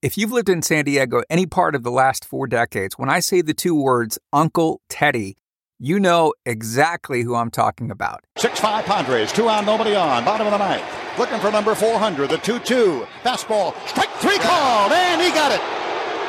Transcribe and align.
If 0.00 0.16
you've 0.16 0.30
lived 0.30 0.48
in 0.48 0.62
San 0.62 0.84
Diego 0.84 1.22
any 1.28 1.44
part 1.44 1.74
of 1.74 1.82
the 1.82 1.90
last 1.90 2.24
four 2.24 2.46
decades, 2.46 2.96
when 2.96 3.08
I 3.08 3.18
say 3.18 3.40
the 3.40 3.52
two 3.52 3.74
words 3.74 4.16
Uncle 4.32 4.80
Teddy, 4.88 5.36
you 5.80 5.98
know 5.98 6.34
exactly 6.46 7.22
who 7.22 7.34
I'm 7.34 7.50
talking 7.50 7.90
about. 7.90 8.22
6 8.36 8.60
5 8.60 8.84
Padres, 8.84 9.32
two 9.32 9.48
on, 9.48 9.66
nobody 9.66 9.96
on. 9.96 10.24
Bottom 10.24 10.46
of 10.46 10.52
the 10.52 10.58
ninth. 10.58 10.84
Looking 11.18 11.40
for 11.40 11.50
number 11.50 11.74
400, 11.74 12.30
the 12.30 12.36
2 12.38 12.60
2. 12.60 13.06
Fastball, 13.24 13.74
strike 13.88 14.10
three 14.20 14.38
called, 14.38 14.92
and 14.92 15.20
he 15.20 15.30
got 15.30 15.50
it. 15.50 15.60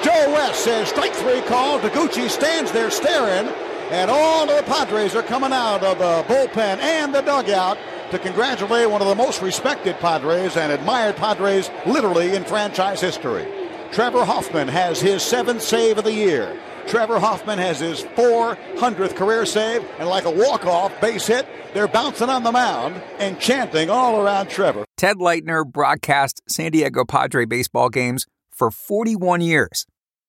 Joe 0.04 0.34
West 0.34 0.64
says 0.64 0.88
strike 0.88 1.14
three 1.14 1.42
called. 1.42 1.84
Taguchi 1.84 2.28
stands 2.28 2.72
there 2.72 2.90
staring, 2.90 3.54
and 3.92 4.10
all 4.10 4.48
the 4.48 4.64
Padres 4.66 5.14
are 5.14 5.22
coming 5.22 5.54
out 5.54 5.84
of 5.84 6.00
the 6.00 6.24
bullpen 6.28 6.80
and 6.80 7.14
the 7.14 7.22
dugout 7.22 7.78
to 8.10 8.18
congratulate 8.18 8.90
one 8.90 9.04
of 9.04 9.08
the 9.08 9.14
most 9.14 9.44
respected 9.44 9.96
Padres 10.00 10.58
and 10.58 10.72
admired 10.72 11.16
Padres 11.18 11.70
literally 11.86 12.36
in 12.36 12.44
franchise 12.44 13.00
history. 13.00 13.59
Trevor 13.92 14.24
Hoffman 14.24 14.68
has 14.68 15.02
his 15.02 15.24
seventh 15.24 15.64
save 15.64 15.98
of 15.98 16.04
the 16.04 16.14
year. 16.14 16.60
Trevor 16.88 17.20
Hoffman 17.20 17.58
has 17.58 17.80
his 17.80 18.04
400th 18.04 19.16
career 19.16 19.46
save, 19.46 19.84
and 20.00 20.08
like 20.08 20.26
a 20.26 20.32
walk-off 20.32 21.00
base 21.02 21.28
hit, 21.28 21.48
they're 21.74 21.88
bouncing 21.88 22.30
on 22.30 22.44
the 22.44 22.52
mound 22.52 23.02
and 23.18 23.40
chanting 23.40 23.90
all 23.90 24.22
around 24.22 24.50
Trevor. 24.50 24.86
Ted 24.96 25.18
Leitner 25.18 25.66
broadcast 25.66 26.42
San 26.48 26.72
Diego 26.72 27.04
Padre 27.04 27.46
baseball 27.46 27.90
games 27.90 28.26
for 28.52 28.70
41 28.70 29.42
years. 29.42 29.86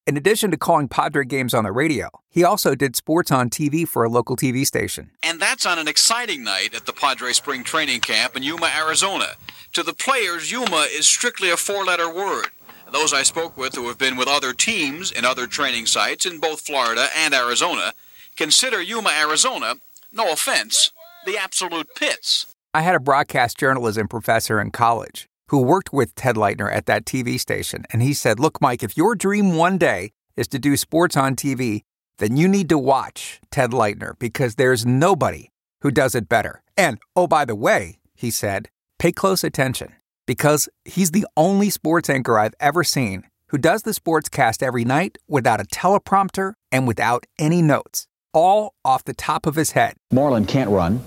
In 0.06 0.16
addition 0.16 0.50
to 0.50 0.56
calling 0.56 0.88
Padre 0.88 1.24
games 1.24 1.52
on 1.52 1.64
the 1.64 1.72
radio, 1.72 2.08
he 2.30 2.42
also 2.42 2.74
did 2.74 2.96
sports 2.96 3.30
on 3.30 3.50
TV 3.50 3.86
for 3.86 4.02
a 4.02 4.08
local 4.08 4.36
TV 4.36 4.66
station. 4.66 5.10
And 5.22 5.40
that's 5.40 5.66
on 5.66 5.78
an 5.78 5.86
exciting 5.86 6.42
night 6.42 6.74
at 6.74 6.86
the 6.86 6.92
Padre 6.92 7.32
Spring 7.32 7.62
Training 7.62 8.00
Camp 8.00 8.36
in 8.36 8.42
Yuma, 8.42 8.70
Arizona. 8.74 9.34
To 9.74 9.82
the 9.82 9.92
players, 9.92 10.50
Yuma 10.50 10.86
is 10.90 11.06
strictly 11.06 11.50
a 11.50 11.56
four 11.56 11.84
letter 11.84 12.12
word. 12.12 12.48
Those 12.92 13.12
I 13.12 13.22
spoke 13.22 13.56
with 13.56 13.76
who 13.76 13.86
have 13.88 13.98
been 13.98 14.16
with 14.16 14.26
other 14.26 14.52
teams 14.52 15.12
in 15.12 15.24
other 15.24 15.46
training 15.46 15.86
sites 15.86 16.26
in 16.26 16.40
both 16.40 16.60
Florida 16.60 17.08
and 17.16 17.32
Arizona 17.32 17.92
consider 18.36 18.82
Yuma, 18.82 19.10
Arizona, 19.10 19.74
no 20.12 20.32
offense, 20.32 20.90
the 21.24 21.36
absolute 21.36 21.88
pits. 21.94 22.54
I 22.74 22.82
had 22.82 22.94
a 22.94 23.00
broadcast 23.00 23.58
journalism 23.58 24.08
professor 24.08 24.60
in 24.60 24.70
college 24.70 25.28
who 25.48 25.62
worked 25.62 25.92
with 25.92 26.14
Ted 26.14 26.36
Leitner 26.36 26.72
at 26.72 26.86
that 26.86 27.04
TV 27.04 27.38
station, 27.38 27.84
and 27.92 28.02
he 28.02 28.12
said, 28.12 28.40
Look, 28.40 28.60
Mike, 28.60 28.82
if 28.82 28.96
your 28.96 29.14
dream 29.14 29.56
one 29.56 29.78
day 29.78 30.10
is 30.36 30.48
to 30.48 30.58
do 30.58 30.76
sports 30.76 31.16
on 31.16 31.36
TV, 31.36 31.82
then 32.18 32.36
you 32.36 32.48
need 32.48 32.68
to 32.68 32.78
watch 32.78 33.40
Ted 33.50 33.70
Leitner 33.70 34.18
because 34.18 34.56
there's 34.56 34.86
nobody 34.86 35.50
who 35.82 35.90
does 35.90 36.14
it 36.14 36.28
better. 36.28 36.62
And, 36.76 36.98
oh, 37.14 37.26
by 37.26 37.44
the 37.44 37.54
way, 37.54 37.98
he 38.14 38.30
said, 38.30 38.68
pay 38.98 39.12
close 39.12 39.42
attention 39.42 39.94
because 40.26 40.68
he's 40.84 41.10
the 41.10 41.26
only 41.36 41.70
sports 41.70 42.08
anchor 42.10 42.38
I've 42.38 42.54
ever 42.60 42.84
seen 42.84 43.24
who 43.50 43.58
does 43.58 43.82
the 43.82 43.92
sports 43.92 44.28
cast 44.28 44.62
every 44.62 44.84
night 44.84 45.18
without 45.28 45.60
a 45.60 45.64
teleprompter 45.64 46.54
and 46.70 46.86
without 46.86 47.26
any 47.38 47.62
notes, 47.62 48.06
all 48.32 48.74
off 48.84 49.02
the 49.04 49.14
top 49.14 49.44
of 49.44 49.56
his 49.56 49.72
head. 49.72 49.94
Moreland 50.12 50.46
can't 50.46 50.70
run, 50.70 51.00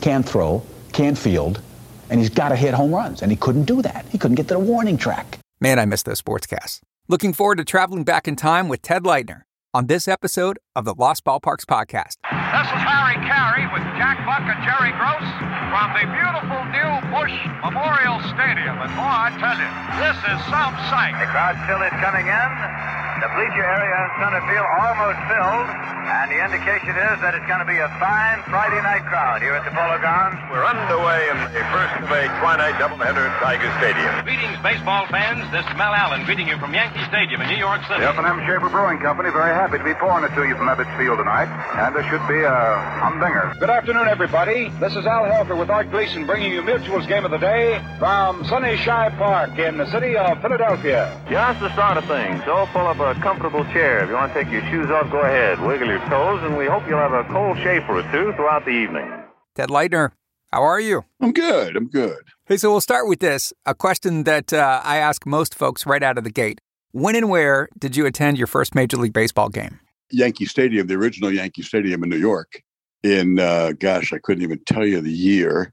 can't 0.00 0.26
throw, 0.28 0.62
can't 0.92 1.18
field, 1.18 1.60
and 2.08 2.20
he's 2.20 2.30
got 2.30 2.50
to 2.50 2.56
hit 2.56 2.74
home 2.74 2.94
runs, 2.94 3.22
and 3.22 3.32
he 3.32 3.36
couldn't 3.36 3.64
do 3.64 3.82
that. 3.82 4.06
He 4.08 4.18
couldn't 4.18 4.36
get 4.36 4.48
to 4.48 4.54
the 4.54 4.60
warning 4.60 4.96
track. 4.96 5.38
Man, 5.60 5.78
I 5.78 5.84
miss 5.84 6.04
those 6.04 6.18
sports 6.18 6.46
casts. 6.46 6.80
Looking 7.08 7.32
forward 7.32 7.58
to 7.58 7.64
traveling 7.64 8.04
back 8.04 8.28
in 8.28 8.36
time 8.36 8.68
with 8.68 8.82
Ted 8.82 9.02
Leitner 9.02 9.42
on 9.74 9.88
this 9.88 10.06
episode 10.06 10.58
of 10.76 10.84
the 10.84 10.94
Lost 10.94 11.24
Ballparks 11.24 11.64
podcast. 11.66 12.18
This 12.22 12.68
is 12.70 12.82
Harry 12.86 13.18
Caray 13.26 13.66
with 13.72 13.82
Jack 13.98 14.24
Buck 14.24 14.42
and 14.42 14.62
Jerry 14.62 14.92
Gross 14.92 15.49
from 15.70 15.94
the 15.94 16.02
beautiful 16.02 16.66
new 16.74 16.90
Bush 17.14 17.36
Memorial 17.62 18.18
Stadium. 18.34 18.74
And 18.82 18.90
boy, 18.98 19.06
I 19.06 19.30
tell 19.38 19.54
you, 19.54 19.70
this 20.02 20.18
is 20.26 20.38
some 20.50 20.74
sight. 20.90 21.14
The 21.22 21.30
crowd 21.30 21.54
still 21.62 21.78
is 21.86 21.94
coming 22.02 22.26
in. 22.26 22.99
The 23.20 23.28
bleacher 23.36 23.60
area 23.60 23.92
in 24.00 24.08
center 24.16 24.40
field 24.48 24.64
almost 24.80 25.20
filled, 25.28 25.68
and 26.08 26.32
the 26.32 26.40
indication 26.40 26.96
is 26.96 27.16
that 27.20 27.36
it's 27.36 27.44
going 27.44 27.60
to 27.60 27.68
be 27.68 27.76
a 27.76 27.92
fine 28.00 28.40
Friday 28.48 28.80
night 28.80 29.04
crowd 29.04 29.44
here 29.44 29.52
at 29.52 29.60
the 29.68 29.76
Polo 29.76 30.00
Grounds. 30.00 30.40
We're 30.48 30.64
underway 30.64 31.28
in 31.28 31.36
the 31.52 31.60
first 31.68 32.00
of 32.00 32.08
a 32.08 32.24
twilight 32.40 32.80
doubleheader 32.80 33.28
at 33.28 33.36
Tiger 33.44 33.68
Stadium. 33.76 34.08
Greetings, 34.24 34.56
baseball 34.64 35.04
fans. 35.12 35.44
This 35.52 35.68
is 35.68 35.74
Mel 35.76 35.92
Allen 35.92 36.24
greeting 36.24 36.48
you 36.48 36.56
from 36.56 36.72
Yankee 36.72 37.04
Stadium 37.12 37.44
in 37.44 37.52
New 37.52 37.60
York 37.60 37.84
City. 37.84 38.00
The 38.00 38.08
F&M 38.08 38.40
Schaefer 38.48 38.72
Brewing 38.72 39.04
Company 39.04 39.28
very 39.28 39.52
happy 39.52 39.76
to 39.76 39.84
be 39.84 39.92
pouring 40.00 40.24
it 40.24 40.32
to 40.32 40.48
you 40.48 40.56
from 40.56 40.72
Ebbets 40.72 40.88
Field 40.96 41.20
tonight, 41.20 41.52
and 41.76 41.92
there 41.92 42.08
should 42.08 42.24
be 42.24 42.40
a 42.40 42.56
humdinger. 43.04 43.52
Good 43.60 43.68
afternoon, 43.68 44.08
everybody. 44.08 44.72
This 44.80 44.96
is 44.96 45.04
Al 45.04 45.28
Helfer 45.28 45.60
with 45.60 45.68
Art 45.68 45.92
Gleason 45.92 46.24
bringing 46.24 46.56
you 46.56 46.64
Mutual's 46.64 47.04
Game 47.04 47.28
of 47.28 47.36
the 47.36 47.42
Day 47.42 47.84
from 48.00 48.48
Sunny 48.48 48.80
Shibe 48.80 49.12
Park 49.20 49.60
in 49.60 49.76
the 49.76 49.84
city 49.92 50.16
of 50.16 50.40
Philadelphia. 50.40 51.12
Just 51.28 51.60
the 51.60 51.68
start 51.76 52.00
of 52.00 52.08
things, 52.08 52.40
so 52.48 52.64
pull 52.72 52.88
up 52.88 52.96
a 52.96 53.09
comfortable 53.14 53.64
chair. 53.66 54.02
If 54.02 54.08
you 54.08 54.14
want 54.14 54.32
to 54.32 54.42
take 54.42 54.52
your 54.52 54.62
shoes 54.70 54.90
off, 54.90 55.10
go 55.10 55.20
ahead. 55.20 55.60
Wiggle 55.60 55.88
your 55.88 56.00
toes, 56.08 56.42
and 56.42 56.56
we 56.56 56.66
hope 56.66 56.88
you'll 56.88 56.98
have 56.98 57.12
a 57.12 57.24
cold 57.24 57.56
Schaefer 57.58 57.98
or 57.98 58.02
two 58.12 58.32
throughout 58.34 58.64
the 58.64 58.70
evening. 58.70 59.10
Ted 59.54 59.68
Leitner, 59.68 60.12
how 60.52 60.62
are 60.62 60.80
you? 60.80 61.04
I'm 61.20 61.32
good. 61.32 61.76
I'm 61.76 61.88
good. 61.88 62.18
Hey, 62.46 62.56
so 62.56 62.70
we'll 62.70 62.80
start 62.80 63.08
with 63.08 63.20
this 63.20 63.52
a 63.66 63.74
question 63.74 64.24
that 64.24 64.52
uh, 64.52 64.80
I 64.84 64.96
ask 64.96 65.24
most 65.26 65.54
folks 65.54 65.86
right 65.86 66.02
out 66.02 66.18
of 66.18 66.24
the 66.24 66.30
gate. 66.30 66.60
When 66.92 67.14
and 67.14 67.30
where 67.30 67.68
did 67.78 67.96
you 67.96 68.06
attend 68.06 68.38
your 68.38 68.48
first 68.48 68.74
Major 68.74 68.96
League 68.96 69.12
Baseball 69.12 69.48
game? 69.48 69.78
Yankee 70.10 70.46
Stadium, 70.46 70.88
the 70.88 70.94
original 70.94 71.32
Yankee 71.32 71.62
Stadium 71.62 72.02
in 72.02 72.08
New 72.08 72.18
York. 72.18 72.62
In, 73.02 73.38
uh, 73.38 73.72
gosh, 73.78 74.12
I 74.12 74.18
couldn't 74.18 74.42
even 74.42 74.58
tell 74.66 74.84
you 74.84 75.00
the 75.00 75.12
year. 75.12 75.72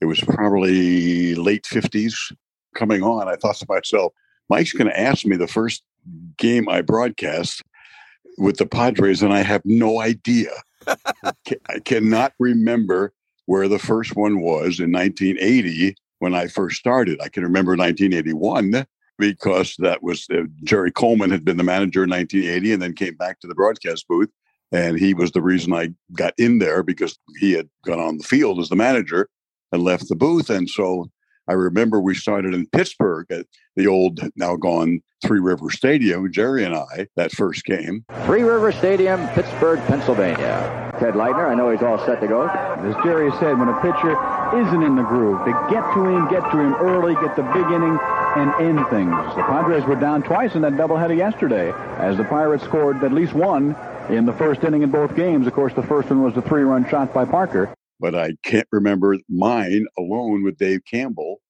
It 0.00 0.04
was 0.04 0.20
probably 0.20 1.34
late 1.34 1.64
50s 1.64 2.32
coming 2.74 3.02
on. 3.02 3.28
I 3.28 3.36
thought 3.36 3.56
to 3.56 3.66
myself, 3.68 4.12
Mike's 4.48 4.72
going 4.72 4.90
to 4.90 5.00
ask 5.00 5.26
me 5.26 5.36
the 5.36 5.48
first 5.48 5.82
game 6.36 6.68
I 6.68 6.82
broadcast 6.82 7.62
with 8.38 8.58
the 8.58 8.66
Padres, 8.66 9.22
and 9.22 9.32
I 9.32 9.42
have 9.42 9.62
no 9.64 10.00
idea. 10.00 10.50
I 10.86 11.80
cannot 11.84 12.32
remember 12.38 13.12
where 13.46 13.68
the 13.68 13.78
first 13.78 14.14
one 14.14 14.40
was 14.40 14.78
in 14.78 14.92
1980 14.92 15.96
when 16.18 16.34
I 16.34 16.48
first 16.48 16.76
started. 16.76 17.20
I 17.20 17.28
can 17.28 17.42
remember 17.42 17.76
1981 17.76 18.86
because 19.18 19.74
that 19.78 20.02
was 20.02 20.26
uh, 20.30 20.42
Jerry 20.64 20.92
Coleman 20.92 21.30
had 21.30 21.44
been 21.44 21.56
the 21.56 21.64
manager 21.64 22.04
in 22.04 22.10
1980 22.10 22.72
and 22.72 22.82
then 22.82 22.94
came 22.94 23.14
back 23.14 23.40
to 23.40 23.46
the 23.46 23.54
broadcast 23.54 24.06
booth. 24.08 24.30
And 24.70 24.98
he 24.98 25.14
was 25.14 25.32
the 25.32 25.42
reason 25.42 25.72
I 25.72 25.94
got 26.12 26.34
in 26.38 26.58
there 26.58 26.82
because 26.82 27.18
he 27.40 27.52
had 27.52 27.68
gone 27.84 28.00
on 28.00 28.18
the 28.18 28.24
field 28.24 28.60
as 28.60 28.68
the 28.68 28.76
manager 28.76 29.28
and 29.72 29.82
left 29.82 30.08
the 30.08 30.14
booth. 30.14 30.50
And 30.50 30.68
so 30.68 31.10
I 31.48 31.54
remember 31.54 32.00
we 32.00 32.14
started 32.14 32.54
in 32.54 32.66
Pittsburgh 32.66 33.26
at 33.30 33.46
the 33.74 33.86
old, 33.86 34.20
now 34.36 34.56
gone 34.56 35.00
Three 35.24 35.40
River 35.40 35.70
Stadium, 35.70 36.30
Jerry 36.30 36.64
and 36.64 36.74
I, 36.74 37.08
that 37.16 37.32
first 37.32 37.64
game. 37.64 38.04
Three 38.26 38.42
River 38.42 38.70
Stadium, 38.70 39.26
Pittsburgh, 39.28 39.80
Pennsylvania. 39.86 40.92
Ted 41.00 41.14
Leitner, 41.14 41.48
I 41.48 41.54
know 41.54 41.70
he's 41.70 41.82
all 41.82 41.98
set 42.04 42.20
to 42.20 42.28
go. 42.28 42.46
As 42.46 42.94
Jerry 43.02 43.30
said, 43.40 43.58
when 43.58 43.68
a 43.68 43.80
pitcher 43.80 44.12
isn't 44.60 44.82
in 44.82 44.96
the 44.96 45.02
groove, 45.02 45.44
to 45.46 45.52
get 45.70 45.82
to 45.94 46.04
him, 46.04 46.28
get 46.28 46.42
to 46.50 46.58
him 46.58 46.74
early, 46.74 47.14
get 47.14 47.34
the 47.34 47.42
big 47.42 47.66
inning, 47.72 47.98
and 48.36 48.52
end 48.60 48.86
things. 48.90 49.14
The 49.34 49.42
Padres 49.42 49.84
were 49.84 49.96
down 49.96 50.22
twice 50.22 50.54
in 50.54 50.62
that 50.62 50.74
doubleheader 50.74 51.16
yesterday, 51.16 51.72
as 51.96 52.16
the 52.16 52.24
Pirates 52.24 52.64
scored 52.64 53.02
at 53.02 53.12
least 53.12 53.32
one 53.32 53.74
in 54.10 54.26
the 54.26 54.32
first 54.32 54.62
inning 54.64 54.82
in 54.82 54.90
both 54.90 55.16
games. 55.16 55.46
Of 55.46 55.54
course, 55.54 55.72
the 55.72 55.82
first 55.82 56.10
one 56.10 56.22
was 56.22 56.34
the 56.34 56.42
three-run 56.42 56.88
shot 56.88 57.14
by 57.14 57.24
Parker. 57.24 57.72
But 58.00 58.14
I 58.14 58.34
can't 58.44 58.68
remember 58.70 59.16
mine 59.28 59.86
alone 59.98 60.44
with 60.44 60.58
Dave 60.58 60.80
Campbell 60.88 61.40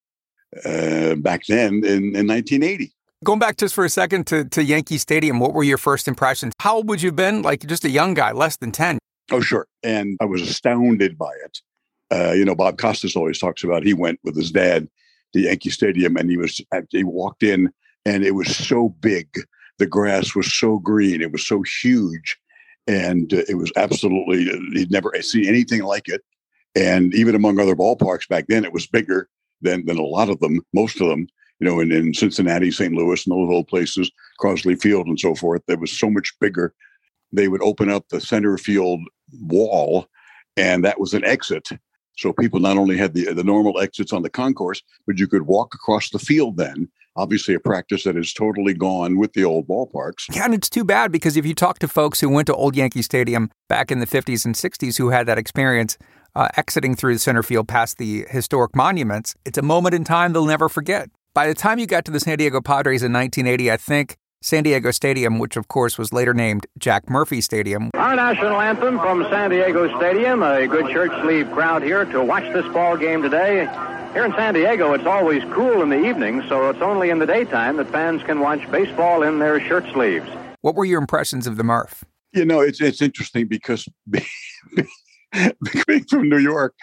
uh, 0.65 1.15
back 1.15 1.45
then 1.47 1.83
in, 1.85 2.15
in 2.15 2.27
1980. 2.27 2.91
Going 3.23 3.39
back 3.39 3.57
just 3.57 3.75
for 3.75 3.83
a 3.83 3.89
second 3.89 4.27
to, 4.27 4.45
to 4.45 4.63
Yankee 4.63 4.97
Stadium, 4.97 5.39
what 5.39 5.53
were 5.53 5.63
your 5.63 5.77
first 5.77 6.07
impressions? 6.07 6.53
How 6.59 6.75
old 6.75 6.87
would 6.87 7.01
you 7.01 7.09
have 7.09 7.15
been? 7.15 7.41
Like 7.41 7.65
just 7.67 7.83
a 7.83 7.89
young 7.89 8.13
guy, 8.13 8.31
less 8.31 8.55
than 8.57 8.71
10. 8.71 8.97
Oh, 9.31 9.41
sure. 9.41 9.67
And 9.83 10.17
I 10.21 10.25
was 10.25 10.41
astounded 10.41 11.17
by 11.17 11.31
it. 11.45 11.59
Uh, 12.11 12.31
you 12.31 12.45
know, 12.45 12.55
Bob 12.55 12.77
Costas 12.77 13.15
always 13.15 13.37
talks 13.37 13.63
about 13.63 13.83
he 13.83 13.93
went 13.93 14.19
with 14.23 14.35
his 14.35 14.51
dad 14.51 14.87
to 15.33 15.39
Yankee 15.39 15.69
Stadium 15.69 16.15
and 16.15 16.29
he 16.29 16.37
was 16.37 16.59
he 16.89 17.03
walked 17.03 17.43
in 17.43 17.69
and 18.05 18.23
it 18.23 18.31
was 18.31 18.55
so 18.55 18.89
big. 19.01 19.27
The 19.77 19.85
grass 19.85 20.33
was 20.35 20.51
so 20.51 20.79
green. 20.79 21.21
It 21.21 21.31
was 21.31 21.45
so 21.45 21.61
huge. 21.81 22.37
And 22.87 23.33
uh, 23.33 23.43
it 23.47 23.55
was 23.55 23.71
absolutely, 23.75 24.45
he'd 24.73 24.91
never 24.91 25.13
seen 25.21 25.45
anything 25.45 25.83
like 25.83 26.07
it. 26.07 26.21
And 26.79 27.13
even 27.13 27.35
among 27.35 27.59
other 27.59 27.75
ballparks 27.75 28.27
back 28.27 28.45
then, 28.47 28.63
it 28.63 28.71
was 28.71 28.87
bigger 28.87 29.27
than, 29.61 29.85
than 29.85 29.97
a 29.97 30.03
lot 30.03 30.29
of 30.29 30.39
them, 30.39 30.61
most 30.73 31.01
of 31.01 31.09
them, 31.09 31.27
you 31.59 31.67
know, 31.67 31.81
in, 31.81 31.91
in 31.91 32.13
Cincinnati, 32.13 32.71
St. 32.71 32.93
Louis, 32.93 33.25
and 33.25 33.33
those 33.33 33.53
old 33.53 33.67
places, 33.67 34.09
Crosley 34.39 34.81
Field 34.81 35.05
and 35.07 35.19
so 35.19 35.35
forth. 35.35 35.61
That 35.67 35.81
was 35.81 35.91
so 35.91 36.09
much 36.09 36.33
bigger. 36.39 36.73
They 37.33 37.49
would 37.49 37.61
open 37.61 37.89
up 37.89 38.07
the 38.07 38.21
center 38.21 38.57
field 38.57 39.01
wall, 39.41 40.07
and 40.55 40.85
that 40.85 41.01
was 41.01 41.13
an 41.13 41.25
exit. 41.25 41.67
So 42.17 42.31
people 42.31 42.61
not 42.61 42.77
only 42.77 42.97
had 42.97 43.13
the, 43.13 43.33
the 43.33 43.43
normal 43.43 43.79
exits 43.79 44.13
on 44.13 44.23
the 44.23 44.29
concourse, 44.29 44.81
but 45.05 45.19
you 45.19 45.27
could 45.27 45.43
walk 45.43 45.75
across 45.75 46.09
the 46.09 46.19
field 46.19 46.55
then. 46.55 46.89
Obviously, 47.15 47.53
a 47.53 47.59
practice 47.59 48.05
that 48.05 48.15
is 48.15 48.33
totally 48.33 48.73
gone 48.73 49.17
with 49.17 49.33
the 49.33 49.43
old 49.43 49.67
ballparks. 49.67 50.33
Yeah, 50.33 50.45
and 50.45 50.53
it's 50.53 50.69
too 50.69 50.85
bad 50.85 51.11
because 51.11 51.35
if 51.35 51.45
you 51.45 51.53
talk 51.53 51.79
to 51.79 51.87
folks 51.87 52.21
who 52.21 52.29
went 52.29 52.47
to 52.47 52.55
Old 52.55 52.77
Yankee 52.77 53.01
Stadium 53.01 53.51
back 53.67 53.91
in 53.91 53.99
the 53.99 54.07
50s 54.07 54.45
and 54.45 54.55
60s 54.55 54.97
who 54.97 55.09
had 55.09 55.25
that 55.27 55.37
experience, 55.37 55.97
uh, 56.39 56.47
exiting 56.55 56.95
through 56.95 57.13
the 57.13 57.19
center 57.19 57.43
field 57.43 57.67
past 57.67 57.97
the 57.97 58.25
historic 58.29 58.73
monuments, 58.73 59.35
it's 59.43 59.57
a 59.57 59.61
moment 59.61 59.93
in 59.93 60.05
time 60.05 60.31
they'll 60.31 60.45
never 60.45 60.69
forget. 60.69 61.09
By 61.33 61.47
the 61.47 61.53
time 61.53 61.79
you 61.79 61.85
got 61.85 62.05
to 62.05 62.11
the 62.11 62.19
San 62.21 62.37
Diego 62.37 62.61
Padres 62.61 63.03
in 63.03 63.11
1980, 63.11 63.69
I 63.69 63.75
think 63.75 64.15
San 64.41 64.63
Diego 64.63 64.91
Stadium, 64.91 65.37
which 65.37 65.57
of 65.57 65.67
course 65.67 65.97
was 65.97 66.13
later 66.13 66.33
named 66.33 66.65
Jack 66.77 67.09
Murphy 67.09 67.41
Stadium. 67.41 67.89
Our 67.93 68.15
national 68.15 68.61
anthem 68.61 68.99
from 68.99 69.23
San 69.23 69.49
Diego 69.49 69.93
Stadium. 69.97 70.41
A 70.41 70.65
good 70.65 70.89
shirt 70.93 71.11
sleeve 71.21 71.51
crowd 71.51 71.83
here 71.83 72.05
to 72.05 72.23
watch 72.23 72.45
this 72.53 72.65
ball 72.71 72.95
game 72.95 73.21
today. 73.21 73.65
Here 74.13 74.23
in 74.23 74.31
San 74.31 74.53
Diego, 74.53 74.93
it's 74.93 75.05
always 75.05 75.43
cool 75.51 75.81
in 75.81 75.89
the 75.89 76.07
evening, 76.07 76.41
so 76.47 76.69
it's 76.69 76.81
only 76.81 77.09
in 77.09 77.19
the 77.19 77.27
daytime 77.27 77.75
that 77.77 77.91
fans 77.91 78.23
can 78.23 78.39
watch 78.39 78.59
baseball 78.71 79.23
in 79.23 79.39
their 79.39 79.59
shirt 79.59 79.83
sleeves. 79.91 80.29
What 80.61 80.75
were 80.75 80.85
your 80.85 81.01
impressions 81.01 81.47
of 81.47 81.57
the 81.57 81.65
Murph? 81.65 82.05
You 82.31 82.45
know, 82.45 82.61
it's 82.61 82.79
it's 82.79 83.01
interesting 83.01 83.47
because 83.47 83.87
being 85.87 86.03
from 86.05 86.29
New 86.29 86.37
York, 86.37 86.73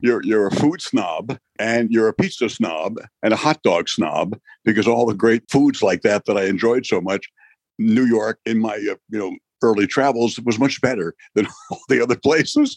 you're 0.00 0.22
you're 0.22 0.46
a 0.46 0.50
food 0.56 0.80
snob 0.80 1.38
and 1.58 1.90
you're 1.90 2.08
a 2.08 2.14
pizza 2.14 2.48
snob 2.48 2.98
and 3.22 3.32
a 3.32 3.36
hot 3.36 3.62
dog 3.62 3.88
snob 3.88 4.38
because 4.64 4.86
all 4.86 5.06
the 5.06 5.14
great 5.14 5.42
foods 5.50 5.82
like 5.82 6.02
that 6.02 6.24
that 6.26 6.36
I 6.36 6.44
enjoyed 6.44 6.86
so 6.86 7.00
much, 7.00 7.28
New 7.78 8.04
York 8.04 8.38
in 8.46 8.58
my 8.58 8.74
uh, 8.74 8.96
you 9.08 9.18
know 9.18 9.36
early 9.62 9.86
travels 9.86 10.38
was 10.40 10.58
much 10.58 10.80
better 10.80 11.14
than 11.34 11.46
all 11.70 11.80
the 11.88 12.02
other 12.02 12.16
places, 12.16 12.76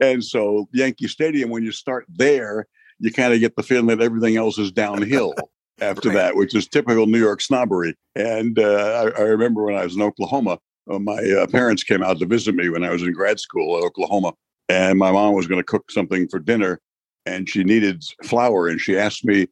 and 0.00 0.24
so 0.24 0.68
Yankee 0.72 1.08
Stadium 1.08 1.50
when 1.50 1.64
you 1.64 1.72
start 1.72 2.06
there, 2.08 2.66
you 2.98 3.12
kind 3.12 3.34
of 3.34 3.40
get 3.40 3.56
the 3.56 3.62
feeling 3.62 3.86
that 3.86 4.02
everything 4.02 4.36
else 4.36 4.58
is 4.58 4.72
downhill. 4.72 5.34
After 5.80 6.08
right. 6.08 6.16
that, 6.16 6.34
which 6.34 6.56
is 6.56 6.66
typical 6.66 7.06
New 7.06 7.20
York 7.20 7.40
snobbery. 7.40 7.94
And 8.16 8.58
uh, 8.58 9.12
I, 9.16 9.20
I, 9.20 9.24
remember 9.26 9.62
when 9.62 9.76
I 9.76 9.84
was 9.84 9.94
in 9.94 10.02
Oklahoma, 10.02 10.58
uh, 10.90 10.98
my 10.98 11.18
uh, 11.18 11.46
parents 11.46 11.84
came 11.84 12.02
out 12.02 12.18
to 12.18 12.26
visit 12.26 12.56
me 12.56 12.68
when 12.68 12.82
I 12.82 12.90
was 12.90 13.04
in 13.04 13.12
grad 13.12 13.38
school 13.38 13.78
at 13.78 13.84
Oklahoma 13.84 14.32
and 14.68 14.98
my 14.98 15.10
mom 15.10 15.34
was 15.34 15.46
going 15.46 15.60
to 15.60 15.64
cook 15.64 15.90
something 15.90 16.28
for 16.28 16.38
dinner 16.38 16.80
and 17.26 17.48
she 17.48 17.64
needed 17.64 18.04
flour 18.24 18.68
and 18.68 18.80
she 18.80 18.96
asked 18.96 19.24
me 19.24 19.46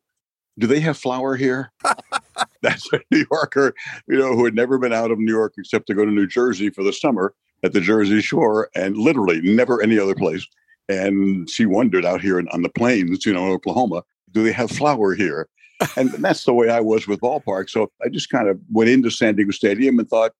do 0.58 0.66
they 0.66 0.80
have 0.80 0.96
flour 0.96 1.36
here? 1.36 1.70
That's 2.62 2.90
a 2.92 3.00
new 3.10 3.24
yorker 3.30 3.74
you 4.08 4.18
know 4.18 4.34
who 4.34 4.44
had 4.44 4.54
never 4.54 4.78
been 4.78 4.92
out 4.92 5.10
of 5.10 5.18
new 5.18 5.32
york 5.32 5.54
except 5.58 5.86
to 5.86 5.94
go 5.94 6.04
to 6.04 6.10
new 6.10 6.26
jersey 6.26 6.70
for 6.70 6.82
the 6.82 6.92
summer 6.92 7.34
at 7.62 7.72
the 7.72 7.80
jersey 7.80 8.20
shore 8.20 8.68
and 8.74 8.96
literally 8.96 9.40
never 9.40 9.82
any 9.82 9.98
other 9.98 10.14
place. 10.14 10.46
And 10.88 11.48
she 11.48 11.66
wondered 11.66 12.04
out 12.04 12.20
here 12.20 12.42
on 12.52 12.62
the 12.62 12.68
plains 12.68 13.24
you 13.26 13.32
know 13.32 13.46
oklahoma 13.46 14.02
do 14.32 14.42
they 14.42 14.52
have 14.52 14.70
flour 14.70 15.14
here? 15.14 15.48
And 15.96 16.10
that's 16.10 16.44
the 16.44 16.54
way 16.54 16.70
i 16.70 16.80
was 16.80 17.06
with 17.06 17.20
ballpark. 17.20 17.68
So 17.70 17.90
i 18.04 18.08
just 18.08 18.30
kind 18.30 18.48
of 18.48 18.58
went 18.70 18.90
into 18.90 19.10
san 19.10 19.36
diego 19.36 19.52
stadium 19.52 19.98
and 19.98 20.08
thought 20.08 20.32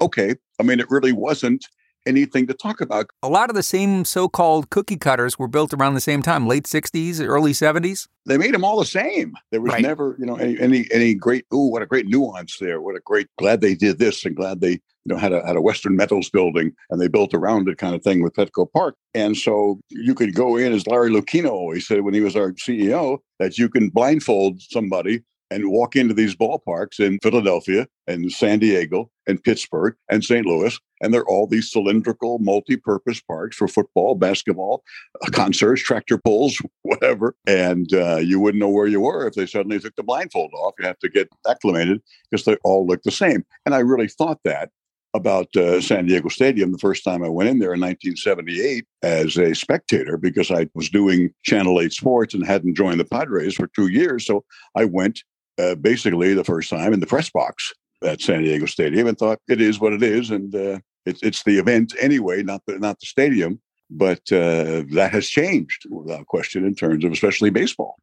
okay. 0.00 0.36
I 0.60 0.62
mean 0.62 0.80
it 0.80 0.90
really 0.90 1.12
wasn't 1.12 1.66
anything 2.06 2.46
to 2.46 2.54
talk 2.54 2.80
about. 2.80 3.06
A 3.22 3.28
lot 3.28 3.50
of 3.50 3.56
the 3.56 3.62
same 3.62 4.04
so 4.04 4.28
called 4.28 4.70
cookie 4.70 4.96
cutters 4.96 5.38
were 5.38 5.48
built 5.48 5.72
around 5.72 5.94
the 5.94 6.00
same 6.00 6.22
time, 6.22 6.46
late 6.46 6.64
60s, 6.64 7.24
early 7.24 7.52
70s. 7.52 8.06
They 8.26 8.38
made 8.38 8.54
them 8.54 8.64
all 8.64 8.78
the 8.78 8.86
same. 8.86 9.34
There 9.50 9.60
was 9.60 9.72
right. 9.72 9.82
never, 9.82 10.16
you 10.18 10.26
know, 10.26 10.36
any, 10.36 10.58
any, 10.60 10.86
any 10.92 11.14
great, 11.14 11.44
ooh, 11.52 11.70
what 11.70 11.82
a 11.82 11.86
great 11.86 12.06
nuance 12.06 12.58
there. 12.58 12.80
What 12.80 12.96
a 12.96 13.00
great, 13.00 13.28
glad 13.38 13.60
they 13.60 13.74
did 13.74 13.98
this 13.98 14.24
and 14.24 14.34
glad 14.34 14.60
they, 14.60 14.72
you 14.72 14.80
know, 15.12 15.16
had 15.16 15.32
a, 15.32 15.46
had 15.46 15.56
a 15.56 15.60
Western 15.60 15.96
Metals 15.96 16.30
building 16.30 16.72
and 16.90 17.00
they 17.00 17.08
built 17.08 17.34
around 17.34 17.68
it 17.68 17.78
kind 17.78 17.94
of 17.94 18.02
thing 18.02 18.22
with 18.22 18.34
Petco 18.34 18.70
Park. 18.72 18.96
And 19.14 19.36
so 19.36 19.80
you 19.90 20.14
could 20.14 20.34
go 20.34 20.56
in, 20.56 20.72
as 20.72 20.86
Larry 20.86 21.10
Lucchino 21.10 21.50
always 21.50 21.86
said 21.86 22.00
when 22.00 22.14
he 22.14 22.20
was 22.20 22.36
our 22.36 22.52
CEO, 22.52 23.18
that 23.38 23.58
you 23.58 23.68
can 23.68 23.90
blindfold 23.90 24.60
somebody 24.62 25.22
and 25.50 25.70
walk 25.70 25.96
into 25.96 26.14
these 26.14 26.34
ballparks 26.34 26.98
in 27.00 27.18
Philadelphia 27.22 27.86
and 28.06 28.32
San 28.32 28.58
Diego 28.58 29.10
and 29.26 29.42
Pittsburgh 29.42 29.94
and 30.10 30.24
St. 30.24 30.46
Louis. 30.46 30.78
And 31.00 31.12
they're 31.12 31.26
all 31.26 31.46
these 31.46 31.70
cylindrical, 31.70 32.38
multi 32.38 32.76
purpose 32.76 33.20
parks 33.20 33.56
for 33.56 33.68
football, 33.68 34.14
basketball, 34.14 34.82
uh, 35.22 35.30
concerts, 35.30 35.82
tractor 35.82 36.18
pulls, 36.18 36.60
whatever. 36.82 37.36
And 37.46 37.92
uh, 37.92 38.16
you 38.16 38.40
wouldn't 38.40 38.60
know 38.60 38.70
where 38.70 38.86
you 38.86 39.00
were 39.00 39.26
if 39.26 39.34
they 39.34 39.46
suddenly 39.46 39.78
took 39.78 39.96
the 39.96 40.02
blindfold 40.02 40.52
off. 40.54 40.74
You 40.78 40.86
have 40.86 40.98
to 41.00 41.08
get 41.08 41.28
acclimated 41.48 42.02
because 42.30 42.44
they 42.44 42.56
all 42.64 42.86
look 42.86 43.02
the 43.02 43.10
same. 43.10 43.44
And 43.66 43.74
I 43.74 43.78
really 43.78 44.08
thought 44.08 44.40
that 44.44 44.70
about 45.14 45.54
uh, 45.56 45.80
San 45.80 46.06
Diego 46.06 46.28
Stadium 46.28 46.72
the 46.72 46.78
first 46.78 47.04
time 47.04 47.22
I 47.22 47.28
went 47.28 47.48
in 47.48 47.60
there 47.60 47.74
in 47.74 47.80
1978 47.80 48.84
as 49.02 49.36
a 49.36 49.54
spectator 49.54 50.16
because 50.16 50.50
I 50.50 50.68
was 50.74 50.90
doing 50.90 51.32
Channel 51.44 51.80
8 51.80 51.92
Sports 51.92 52.34
and 52.34 52.44
hadn't 52.44 52.74
joined 52.74 52.98
the 52.98 53.04
Padres 53.04 53.54
for 53.54 53.68
two 53.68 53.86
years. 53.86 54.26
So 54.26 54.44
I 54.74 54.84
went 54.84 55.22
uh, 55.58 55.74
basically 55.76 56.34
the 56.34 56.44
first 56.44 56.70
time 56.70 56.92
in 56.92 57.00
the 57.00 57.06
press 57.06 57.30
box 57.30 57.72
at 58.02 58.20
San 58.20 58.42
Diego 58.42 58.66
Stadium 58.66 59.06
and 59.06 59.18
thought 59.18 59.40
it 59.48 59.60
is 59.60 59.80
what 59.80 59.92
it 59.92 60.02
is, 60.02 60.30
and 60.30 60.54
uh, 60.54 60.78
it's 61.06 61.22
it's 61.22 61.42
the 61.44 61.58
event 61.58 61.94
anyway, 62.00 62.42
not 62.42 62.62
the 62.66 62.78
not 62.78 63.00
the 63.00 63.06
stadium. 63.06 63.60
But 63.90 64.32
uh, 64.32 64.82
that 64.92 65.10
has 65.12 65.28
changed 65.28 65.84
without 65.90 66.26
question 66.26 66.64
in 66.64 66.74
terms 66.74 67.04
of 67.04 67.12
especially 67.12 67.50
baseball. 67.50 67.96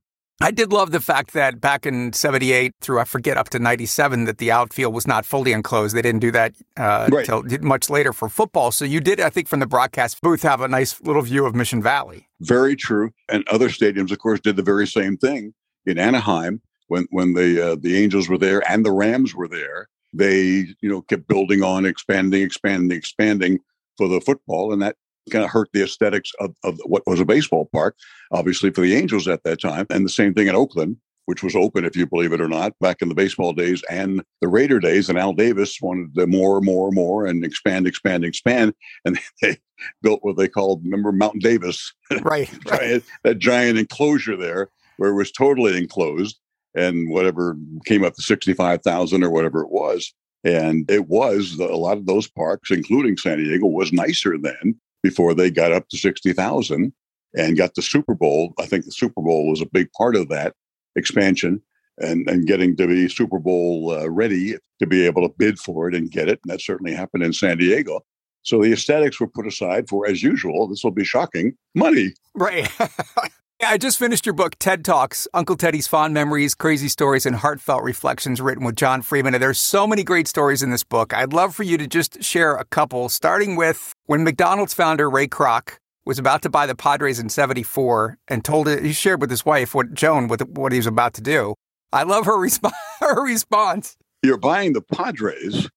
I 0.43 0.49
did 0.49 0.73
love 0.73 0.91
the 0.91 0.99
fact 0.99 1.33
that 1.33 1.61
back 1.61 1.85
in 1.85 2.13
78 2.13 2.73
through, 2.81 2.99
I 2.99 3.03
forget, 3.03 3.37
up 3.37 3.49
to 3.49 3.59
97, 3.59 4.25
that 4.25 4.39
the 4.39 4.51
outfield 4.51 4.91
was 4.91 5.05
not 5.05 5.23
fully 5.23 5.53
enclosed. 5.53 5.95
They 5.95 6.01
didn't 6.01 6.21
do 6.21 6.31
that 6.31 6.55
uh, 6.77 7.09
right. 7.11 7.29
until 7.29 7.43
much 7.61 7.91
later 7.91 8.11
for 8.11 8.27
football. 8.27 8.71
So 8.71 8.83
you 8.83 9.01
did, 9.01 9.21
I 9.21 9.29
think, 9.29 9.47
from 9.47 9.59
the 9.59 9.67
broadcast 9.67 10.19
booth, 10.21 10.41
have 10.41 10.61
a 10.61 10.67
nice 10.67 10.99
little 11.01 11.21
view 11.21 11.45
of 11.45 11.53
Mission 11.53 11.81
Valley. 11.81 12.27
Very 12.39 12.75
true. 12.75 13.11
And 13.29 13.47
other 13.49 13.69
stadiums, 13.69 14.11
of 14.11 14.17
course, 14.17 14.39
did 14.39 14.55
the 14.55 14.63
very 14.63 14.87
same 14.87 15.15
thing. 15.15 15.53
In 15.85 15.97
Anaheim, 15.99 16.61
when 16.91 17.07
when 17.09 17.33
the 17.33 17.71
uh, 17.71 17.75
the 17.79 17.97
Angels 18.03 18.27
were 18.27 18.37
there 18.37 18.61
and 18.69 18.85
the 18.85 18.91
Rams 18.91 19.33
were 19.33 19.47
there, 19.47 19.87
they 20.13 20.67
you 20.81 20.89
know 20.89 21.01
kept 21.03 21.27
building 21.27 21.63
on, 21.63 21.85
expanding, 21.85 22.41
expanding, 22.43 22.97
expanding 22.97 23.59
for 23.97 24.09
the 24.09 24.19
football, 24.19 24.73
and 24.73 24.81
that 24.81 24.97
kind 25.31 25.45
of 25.45 25.51
hurt 25.51 25.69
the 25.71 25.83
aesthetics 25.83 26.31
of, 26.41 26.53
of 26.65 26.77
what 26.85 27.03
was 27.07 27.21
a 27.21 27.25
baseball 27.25 27.69
park, 27.71 27.95
obviously 28.31 28.71
for 28.71 28.81
the 28.81 28.93
Angels 28.93 29.27
at 29.27 29.43
that 29.43 29.61
time. 29.61 29.85
And 29.89 30.03
the 30.03 30.09
same 30.09 30.33
thing 30.33 30.47
in 30.47 30.55
Oakland, 30.55 30.97
which 31.27 31.43
was 31.43 31.55
open, 31.55 31.85
if 31.85 31.95
you 31.95 32.05
believe 32.05 32.33
it 32.33 32.41
or 32.41 32.49
not, 32.49 32.77
back 32.79 33.01
in 33.01 33.07
the 33.07 33.15
baseball 33.15 33.53
days 33.53 33.81
and 33.89 34.21
the 34.41 34.49
Raider 34.49 34.79
days. 34.79 35.07
And 35.07 35.17
Al 35.17 35.31
Davis 35.31 35.77
wanted 35.79 36.13
to 36.15 36.27
more, 36.27 36.59
more, 36.59 36.91
more, 36.91 37.25
and 37.25 37.45
expand, 37.45 37.87
expand, 37.87 38.25
expand. 38.25 38.73
And 39.05 39.17
they 39.41 39.59
built 40.01 40.23
what 40.23 40.37
they 40.37 40.49
called, 40.49 40.83
remember 40.83 41.11
Mountain 41.13 41.41
Davis, 41.41 41.93
right? 42.23 42.49
right. 42.69 43.03
that 43.23 43.37
giant 43.37 43.77
enclosure 43.77 44.35
there 44.35 44.71
where 44.97 45.11
it 45.11 45.15
was 45.15 45.31
totally 45.31 45.77
enclosed 45.77 46.39
and 46.75 47.09
whatever 47.09 47.57
came 47.85 48.03
up 48.03 48.15
to 48.15 48.21
65,000 48.21 49.23
or 49.23 49.29
whatever 49.29 49.61
it 49.61 49.71
was. 49.71 50.13
And 50.43 50.89
it 50.89 51.07
was 51.07 51.59
a 51.59 51.65
lot 51.75 51.97
of 51.97 52.05
those 52.05 52.27
parks, 52.27 52.71
including 52.71 53.17
San 53.17 53.37
Diego, 53.37 53.67
was 53.67 53.93
nicer 53.93 54.37
then 54.37 54.79
before 55.03 55.33
they 55.33 55.51
got 55.51 55.71
up 55.71 55.87
to 55.89 55.97
60,000 55.97 56.93
and 57.35 57.57
got 57.57 57.75
the 57.75 57.81
Super 57.81 58.15
Bowl. 58.15 58.53
I 58.59 58.65
think 58.65 58.85
the 58.85 58.91
Super 58.91 59.21
Bowl 59.21 59.49
was 59.49 59.61
a 59.61 59.69
big 59.71 59.91
part 59.93 60.15
of 60.15 60.29
that 60.29 60.53
expansion 60.95 61.61
and, 61.97 62.27
and 62.29 62.47
getting 62.47 62.75
to 62.77 62.87
be 62.87 63.07
Super 63.07 63.39
Bowl 63.39 63.91
uh, 63.91 64.09
ready 64.09 64.55
to 64.79 64.87
be 64.87 65.05
able 65.05 65.27
to 65.27 65.33
bid 65.37 65.59
for 65.59 65.87
it 65.87 65.95
and 65.95 66.11
get 66.11 66.27
it. 66.27 66.39
And 66.43 66.51
that 66.51 66.61
certainly 66.61 66.93
happened 66.93 67.23
in 67.23 67.33
San 67.33 67.57
Diego. 67.57 68.01
So 68.43 68.61
the 68.61 68.73
aesthetics 68.73 69.19
were 69.19 69.27
put 69.27 69.45
aside 69.45 69.87
for, 69.87 70.07
as 70.07 70.23
usual, 70.23 70.67
this 70.67 70.83
will 70.83 70.91
be 70.91 71.05
shocking, 71.05 71.53
money. 71.75 72.13
Right. 72.33 72.69
I 73.63 73.77
just 73.77 73.99
finished 73.99 74.25
your 74.25 74.33
book, 74.33 74.55
TED 74.57 74.83
Talks 74.83 75.27
Uncle 75.35 75.55
Teddy's 75.55 75.85
Fond 75.85 76.15
Memories, 76.15 76.55
Crazy 76.55 76.87
Stories, 76.87 77.27
and 77.27 77.35
Heartfelt 77.35 77.83
Reflections, 77.83 78.41
written 78.41 78.65
with 78.65 78.75
John 78.75 79.03
Freeman. 79.03 79.35
And 79.35 79.41
there's 79.41 79.59
so 79.59 79.85
many 79.85 80.03
great 80.03 80.27
stories 80.27 80.63
in 80.63 80.71
this 80.71 80.83
book. 80.83 81.13
I'd 81.13 81.31
love 81.31 81.53
for 81.53 81.61
you 81.61 81.77
to 81.77 81.85
just 81.85 82.23
share 82.23 82.55
a 82.55 82.65
couple, 82.65 83.07
starting 83.07 83.55
with 83.55 83.93
when 84.05 84.23
McDonald's 84.23 84.73
founder 84.73 85.09
Ray 85.09 85.27
Kroc 85.27 85.77
was 86.05 86.17
about 86.17 86.41
to 86.41 86.49
buy 86.49 86.65
the 86.65 86.75
Padres 86.75 87.19
in 87.19 87.29
74 87.29 88.17
and 88.27 88.43
told 88.43 88.67
it, 88.67 88.83
he 88.83 88.93
shared 88.93 89.21
with 89.21 89.29
his 89.29 89.45
wife, 89.45 89.75
what 89.75 89.93
Joan, 89.93 90.27
what, 90.27 90.41
what 90.49 90.71
he 90.71 90.79
was 90.79 90.87
about 90.87 91.13
to 91.13 91.21
do. 91.21 91.53
I 91.93 92.01
love 92.01 92.25
her, 92.25 92.37
resp- 92.37 92.71
her 92.99 93.23
response. 93.23 93.95
You're 94.23 94.37
buying 94.37 94.73
the 94.73 94.81
Padres. 94.81 95.69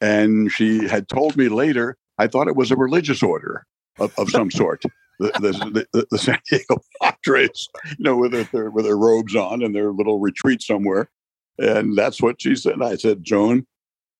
And 0.00 0.50
she 0.50 0.88
had 0.88 1.08
told 1.08 1.36
me 1.36 1.48
later, 1.48 1.96
I 2.18 2.28
thought 2.28 2.48
it 2.48 2.56
was 2.56 2.70
a 2.70 2.76
religious 2.76 3.22
order 3.22 3.66
of, 3.98 4.18
of 4.18 4.30
some 4.30 4.50
sort 4.50 4.84
the, 5.18 5.32
the, 5.40 5.86
the, 5.92 6.06
the, 6.10 6.18
San 6.18 6.38
Diego 6.50 6.82
Padres, 7.02 7.68
you 7.98 8.04
know, 8.04 8.16
with 8.16 8.50
their, 8.50 8.70
with 8.70 8.84
their 8.84 8.96
robes 8.96 9.34
on 9.34 9.62
and 9.62 9.74
their 9.74 9.92
little 9.92 10.20
retreat 10.20 10.62
somewhere. 10.62 11.08
And 11.58 11.96
that's 11.96 12.20
what 12.20 12.40
she 12.40 12.54
said. 12.54 12.82
I 12.82 12.96
said, 12.96 13.24
Joan, 13.24 13.66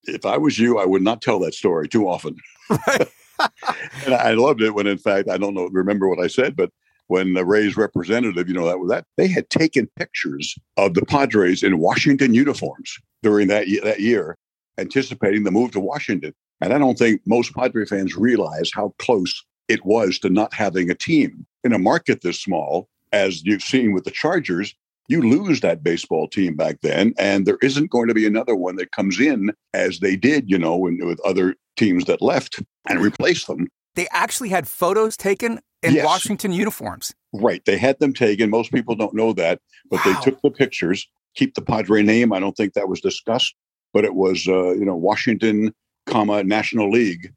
if 0.05 0.25
I 0.25 0.39
was 0.39 0.59
you, 0.59 0.79
I 0.79 0.87
would 0.87 1.03
not 1.03 1.21
tell 1.21 1.39
that 1.41 1.55
story 1.55 1.89
too 1.89 2.09
often. 2.09 2.37
and 2.71 4.15
I 4.15 4.33
loved 4.33 4.63
it 4.63 4.75
when, 4.75 4.87
in 4.87 4.99
fact, 4.99 5.29
I 5.29 5.37
don't 5.37 5.55
know, 5.55 5.69
remember 5.71 6.09
what 6.09 6.21
I 6.21 6.29
said, 6.29 6.57
but 6.57 6.71
when 7.09 7.35
the 7.35 7.45
Rays 7.45 7.77
representative, 7.77 8.49
you 8.49 8.55
know, 8.55 8.67
that 8.67 8.79
was 8.79 8.91
that 8.91 9.05
they 9.17 9.29
had 9.29 9.49
taken 9.51 9.89
pictures 9.97 10.57
of 10.77 10.95
the 10.95 11.05
Padres 11.05 11.63
in 11.63 11.79
Washington 11.79 12.35
uniforms 12.35 12.99
during 13.23 13.49
that 13.49 13.67
that 13.85 14.01
year, 14.01 14.37
anticipating 14.79 15.45
the 15.45 15.51
move 15.51 15.71
to 15.73 15.81
Washington. 15.81 16.35
And 16.61 16.73
I 16.73 16.79
don't 16.79 16.99
think 16.99 17.21
most 17.27 17.55
Padre 17.55 17.85
fans 17.85 18.17
realize 18.17 18.71
how 18.75 18.95
close 18.99 19.45
it 19.69 19.85
was 19.85 20.19
to 20.21 20.31
not 20.31 20.55
having 20.55 20.91
a 20.91 20.95
team. 20.95 21.47
In 21.65 21.73
a 21.73 21.79
market 21.79 22.21
this 22.23 22.41
small, 22.41 22.89
as 23.13 23.45
you've 23.45 23.63
seen 23.63 23.93
with 23.93 24.05
the 24.05 24.11
Chargers, 24.11 24.75
you 25.09 25.23
lose 25.23 25.61
that 25.61 25.83
baseball 25.83 26.29
team 26.29 26.57
back 26.57 26.81
then, 26.83 27.15
and 27.19 27.47
there 27.47 27.59
isn't 27.63 27.91
going 27.91 28.09
to 28.09 28.15
be 28.15 28.27
another 28.27 28.57
one 28.57 28.77
that 28.77 28.93
comes 28.93 29.21
in 29.21 29.53
as 29.73 30.01
they 30.01 30.17
did, 30.17 30.51
you 30.51 30.59
know, 30.59 30.77
with 30.77 31.21
other 31.25 31.55
teams 31.77 32.05
that 32.07 32.23
left 32.23 32.61
and 32.89 33.01
replace 33.01 33.45
them. 33.47 33.69
They 33.95 34.09
actually 34.11 34.49
had 34.49 34.67
photos 34.67 35.17
taken 35.17 35.61
in 35.83 35.95
yes. 35.95 36.05
Washington 36.05 36.53
uniforms. 36.53 37.15
Right. 37.33 37.65
They 37.65 37.79
had 37.79 37.99
them 38.01 38.13
taken. 38.13 38.51
Most 38.51 38.73
people 38.73 38.95
don't 38.95 39.15
know 39.15 39.33
that, 39.35 39.61
but 39.91 40.05
wow. 40.05 40.13
they 40.13 40.21
took 40.21 40.41
the 40.43 40.51
pictures 40.51 41.07
keep 41.37 41.55
the 41.55 41.63
Padre 41.63 42.03
name. 42.03 42.33
I 42.33 42.41
don't 42.41 42.57
think 42.57 42.73
that 42.73 42.89
was 42.89 43.01
discussed, 43.01 43.55
but 43.93 44.05
it 44.05 44.15
was, 44.15 44.49
uh, 44.49 44.73
you 44.73 44.85
know, 44.85 44.97
Washington, 44.97 45.73
comma, 46.07 46.43
National 46.43 46.91
League, 46.91 47.33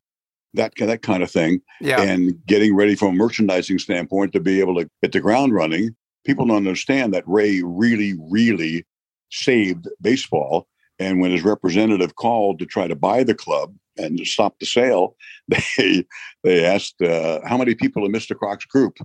that, 0.53 0.74
that 0.77 1.01
kind 1.01 1.24
of 1.24 1.32
thing. 1.32 1.62
Yeah. 1.82 2.01
And 2.01 2.36
getting 2.46 2.75
ready 2.75 2.96
from 2.96 3.10
a 3.10 3.13
merchandising 3.13 3.79
standpoint 3.79 4.34
to 4.34 4.39
be 4.39 4.60
able 4.60 4.75
to 4.75 4.89
hit 5.01 5.12
the 5.12 5.20
ground 5.20 5.53
running. 5.53 5.96
People 6.25 6.46
don't 6.46 6.58
understand 6.58 7.13
that 7.13 7.24
Ray 7.27 7.62
really, 7.63 8.15
really 8.29 8.86
saved 9.32 9.88
baseball. 10.01 10.68
And 11.00 11.22
when 11.22 11.32
his 11.32 11.44
representative 11.44 12.15
called 12.15 12.60
to 12.60 12.65
try 12.65 12.88
to 12.88 12.96
buy 12.96 13.24
the 13.24 13.36
club 13.36 13.74
and 13.98 14.20
stop 14.27 14.60
the 14.60 14.65
sale, 14.65 15.15
they 15.48 16.06
they 16.44 16.65
asked 16.65 17.01
uh, 17.01 17.39
how 17.46 17.58
many 17.58 17.74
people 17.75 18.06
in 18.06 18.12
Mr. 18.12 18.36
Kroc's 18.36 18.65
group, 18.65 18.98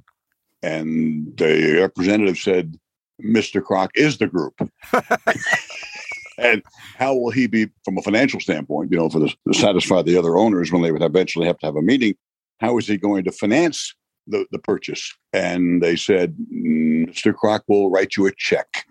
and 0.63 1.37
the 1.37 1.79
representative 1.81 2.39
said, 2.39 2.79
"Mr. 3.23 3.63
Kroc 3.63 3.91
is 3.95 4.19
the 4.19 4.27
group." 4.27 4.55
and 6.38 6.62
how 6.97 7.14
will 7.14 7.31
he 7.31 7.47
be 7.47 7.69
from 7.85 7.99
a 7.99 8.03
financial 8.03 8.41
standpoint? 8.41 8.91
You 8.91 8.99
know, 8.99 9.09
for 9.09 9.21
the, 9.21 9.35
to 9.47 9.55
satisfy 9.55 10.03
the 10.03 10.17
other 10.17 10.37
owners 10.37 10.73
when 10.73 10.83
they 10.83 10.93
would 10.93 11.03
eventually 11.03 11.47
have 11.47 11.59
to 11.59 11.67
have 11.67 11.76
a 11.76 11.83
meeting. 11.83 12.14
How 12.61 12.79
is 12.79 12.87
he 12.87 12.97
going 12.97 13.25
to 13.25 13.33
finance 13.33 13.95
the, 14.26 14.47
the 14.53 14.59
purchase? 14.59 15.12
And 15.33 15.83
they 15.83 15.97
said, 15.97 16.37
Mr. 16.53 17.35
Kroc 17.35 17.61
will 17.69 17.91
write 17.91 18.17
you 18.17 18.26
a 18.26 18.33
check. 18.37 18.87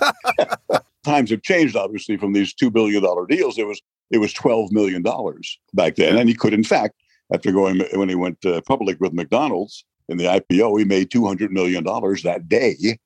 Times 1.04 1.30
have 1.30 1.42
changed, 1.42 1.76
obviously, 1.76 2.16
from 2.16 2.32
these 2.32 2.52
two 2.52 2.70
billion 2.70 3.02
dollar 3.02 3.26
deals. 3.26 3.58
It 3.58 3.66
was 3.66 3.80
it 4.10 4.18
was 4.18 4.32
twelve 4.32 4.72
million 4.72 5.02
dollars 5.02 5.58
back 5.72 5.96
then, 5.96 6.16
and 6.16 6.28
he 6.28 6.34
could, 6.34 6.52
in 6.52 6.64
fact, 6.64 6.94
after 7.32 7.52
going 7.52 7.80
when 7.94 8.08
he 8.08 8.14
went 8.14 8.44
uh, 8.44 8.60
public 8.66 9.00
with 9.00 9.12
McDonald's 9.12 9.84
in 10.08 10.18
the 10.18 10.24
IPO, 10.24 10.78
he 10.78 10.84
made 10.84 11.10
two 11.10 11.26
hundred 11.26 11.52
million 11.52 11.84
dollars 11.84 12.22
that 12.22 12.48
day. 12.48 12.98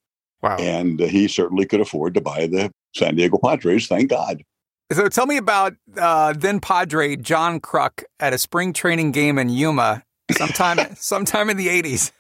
Wow! 0.42 0.56
And 0.56 1.00
he 1.00 1.28
certainly 1.28 1.66
could 1.66 1.80
afford 1.80 2.14
to 2.14 2.20
buy 2.20 2.46
the 2.46 2.72
San 2.94 3.16
Diego 3.16 3.38
Padres. 3.38 3.86
Thank 3.86 4.10
God. 4.10 4.42
So 4.92 5.08
tell 5.08 5.26
me 5.26 5.36
about 5.36 5.74
uh, 5.96 6.34
then 6.36 6.60
Padre 6.60 7.16
John 7.16 7.60
Kruk 7.60 8.04
at 8.18 8.32
a 8.32 8.38
spring 8.38 8.72
training 8.72 9.12
game 9.12 9.38
in 9.38 9.48
Yuma 9.48 10.02
sometime 10.32 10.78
sometime 10.96 11.50
in 11.50 11.56
the 11.56 11.68
eighties. 11.68 12.12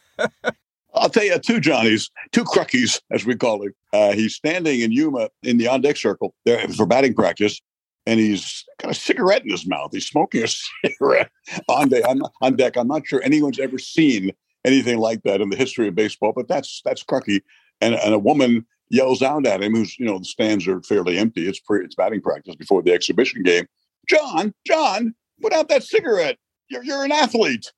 I'll 0.94 1.08
tell 1.08 1.24
you 1.24 1.38
two 1.38 1.60
Johnnies, 1.60 2.10
two 2.32 2.44
Krukies, 2.44 3.00
as 3.10 3.24
we 3.24 3.36
call 3.36 3.62
it. 3.62 3.74
Uh, 3.92 4.12
he's 4.12 4.34
standing 4.34 4.80
in 4.80 4.92
Yuma 4.92 5.30
in 5.42 5.56
the 5.56 5.68
on 5.68 5.80
deck 5.80 5.96
circle 5.96 6.34
there 6.44 6.66
for 6.68 6.86
batting 6.86 7.14
practice, 7.14 7.60
and 8.06 8.20
he's 8.20 8.64
got 8.80 8.90
a 8.90 8.94
cigarette 8.94 9.44
in 9.44 9.50
his 9.50 9.66
mouth. 9.66 9.90
He's 9.92 10.06
smoking 10.06 10.44
a 10.44 10.48
cigarette 10.84 11.30
on 11.68 11.88
deck. 11.88 12.04
I'm, 12.08 12.22
on 12.40 12.56
deck. 12.56 12.76
I'm 12.76 12.88
not 12.88 13.06
sure 13.06 13.22
anyone's 13.22 13.58
ever 13.58 13.78
seen 13.78 14.32
anything 14.64 14.98
like 14.98 15.22
that 15.22 15.40
in 15.40 15.50
the 15.50 15.56
history 15.56 15.88
of 15.88 15.94
baseball, 15.94 16.32
but 16.34 16.48
that's 16.48 16.82
that's 16.84 17.02
Krukie. 17.02 17.42
And, 17.80 17.94
and 17.94 18.14
a 18.14 18.18
woman 18.18 18.66
yells 18.90 19.22
out 19.22 19.46
at 19.46 19.62
him, 19.62 19.74
who's 19.74 19.98
you 19.98 20.04
know 20.04 20.18
the 20.18 20.24
stands 20.24 20.68
are 20.68 20.82
fairly 20.82 21.16
empty. 21.16 21.48
It's 21.48 21.60
pre, 21.60 21.82
it's 21.84 21.94
batting 21.94 22.20
practice 22.20 22.56
before 22.56 22.82
the 22.82 22.92
exhibition 22.92 23.42
game. 23.42 23.66
John, 24.08 24.52
John, 24.66 25.14
put 25.40 25.52
out 25.52 25.68
that 25.68 25.84
cigarette. 25.84 26.36
You're 26.68 26.84
you're 26.84 27.04
an 27.04 27.12
athlete. 27.12 27.72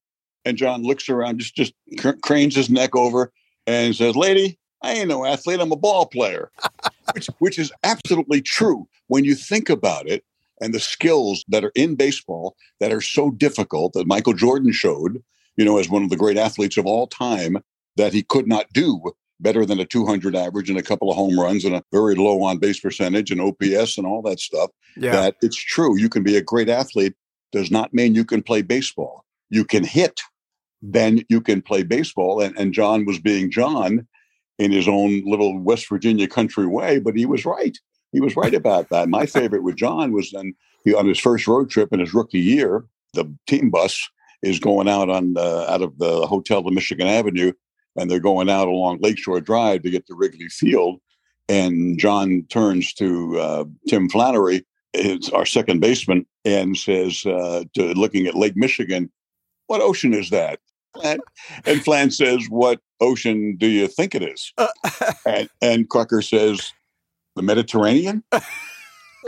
And 0.44 0.56
John 0.56 0.82
looks 0.82 1.08
around, 1.08 1.38
just 1.38 1.54
just 1.54 1.72
cr- 1.98 2.18
cranes 2.22 2.56
his 2.56 2.68
neck 2.68 2.96
over, 2.96 3.32
and 3.66 3.94
says, 3.94 4.16
"Lady, 4.16 4.58
I 4.82 4.94
ain't 4.94 5.08
no 5.08 5.24
athlete. 5.24 5.60
I'm 5.60 5.70
a 5.70 5.76
ball 5.76 6.06
player," 6.06 6.50
which 7.14 7.28
which 7.38 7.58
is 7.58 7.72
absolutely 7.84 8.42
true 8.42 8.88
when 9.06 9.24
you 9.24 9.34
think 9.36 9.70
about 9.70 10.08
it. 10.08 10.24
And 10.60 10.72
the 10.72 10.80
skills 10.80 11.44
that 11.48 11.64
are 11.64 11.72
in 11.74 11.96
baseball 11.96 12.54
that 12.78 12.92
are 12.92 13.00
so 13.00 13.32
difficult 13.32 13.94
that 13.94 14.06
Michael 14.06 14.32
Jordan 14.32 14.70
showed, 14.70 15.20
you 15.56 15.64
know, 15.64 15.78
as 15.78 15.88
one 15.88 16.04
of 16.04 16.10
the 16.10 16.16
great 16.16 16.36
athletes 16.36 16.76
of 16.76 16.86
all 16.86 17.08
time, 17.08 17.56
that 17.96 18.12
he 18.12 18.22
could 18.22 18.46
not 18.46 18.72
do 18.72 19.12
better 19.42 19.66
than 19.66 19.80
a 19.80 19.84
200 19.84 20.34
average 20.36 20.70
and 20.70 20.78
a 20.78 20.82
couple 20.82 21.10
of 21.10 21.16
home 21.16 21.38
runs 21.38 21.64
and 21.64 21.74
a 21.74 21.82
very 21.92 22.14
low 22.14 22.42
on 22.42 22.58
base 22.58 22.80
percentage 22.80 23.30
and 23.30 23.40
OPS 23.40 23.98
and 23.98 24.06
all 24.06 24.22
that 24.22 24.40
stuff. 24.40 24.70
Yeah. 24.96 25.12
That 25.12 25.36
it's 25.42 25.56
true. 25.56 25.98
You 25.98 26.08
can 26.08 26.22
be 26.22 26.36
a 26.36 26.42
great 26.42 26.68
athlete 26.68 27.14
does 27.52 27.70
not 27.70 27.92
mean 27.92 28.14
you 28.14 28.24
can 28.24 28.42
play 28.42 28.62
baseball. 28.62 29.24
You 29.50 29.64
can 29.64 29.84
hit, 29.84 30.20
then 30.80 31.22
you 31.28 31.40
can 31.40 31.60
play 31.62 31.82
baseball. 31.82 32.40
And, 32.40 32.56
and 32.58 32.72
John 32.72 33.04
was 33.04 33.18
being 33.18 33.50
John 33.50 34.06
in 34.58 34.72
his 34.72 34.88
own 34.88 35.22
little 35.26 35.58
West 35.58 35.88
Virginia 35.88 36.26
country 36.26 36.66
way, 36.66 36.98
but 36.98 37.16
he 37.16 37.26
was 37.26 37.44
right. 37.44 37.76
He 38.12 38.20
was 38.20 38.36
right 38.36 38.54
about 38.54 38.88
that. 38.88 39.08
My 39.08 39.26
favorite 39.26 39.62
with 39.62 39.76
John 39.76 40.12
was 40.12 40.30
then 40.30 40.54
he, 40.84 40.94
on 40.94 41.06
his 41.06 41.18
first 41.18 41.46
road 41.46 41.70
trip 41.70 41.92
in 41.92 42.00
his 42.00 42.14
rookie 42.14 42.40
year, 42.40 42.84
the 43.12 43.32
team 43.46 43.70
bus 43.70 44.08
is 44.42 44.58
going 44.58 44.88
out 44.88 45.08
on 45.08 45.36
uh, 45.36 45.66
out 45.68 45.82
of 45.82 45.98
the 45.98 46.26
hotel 46.26 46.62
to 46.62 46.70
Michigan 46.70 47.06
Avenue, 47.06 47.52
and 47.96 48.10
they're 48.10 48.20
going 48.20 48.48
out 48.48 48.68
along 48.68 48.98
Lakeshore 49.00 49.40
Drive 49.40 49.82
to 49.82 49.90
get 49.90 50.06
to 50.06 50.14
Wrigley 50.14 50.48
Field. 50.48 51.00
And 51.48 51.98
John 51.98 52.44
turns 52.50 52.92
to 52.94 53.38
uh, 53.38 53.64
Tim 53.88 54.08
Flannery, 54.08 54.64
his, 54.92 55.28
our 55.30 55.46
second 55.46 55.80
baseman, 55.80 56.26
and 56.44 56.76
says, 56.76 57.24
uh, 57.26 57.64
to, 57.74 57.92
looking 57.94 58.26
at 58.26 58.34
Lake 58.34 58.56
Michigan, 58.56 59.10
"What 59.66 59.80
ocean 59.80 60.14
is 60.14 60.30
that?" 60.30 60.60
And, 61.02 61.20
Flan 61.82 62.10
says, 62.10 62.46
"What 62.48 62.80
ocean 63.00 63.56
do 63.56 63.66
you 63.66 63.88
think 63.88 64.14
it 64.14 64.22
is?" 64.22 64.52
and, 65.26 65.48
and 65.60 65.88
Crocker 65.88 66.22
says, 66.22 66.72
"The 67.36 67.42
Mediterranean." 67.42 68.22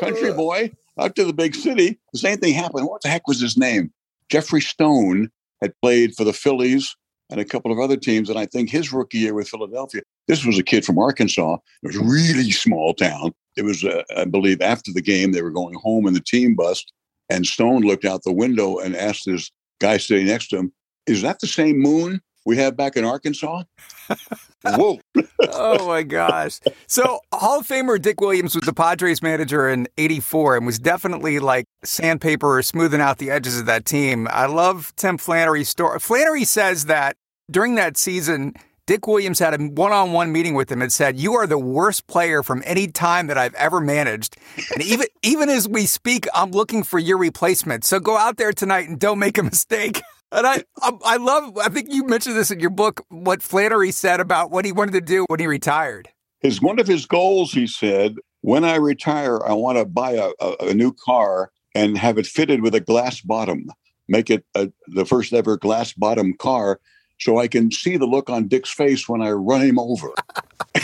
Country 0.00 0.32
boy, 0.32 0.72
out 0.98 1.14
to 1.16 1.24
the 1.24 1.32
big 1.32 1.54
city. 1.54 1.98
The 2.12 2.18
same 2.18 2.38
thing 2.38 2.54
happened. 2.54 2.86
What 2.86 3.02
the 3.02 3.08
heck 3.08 3.28
was 3.28 3.40
his 3.40 3.56
name? 3.56 3.92
Jeffrey 4.28 4.60
Stone 4.60 5.30
had 5.62 5.72
played 5.80 6.14
for 6.16 6.24
the 6.24 6.32
Phillies 6.32 6.96
and 7.30 7.40
a 7.40 7.44
couple 7.44 7.72
of 7.72 7.78
other 7.78 7.96
teams. 7.96 8.28
And 8.28 8.38
I 8.38 8.46
think 8.46 8.70
his 8.70 8.92
rookie 8.92 9.18
year 9.18 9.34
with 9.34 9.48
Philadelphia, 9.48 10.02
this 10.28 10.44
was 10.44 10.58
a 10.58 10.62
kid 10.62 10.84
from 10.84 10.98
Arkansas. 10.98 11.56
It 11.82 11.86
was 11.86 11.96
a 11.96 12.04
really 12.04 12.50
small 12.50 12.94
town. 12.94 13.32
It 13.56 13.62
was, 13.62 13.84
uh, 13.84 14.02
I 14.16 14.24
believe, 14.24 14.60
after 14.60 14.92
the 14.92 15.02
game, 15.02 15.32
they 15.32 15.42
were 15.42 15.50
going 15.50 15.74
home 15.74 16.06
in 16.06 16.14
the 16.14 16.20
team 16.20 16.54
bus. 16.54 16.84
And 17.30 17.46
Stone 17.46 17.82
looked 17.82 18.04
out 18.04 18.22
the 18.22 18.32
window 18.32 18.78
and 18.78 18.94
asked 18.94 19.24
his 19.24 19.50
guy 19.80 19.96
sitting 19.96 20.26
next 20.26 20.48
to 20.48 20.58
him, 20.58 20.72
Is 21.06 21.22
that 21.22 21.40
the 21.40 21.46
same 21.46 21.78
moon 21.78 22.20
we 22.44 22.56
have 22.58 22.76
back 22.76 22.96
in 22.96 23.04
Arkansas? 23.04 23.64
Whoa. 24.64 24.98
oh 25.40 25.86
my 25.86 26.02
gosh. 26.02 26.60
So 26.86 27.20
Hall 27.32 27.60
of 27.60 27.66
Famer 27.66 28.00
Dick 28.00 28.20
Williams 28.20 28.54
was 28.54 28.64
the 28.64 28.72
Padres 28.72 29.22
manager 29.22 29.68
in 29.68 29.88
84 29.98 30.56
and 30.56 30.66
was 30.66 30.78
definitely 30.78 31.38
like 31.38 31.66
sandpaper 31.84 32.58
or 32.58 32.62
smoothing 32.62 33.00
out 33.00 33.18
the 33.18 33.30
edges 33.30 33.58
of 33.58 33.66
that 33.66 33.84
team. 33.84 34.28
I 34.30 34.46
love 34.46 34.92
Tim 34.96 35.18
Flannery's 35.18 35.68
story. 35.68 35.98
Flannery 36.00 36.44
says 36.44 36.86
that 36.86 37.16
during 37.50 37.74
that 37.74 37.96
season, 37.96 38.54
Dick 38.86 39.06
Williams 39.06 39.38
had 39.38 39.58
a 39.58 39.64
one-on-one 39.64 40.30
meeting 40.30 40.54
with 40.54 40.70
him 40.70 40.82
and 40.82 40.92
said, 40.92 41.18
"You 41.18 41.34
are 41.34 41.46
the 41.46 41.58
worst 41.58 42.06
player 42.06 42.42
from 42.42 42.62
any 42.66 42.86
time 42.86 43.28
that 43.28 43.38
I've 43.38 43.54
ever 43.54 43.80
managed, 43.80 44.36
and 44.74 44.82
even 44.82 45.06
even 45.22 45.48
as 45.48 45.66
we 45.66 45.86
speak, 45.86 46.26
I'm 46.34 46.50
looking 46.50 46.82
for 46.82 46.98
your 46.98 47.16
replacement. 47.16 47.84
So 47.84 47.98
go 47.98 48.18
out 48.18 48.36
there 48.36 48.52
tonight 48.52 48.88
and 48.88 48.98
don't 48.98 49.18
make 49.18 49.38
a 49.38 49.42
mistake." 49.42 50.02
And 50.32 50.46
I, 50.46 50.64
I, 50.82 50.92
I 51.04 51.16
love. 51.16 51.56
I 51.58 51.68
think 51.68 51.92
you 51.92 52.06
mentioned 52.06 52.36
this 52.36 52.50
in 52.50 52.60
your 52.60 52.70
book. 52.70 53.04
What 53.08 53.42
Flannery 53.42 53.92
said 53.92 54.20
about 54.20 54.50
what 54.50 54.64
he 54.64 54.72
wanted 54.72 54.92
to 54.92 55.00
do 55.00 55.24
when 55.28 55.40
he 55.40 55.46
retired. 55.46 56.08
His 56.40 56.60
one 56.60 56.78
of 56.78 56.86
his 56.86 57.06
goals, 57.06 57.52
he 57.52 57.66
said, 57.66 58.16
when 58.42 58.64
I 58.64 58.76
retire, 58.76 59.40
I 59.46 59.54
want 59.54 59.78
to 59.78 59.86
buy 59.86 60.12
a, 60.12 60.30
a, 60.40 60.68
a 60.68 60.74
new 60.74 60.92
car 60.92 61.50
and 61.74 61.96
have 61.96 62.18
it 62.18 62.26
fitted 62.26 62.62
with 62.62 62.74
a 62.74 62.80
glass 62.80 63.20
bottom. 63.20 63.70
Make 64.08 64.28
it 64.28 64.44
a, 64.54 64.70
the 64.88 65.06
first 65.06 65.32
ever 65.32 65.56
glass 65.56 65.94
bottom 65.94 66.34
car, 66.38 66.78
so 67.18 67.38
I 67.38 67.48
can 67.48 67.70
see 67.70 67.96
the 67.96 68.06
look 68.06 68.28
on 68.28 68.48
Dick's 68.48 68.70
face 68.70 69.08
when 69.08 69.22
I 69.22 69.30
run 69.30 69.62
him 69.62 69.78
over. 69.78 70.08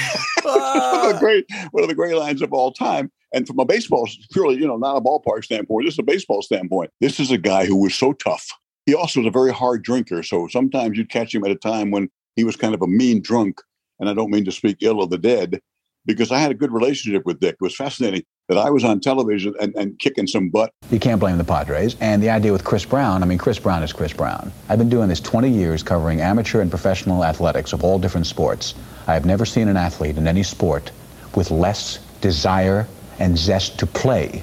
one, 0.43 0.55
of 0.55 1.11
the 1.11 1.15
ah. 1.15 1.17
great, 1.19 1.45
one 1.73 1.83
of 1.83 1.89
the 1.89 1.95
great 1.95 2.17
lines 2.17 2.41
of 2.41 2.53
all 2.53 2.73
time. 2.73 3.11
And 3.33 3.47
from 3.47 3.59
a 3.59 3.65
baseball, 3.65 4.09
purely, 4.33 4.57
you 4.57 4.67
know, 4.67 4.77
not 4.77 4.97
a 4.97 5.01
ballpark 5.01 5.45
standpoint, 5.45 5.87
this 5.87 5.95
is 5.95 5.99
a 5.99 6.05
baseball 6.05 6.43
standpoint. 6.43 6.91
This 7.01 7.21
is 7.21 7.31
a 7.31 7.39
guy 7.39 7.67
who 7.67 7.77
was 7.77 7.95
so 7.95 8.13
tough. 8.13 8.49
He 8.91 8.97
also 8.97 9.21
was 9.21 9.29
a 9.29 9.31
very 9.31 9.53
hard 9.53 9.85
drinker. 9.85 10.21
So 10.25 10.49
sometimes 10.49 10.99
you'd 10.99 11.11
catch 11.11 11.33
him 11.33 11.45
at 11.45 11.53
a 11.53 11.55
time 11.55 11.93
when 11.93 12.11
he 12.35 12.43
was 12.43 12.57
kind 12.57 12.75
of 12.75 12.83
a 12.83 12.89
mean 12.89 13.23
drunk. 13.23 13.61
And 14.01 14.11
I 14.11 14.15
don't 14.15 14.33
mean 14.33 14.45
to 14.47 14.51
speak 14.51 14.79
ill 14.81 15.01
of 15.01 15.11
the 15.11 15.19
dead, 15.19 15.61
because 16.07 16.33
I 16.33 16.41
had 16.41 16.51
a 16.51 16.55
good 16.55 16.73
relationship 16.73 17.25
with 17.25 17.39
Dick. 17.39 17.55
It 17.55 17.63
was 17.63 17.77
fascinating 17.77 18.25
that 18.49 18.59
I 18.59 18.69
was 18.69 18.83
on 18.83 18.99
television 18.99 19.55
and, 19.61 19.73
and 19.77 19.97
kicking 20.01 20.27
some 20.27 20.49
butt. 20.49 20.73
You 20.91 20.99
can't 20.99 21.21
blame 21.21 21.39
the 21.39 21.45
Padres. 21.45 21.95
And 22.01 22.21
the 22.21 22.31
idea 22.31 22.51
with 22.51 22.65
Chris 22.65 22.85
Brown, 22.85 23.23
I 23.23 23.27
mean, 23.27 23.39
Chris 23.39 23.61
Brown 23.61 23.85
is 23.85 23.93
Chris 23.93 24.13
Brown. 24.13 24.51
I've 24.69 24.79
been 24.79 24.89
doing 24.89 25.09
this 25.09 25.21
20 25.21 25.49
years 25.49 25.85
covering 25.85 26.21
amateur 26.21 26.61
and 26.61 26.69
professional 26.69 27.25
athletics 27.25 27.73
of 27.73 27.85
all 27.85 27.97
different 27.97 28.27
sports. 28.27 28.75
I 29.07 29.15
have 29.15 29.25
never 29.25 29.47
seen 29.47 29.69
an 29.69 29.77
athlete 29.77 30.17
in 30.17 30.27
any 30.27 30.43
sport 30.43 30.91
with 31.37 31.53
less 31.53 32.01
desire 32.23 32.89
and 33.21 33.39
zest 33.39 33.79
to 33.79 33.87
play 33.87 34.43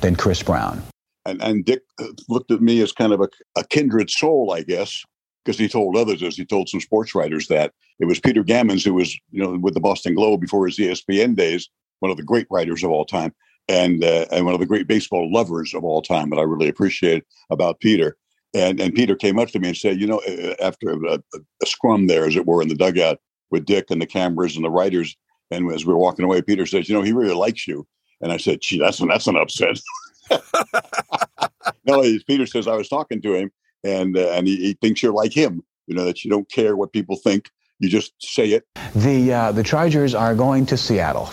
than 0.00 0.16
Chris 0.16 0.42
Brown. 0.42 0.82
And, 1.26 1.42
and 1.42 1.64
Dick 1.64 1.82
uh, 1.98 2.06
looked 2.28 2.50
at 2.50 2.60
me 2.60 2.80
as 2.80 2.92
kind 2.92 3.12
of 3.12 3.20
a, 3.20 3.28
a 3.56 3.64
kindred 3.64 4.10
soul, 4.10 4.52
I 4.52 4.62
guess, 4.62 5.02
because 5.44 5.58
he 5.58 5.68
told 5.68 5.96
others, 5.96 6.22
as 6.22 6.36
he 6.36 6.44
told 6.44 6.68
some 6.68 6.80
sports 6.80 7.14
writers, 7.14 7.48
that 7.48 7.72
it 8.00 8.06
was 8.06 8.20
Peter 8.20 8.42
Gammons 8.42 8.84
who 8.84 8.94
was, 8.94 9.14
you 9.30 9.42
know, 9.42 9.58
with 9.58 9.74
the 9.74 9.80
Boston 9.80 10.14
Globe 10.14 10.40
before 10.40 10.66
his 10.66 10.78
ESPN 10.78 11.36
days, 11.36 11.68
one 12.00 12.10
of 12.10 12.16
the 12.16 12.22
great 12.22 12.46
writers 12.50 12.82
of 12.82 12.90
all 12.90 13.04
time, 13.04 13.32
and 13.68 14.04
uh, 14.04 14.26
and 14.30 14.44
one 14.44 14.54
of 14.54 14.60
the 14.60 14.66
great 14.66 14.86
baseball 14.86 15.32
lovers 15.32 15.74
of 15.74 15.84
all 15.84 16.02
time. 16.02 16.30
That 16.30 16.38
I 16.38 16.42
really 16.42 16.68
appreciate 16.68 17.24
about 17.50 17.80
Peter. 17.80 18.16
And 18.52 18.80
and 18.80 18.94
Peter 18.94 19.16
came 19.16 19.38
up 19.38 19.48
to 19.50 19.58
me 19.58 19.68
and 19.68 19.76
said, 19.76 20.00
you 20.00 20.06
know, 20.06 20.20
after 20.60 20.90
a, 20.90 21.22
a 21.32 21.66
scrum 21.66 22.06
there, 22.06 22.26
as 22.26 22.36
it 22.36 22.46
were, 22.46 22.62
in 22.62 22.68
the 22.68 22.74
dugout 22.74 23.18
with 23.50 23.64
Dick 23.64 23.90
and 23.90 24.02
the 24.02 24.06
cameras 24.06 24.56
and 24.56 24.64
the 24.64 24.70
writers, 24.70 25.16
And 25.50 25.70
as 25.72 25.86
we 25.86 25.92
were 25.92 25.98
walking 25.98 26.24
away, 26.24 26.42
Peter 26.42 26.66
says, 26.66 26.88
"You 26.88 26.94
know, 26.94 27.02
he 27.02 27.12
really 27.12 27.34
likes 27.34 27.66
you." 27.66 27.86
And 28.20 28.32
I 28.32 28.36
said, 28.36 28.60
"Gee, 28.60 28.78
that's 28.78 29.00
an 29.00 29.08
that's 29.08 29.26
an 29.26 29.36
upset." 29.36 29.80
no, 31.86 32.02
Peter 32.26 32.46
says 32.46 32.66
I 32.66 32.76
was 32.76 32.88
talking 32.88 33.20
to 33.22 33.34
him, 33.34 33.50
and 33.82 34.16
uh, 34.16 34.30
and 34.30 34.46
he, 34.46 34.56
he, 34.56 34.72
thinks 34.74 35.02
you're 35.02 35.12
like 35.12 35.32
him. 35.32 35.62
You 35.86 35.94
know 35.94 36.04
that 36.04 36.24
you 36.24 36.30
don't 36.30 36.48
care 36.50 36.76
what 36.76 36.92
people 36.92 37.16
think; 37.16 37.50
you 37.78 37.88
just 37.88 38.12
say 38.20 38.48
it. 38.48 38.64
The 38.94 39.32
uh, 39.32 39.52
the 39.52 39.62
Chargers 39.62 40.14
are 40.14 40.34
going 40.34 40.66
to 40.66 40.76
Seattle. 40.76 41.30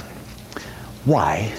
Why? 1.05 1.53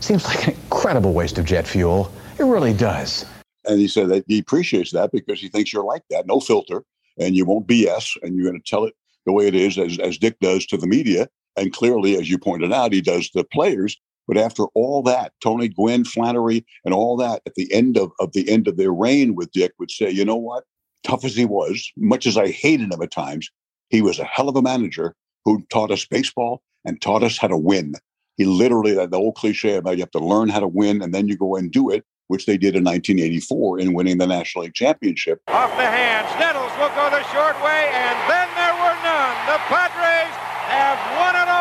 Seems 0.00 0.24
like 0.24 0.48
an 0.48 0.54
incredible 0.54 1.12
waste 1.12 1.38
of 1.38 1.44
jet 1.44 1.66
fuel. 1.66 2.12
It 2.38 2.44
really 2.44 2.72
does. 2.72 3.26
And 3.66 3.78
he 3.78 3.86
said 3.86 4.08
that 4.08 4.24
he 4.26 4.38
appreciates 4.38 4.92
that 4.92 5.12
because 5.12 5.40
he 5.40 5.48
thinks 5.48 5.72
you're 5.72 5.84
like 5.84 6.02
that, 6.10 6.26
no 6.26 6.40
filter, 6.40 6.82
and 7.18 7.36
you 7.36 7.44
won't 7.44 7.66
BS, 7.66 8.16
and 8.22 8.34
you're 8.34 8.50
going 8.50 8.60
to 8.60 8.68
tell 8.68 8.84
it 8.84 8.94
the 9.26 9.32
way 9.32 9.46
it 9.46 9.54
is, 9.54 9.78
as, 9.78 9.98
as 9.98 10.16
Dick 10.16 10.38
does 10.40 10.64
to 10.66 10.76
the 10.76 10.86
media. 10.86 11.28
And 11.56 11.72
clearly, 11.72 12.16
as 12.16 12.30
you 12.30 12.38
pointed 12.38 12.72
out, 12.72 12.92
he 12.92 13.02
does 13.02 13.28
to 13.30 13.44
players. 13.44 14.00
But 14.30 14.38
after 14.38 14.66
all 14.74 15.02
that, 15.02 15.32
Tony 15.42 15.66
Gwynn, 15.66 16.04
Flannery, 16.04 16.64
and 16.84 16.94
all 16.94 17.16
that, 17.16 17.42
at 17.46 17.56
the 17.56 17.72
end 17.72 17.98
of, 17.98 18.12
of 18.20 18.32
the 18.32 18.48
end 18.48 18.68
of 18.68 18.76
their 18.76 18.92
reign 18.92 19.34
with 19.34 19.50
Dick, 19.50 19.72
would 19.80 19.90
say, 19.90 20.08
you 20.08 20.24
know 20.24 20.36
what? 20.36 20.62
Tough 21.02 21.24
as 21.24 21.34
he 21.34 21.44
was, 21.44 21.90
much 21.96 22.28
as 22.28 22.36
I 22.36 22.46
hated 22.46 22.92
him 22.92 23.02
at 23.02 23.10
times, 23.10 23.50
he 23.88 24.02
was 24.02 24.20
a 24.20 24.24
hell 24.24 24.48
of 24.48 24.54
a 24.54 24.62
manager 24.62 25.16
who 25.44 25.64
taught 25.68 25.90
us 25.90 26.06
baseball 26.06 26.62
and 26.84 27.02
taught 27.02 27.24
us 27.24 27.38
how 27.38 27.48
to 27.48 27.56
win. 27.56 27.94
He 28.36 28.44
literally, 28.44 28.94
the 28.94 29.16
old 29.16 29.34
cliche 29.34 29.74
about 29.74 29.96
you 29.96 30.04
have 30.04 30.12
to 30.12 30.20
learn 30.20 30.48
how 30.48 30.60
to 30.60 30.68
win 30.68 31.02
and 31.02 31.12
then 31.12 31.26
you 31.26 31.36
go 31.36 31.56
and 31.56 31.72
do 31.72 31.90
it, 31.90 32.04
which 32.28 32.46
they 32.46 32.56
did 32.56 32.76
in 32.76 32.84
1984 32.84 33.80
in 33.80 33.94
winning 33.94 34.18
the 34.18 34.28
National 34.28 34.62
League 34.62 34.74
Championship. 34.74 35.40
Off 35.48 35.70
the 35.70 35.82
hands, 35.82 36.30
Nettles 36.38 36.70
will 36.78 36.94
go 36.94 37.10
the 37.10 37.24
short 37.32 37.60
way, 37.64 37.90
and 37.92 38.30
then 38.30 38.46
there 38.54 38.74
were 38.74 38.96
none. 39.02 39.34
The 39.50 39.58
Padres 39.66 40.30
have 40.70 41.18
won 41.18 41.34
it 41.34 41.48
all. 41.48 41.60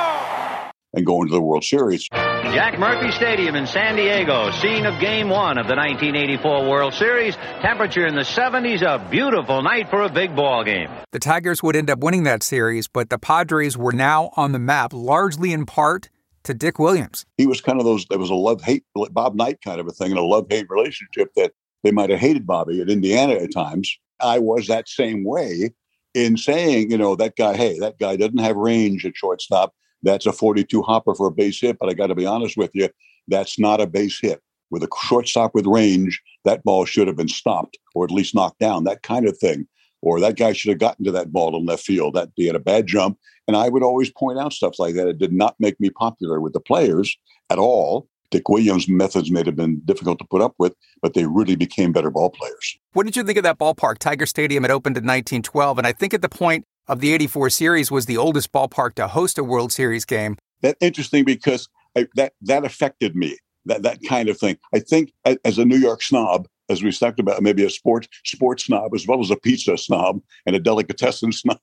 And 1.00 1.06
going 1.06 1.30
to 1.30 1.34
the 1.34 1.42
World 1.42 1.64
Series. 1.64 2.10
Jack 2.10 2.78
Murphy 2.78 3.10
Stadium 3.12 3.56
in 3.56 3.66
San 3.66 3.96
Diego, 3.96 4.52
scene 4.52 4.86
of 4.86 5.00
game 5.00 5.30
one 5.30 5.58
of 5.58 5.68
the 5.68 5.76
1984 5.76 6.70
World 6.70 6.94
Series. 6.94 7.38
Temperature 7.62 8.06
in 8.06 8.16
the 8.16 8.24
70s, 8.24 8.82
a 8.82 9.08
beautiful 9.10 9.62
night 9.62 9.90
for 9.90 10.02
a 10.02 10.10
big 10.10 10.36
ball 10.36 10.66
game. 10.66 10.90
The 11.14 11.20
Tigers 11.20 11.64
would 11.64 11.78
end 11.78 11.90
up 11.90 12.00
winning 12.00 12.24
that 12.24 12.44
series, 12.44 12.90
but 12.90 13.10
the 13.10 13.18
Padres 13.18 13.78
were 13.78 13.94
now 13.94 14.32
on 14.36 14.52
the 14.52 14.60
map, 14.60 14.92
largely 14.92 15.54
in 15.54 15.66
part 15.66 16.10
to 16.44 16.54
Dick 16.54 16.80
Williams. 16.80 17.26
He 17.38 17.48
was 17.48 17.62
kind 17.62 17.80
of 17.80 17.86
those, 17.86 18.06
there 18.10 18.20
was 18.20 18.30
a 18.30 18.36
love 18.36 18.62
hate, 18.62 18.84
Bob 18.94 19.36
Knight 19.36 19.60
kind 19.64 19.80
of 19.80 19.88
a 19.88 19.92
thing, 19.92 20.12
and 20.12 20.20
a 20.20 20.24
love 20.24 20.48
hate 20.50 20.68
relationship 20.70 21.30
that 21.38 21.54
they 21.86 21.92
might 21.92 22.10
have 22.10 22.20
hated 22.20 22.46
Bobby 22.46 22.82
at 22.82 22.90
Indiana 22.90 23.36
at 23.36 23.54
times. 23.54 23.98
I 24.20 24.40
was 24.40 24.68
that 24.68 24.90
same 24.90 25.24
way 25.24 25.72
in 26.14 26.36
saying, 26.36 26.92
you 26.92 26.98
know, 26.98 27.16
that 27.16 27.38
guy, 27.38 27.56
hey, 27.56 27.80
that 27.80 28.00
guy 28.00 28.18
doesn't 28.18 28.40
have 28.40 28.58
range 28.58 29.06
at 29.06 29.16
shortstop. 29.16 29.74
That's 30.04 30.26
a 30.26 30.32
42 30.32 30.82
hopper 30.82 31.16
for 31.16 31.28
a 31.28 31.32
base 31.32 31.60
hit. 31.60 31.78
But 31.80 31.90
I 31.90 31.94
got 31.94 32.08
to 32.08 32.16
be 32.16 32.26
honest 32.26 32.58
with 32.58 32.72
you, 32.74 32.90
that's 33.28 33.60
not 33.60 33.82
a 33.82 33.88
base 33.88 34.20
hit. 34.20 34.42
With 34.72 34.84
a 34.84 34.90
shortstop 35.02 35.56
with 35.56 35.66
range, 35.66 36.22
that 36.46 36.64
ball 36.64 36.86
should 36.86 37.08
have 37.08 37.18
been 37.18 37.28
stopped 37.28 37.78
or 37.96 38.06
at 38.06 38.12
least 38.12 38.36
knocked 38.36 38.60
down, 38.60 38.84
that 38.84 39.02
kind 39.02 39.28
of 39.28 39.38
thing. 39.38 39.68
Or 40.02 40.20
that 40.22 40.38
guy 40.38 40.54
should 40.54 40.70
have 40.70 40.80
gotten 40.80 41.04
to 41.06 41.12
that 41.12 41.32
ball 41.34 41.58
in 41.58 41.66
left 41.66 41.84
field. 41.84 42.14
That 42.14 42.30
he 42.36 42.46
had 42.46 42.56
a 42.56 42.60
bad 42.60 42.88
jump. 42.88 43.18
And 43.48 43.58
I 43.58 43.68
would 43.68 43.84
always 43.84 44.12
point 44.12 44.40
out 44.40 44.54
stuff 44.54 44.80
like 44.80 44.96
that. 44.96 45.08
It 45.08 45.18
did 45.18 45.34
not 45.34 45.56
make 45.60 45.80
me 45.80 45.90
popular 45.90 46.40
with 46.40 46.54
the 46.54 46.60
players 46.60 47.18
at 47.50 47.58
all. 47.58 48.08
Dick 48.32 48.48
Williams' 48.48 48.88
methods 48.88 49.32
may 49.32 49.44
have 49.44 49.56
been 49.56 49.82
difficult 49.86 50.20
to 50.20 50.26
put 50.26 50.42
up 50.42 50.54
with, 50.60 50.76
but 51.02 51.16
they 51.16 51.26
really 51.26 51.56
became 51.56 51.92
better 51.92 52.12
ball 52.12 52.30
players. 52.30 52.78
What 52.94 53.06
did 53.06 53.16
you 53.16 53.24
think 53.24 53.38
of 53.38 53.44
that 53.44 53.58
ballpark? 53.58 53.98
Tiger 53.98 54.28
Stadium 54.28 54.64
had 54.64 54.72
opened 54.72 54.98
in 54.98 55.04
1912, 55.04 55.80
and 55.80 55.88
I 55.88 55.94
think 55.94 56.14
at 56.14 56.22
the 56.22 56.30
point 56.30 56.66
of 56.90 57.00
the 57.00 57.14
84 57.14 57.52
series 57.52 57.92
was 57.92 58.08
the 58.08 58.18
oldest 58.18 58.52
ballpark 58.52 58.96
to 58.96 59.08
host 59.08 59.38
a 59.38 59.44
World 59.44 59.72
Series 59.72 60.06
game. 60.06 60.38
That's 60.62 60.78
interesting 60.82 61.24
because 61.24 61.70
I, 61.96 62.08
that 62.16 62.34
that 62.42 62.66
affected 62.66 63.16
me. 63.16 63.38
That 63.66 63.84
that 63.84 64.00
kind 64.08 64.28
of 64.28 64.38
thing. 64.38 64.58
I 64.74 64.80
think 64.80 65.14
as 65.24 65.58
a 65.58 65.66
New 65.66 65.78
York 65.78 66.02
snob, 66.02 66.48
as 66.70 66.84
we 66.84 66.92
talked 66.92 67.20
about, 67.20 67.42
maybe 67.42 67.64
a 67.64 67.70
sports 67.70 68.08
sports 68.26 68.66
snob 68.66 68.94
as 68.96 69.06
well 69.08 69.22
as 69.22 69.30
a 69.30 69.36
pizza 69.36 69.78
snob 69.78 70.22
and 70.46 70.56
a 70.56 70.60
delicatessen 70.60 71.32
snob. 71.32 71.60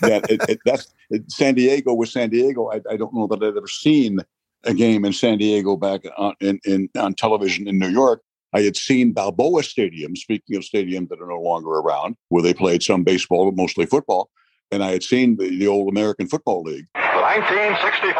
That 0.00 0.28
it, 0.30 0.40
it, 0.48 0.58
that's 0.64 0.92
it, 1.10 1.30
San 1.30 1.54
Diego 1.54 1.94
was 1.94 2.12
San 2.12 2.30
Diego. 2.30 2.70
I, 2.70 2.80
I, 2.90 2.96
don't 2.96 3.14
know 3.14 3.26
that 3.28 3.42
I'd 3.42 3.56
ever 3.56 3.68
seen 3.68 4.18
a 4.64 4.74
game 4.74 5.04
in 5.04 5.12
San 5.12 5.38
Diego 5.38 5.76
back 5.76 6.02
on, 6.16 6.34
in, 6.40 6.58
in, 6.64 6.88
on 6.98 7.14
television 7.14 7.68
in 7.68 7.78
New 7.78 7.88
York. 7.88 8.22
I 8.52 8.62
had 8.62 8.76
seen 8.76 9.12
Balboa 9.12 9.62
Stadium, 9.62 10.16
speaking 10.16 10.56
of 10.56 10.62
stadiums 10.62 11.08
that 11.10 11.20
are 11.20 11.28
no 11.28 11.40
longer 11.40 11.68
around, 11.68 12.16
where 12.30 12.42
they 12.42 12.54
played 12.54 12.82
some 12.82 13.04
baseball, 13.04 13.50
but 13.50 13.56
mostly 13.56 13.86
football. 13.86 14.30
And 14.72 14.82
I 14.82 14.90
had 14.90 15.02
seen 15.02 15.36
the, 15.36 15.48
the 15.58 15.68
old 15.68 15.88
American 15.88 16.26
Football 16.26 16.62
League. 16.62 16.86
The 16.94 17.22
1965 17.22 18.12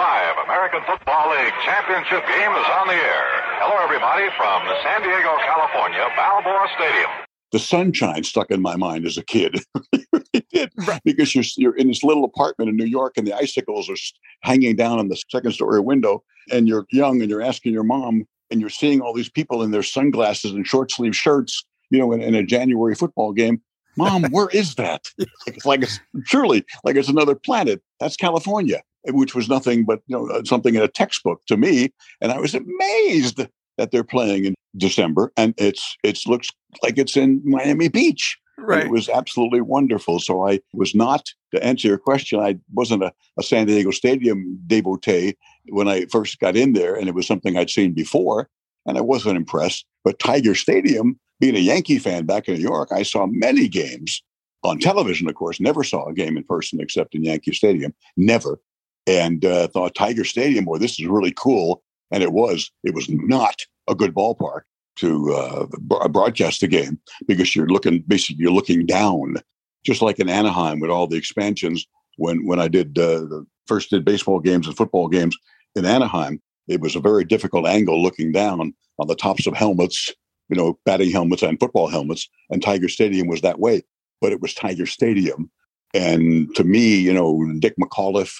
American 0.47 0.81
Football 0.87 1.31
League 1.31 1.53
championship 1.65 2.23
game 2.27 2.53
is 2.53 2.67
on 2.71 2.87
the 2.87 2.95
air. 2.95 3.27
Hello, 3.59 3.83
everybody, 3.83 4.31
from 4.39 4.63
the 4.67 4.77
San 4.83 5.03
Diego, 5.03 5.35
California, 5.43 6.07
Balboa 6.15 6.69
Stadium. 6.77 7.11
The 7.53 7.59
sunshine 7.59 8.23
stuck 8.23 8.51
in 8.51 8.63
my 8.63 8.77
mind 8.77 9.07
as 9.07 9.19
a 9.19 9.25
kid. 9.25 9.61
it 10.33 10.47
did 10.53 10.71
because 11.05 11.35
you're 11.35 11.45
you're 11.57 11.77
in 11.77 11.89
this 11.89 12.05
little 12.05 12.25
apartment 12.25 12.71
in 12.71 12.77
New 12.77 12.85
York, 12.85 13.15
and 13.17 13.27
the 13.27 13.35
icicles 13.35 13.89
are 13.91 13.97
hanging 14.43 14.77
down 14.77 14.99
on 14.99 15.09
the 15.09 15.17
second 15.31 15.53
story 15.53 15.81
window, 15.81 16.23
and 16.53 16.69
you're 16.69 16.87
young, 16.93 17.23
and 17.23 17.31
you're 17.31 17.43
asking 17.43 17.73
your 17.73 17.85
mom, 17.85 18.25
and 18.51 18.61
you're 18.61 18.71
seeing 18.71 19.01
all 19.01 19.15
these 19.15 19.31
people 19.31 19.63
in 19.63 19.73
their 19.73 19.83
sunglasses 19.83 20.53
and 20.53 20.67
short 20.67 20.93
sleeve 20.93 21.17
shirts, 21.17 21.65
you 21.91 21.99
know, 21.99 22.13
in, 22.13 22.21
in 22.21 22.35
a 22.35 22.43
January 22.43 22.95
football 22.95 23.33
game. 23.33 23.61
Mom, 23.97 24.25
where 24.31 24.49
is 24.53 24.75
that? 24.77 25.09
It's 25.47 25.65
like 25.65 25.83
it's 25.83 26.01
surely 26.25 26.65
like 26.85 26.97
it's 26.97 27.09
another 27.09 27.35
planet. 27.35 27.81
That's 28.01 28.17
California, 28.17 28.83
which 29.05 29.35
was 29.35 29.49
nothing 29.49 29.85
but 29.85 30.01
you 30.07 30.17
know 30.17 30.29
uh, 30.29 30.43
something 30.45 30.75
in 30.75 30.83
a 30.83 30.89
textbook 30.89 31.41
to 31.47 31.57
me, 31.57 31.93
and 32.21 32.33
I 32.33 32.39
was 32.39 32.55
amazed 32.55 33.47
that 33.79 33.91
they're 33.91 34.05
playing 34.05 34.45
in 34.45 34.55
December, 34.77 35.33
and 35.37 35.55
it's 35.57 35.97
it 36.03 36.19
looks 36.27 36.49
like 36.83 36.99
it's 36.99 37.17
in 37.17 37.41
Miami 37.45 37.89
Beach. 37.89 38.39
Right. 38.59 38.81
And 38.81 38.89
it 38.89 38.93
was 38.93 39.09
absolutely 39.11 39.61
wonderful. 39.61 40.19
So 40.19 40.49
I 40.49 40.61
was 40.73 40.95
not, 40.95 41.27
to 41.55 41.63
answer 41.63 41.89
your 41.89 41.99
question, 41.99 42.41
I 42.41 42.59
wasn't 42.73 43.03
a, 43.03 43.13
a, 43.39 43.43
San 43.43 43.67
Diego 43.67 43.91
Stadium 43.91 44.59
devotee 44.67 45.37
when 45.69 45.89
I 45.89 46.07
first 46.07 46.41
got 46.41 46.57
in 46.57 46.73
there, 46.73 46.95
and 46.95 47.07
it 47.07 47.15
was 47.15 47.27
something 47.27 47.57
I'd 47.57 47.69
seen 47.69 47.93
before, 47.93 48.49
and 48.87 48.97
I 48.97 49.01
wasn't 49.01 49.37
impressed. 49.37 49.85
But 50.05 50.19
Tiger 50.19 50.55
Stadium, 50.55 51.19
being 51.41 51.57
a 51.57 51.61
Yankee 51.61 51.99
fan 51.99 52.25
back 52.25 52.49
in 52.49 52.55
New 52.55 52.61
York, 52.61 52.91
I 52.93 53.03
saw 53.03 53.27
many 53.27 53.69
games 53.69 54.23
on 54.63 54.79
television, 54.79 55.29
of 55.29 55.35
course, 55.35 55.61
never 55.61 55.85
saw 55.85 56.07
a 56.07 56.15
game 56.15 56.37
in 56.37 56.45
person 56.45 56.81
except 56.81 57.15
in 57.15 57.25
Yankee 57.25 57.53
Stadium, 57.53 57.95
never. 58.17 58.61
And 59.07 59.45
uh, 59.45 59.69
thought 59.69 59.95
Tiger 59.95 60.25
Stadium, 60.25 60.65
boy, 60.65 60.79
this 60.79 60.99
is 60.99 61.07
really 61.07 61.33
cool. 61.37 61.83
And 62.11 62.23
it 62.23 62.33
was. 62.33 62.71
It 62.85 62.95
was 62.95 63.09
not 63.09 63.65
a 63.89 63.95
good 63.95 64.15
ballpark 64.15 64.63
to 64.97 65.33
uh, 65.33 65.67
broadcast 66.09 66.61
the 66.61 66.69
game 66.69 66.99
because 67.27 67.55
you're 67.55 67.69
looking 67.69 68.03
basically 68.07 68.43
you're 68.43 68.53
looking 68.53 68.87
down, 68.87 69.37
just 69.85 70.03
like 70.03 70.19
in 70.19 70.29
Anaheim 70.29 70.81
with 70.81 70.91
all 70.91 71.07
the 71.07 71.17
expansions. 71.17 71.87
When 72.17 72.47
when 72.47 72.61
I 72.61 72.69
did 72.69 72.99
uh, 72.99 73.21
the 73.27 73.47
first 73.67 73.91
did 73.91 74.05
baseball 74.05 74.41
games 74.41 74.67
and 74.67 74.77
football 74.77 75.09
games 75.09 75.37
in 75.75 75.85
Anaheim, 75.85 76.41
it 76.69 76.81
was 76.81 76.97
a 76.97 77.01
very 77.01 77.25
difficult 77.25 77.67
angle 77.67 78.03
looking 78.03 78.33
down 78.33 78.61
on 78.99 79.07
the 79.07 79.15
tops 79.15 79.47
of 79.47 79.55
helmets, 79.55 80.13
you 80.49 80.57
know, 80.57 80.79
batting 80.85 81.11
helmets 81.11 81.43
and 81.43 81.61
football 81.61 81.89
helmets. 81.89 82.29
And 82.51 82.63
Tiger 82.63 82.89
Stadium 82.89 83.29
was 83.29 83.41
that 83.43 83.59
way, 83.59 83.83
but 84.21 84.33
it 84.33 84.41
was 84.41 84.55
Tiger 84.55 84.87
Stadium. 84.87 85.51
And 85.95 86.55
to 86.57 86.65
me, 86.65 86.97
you 86.97 87.13
know, 87.13 87.43
Dick 87.59 87.75
McAuliffe 87.81 88.35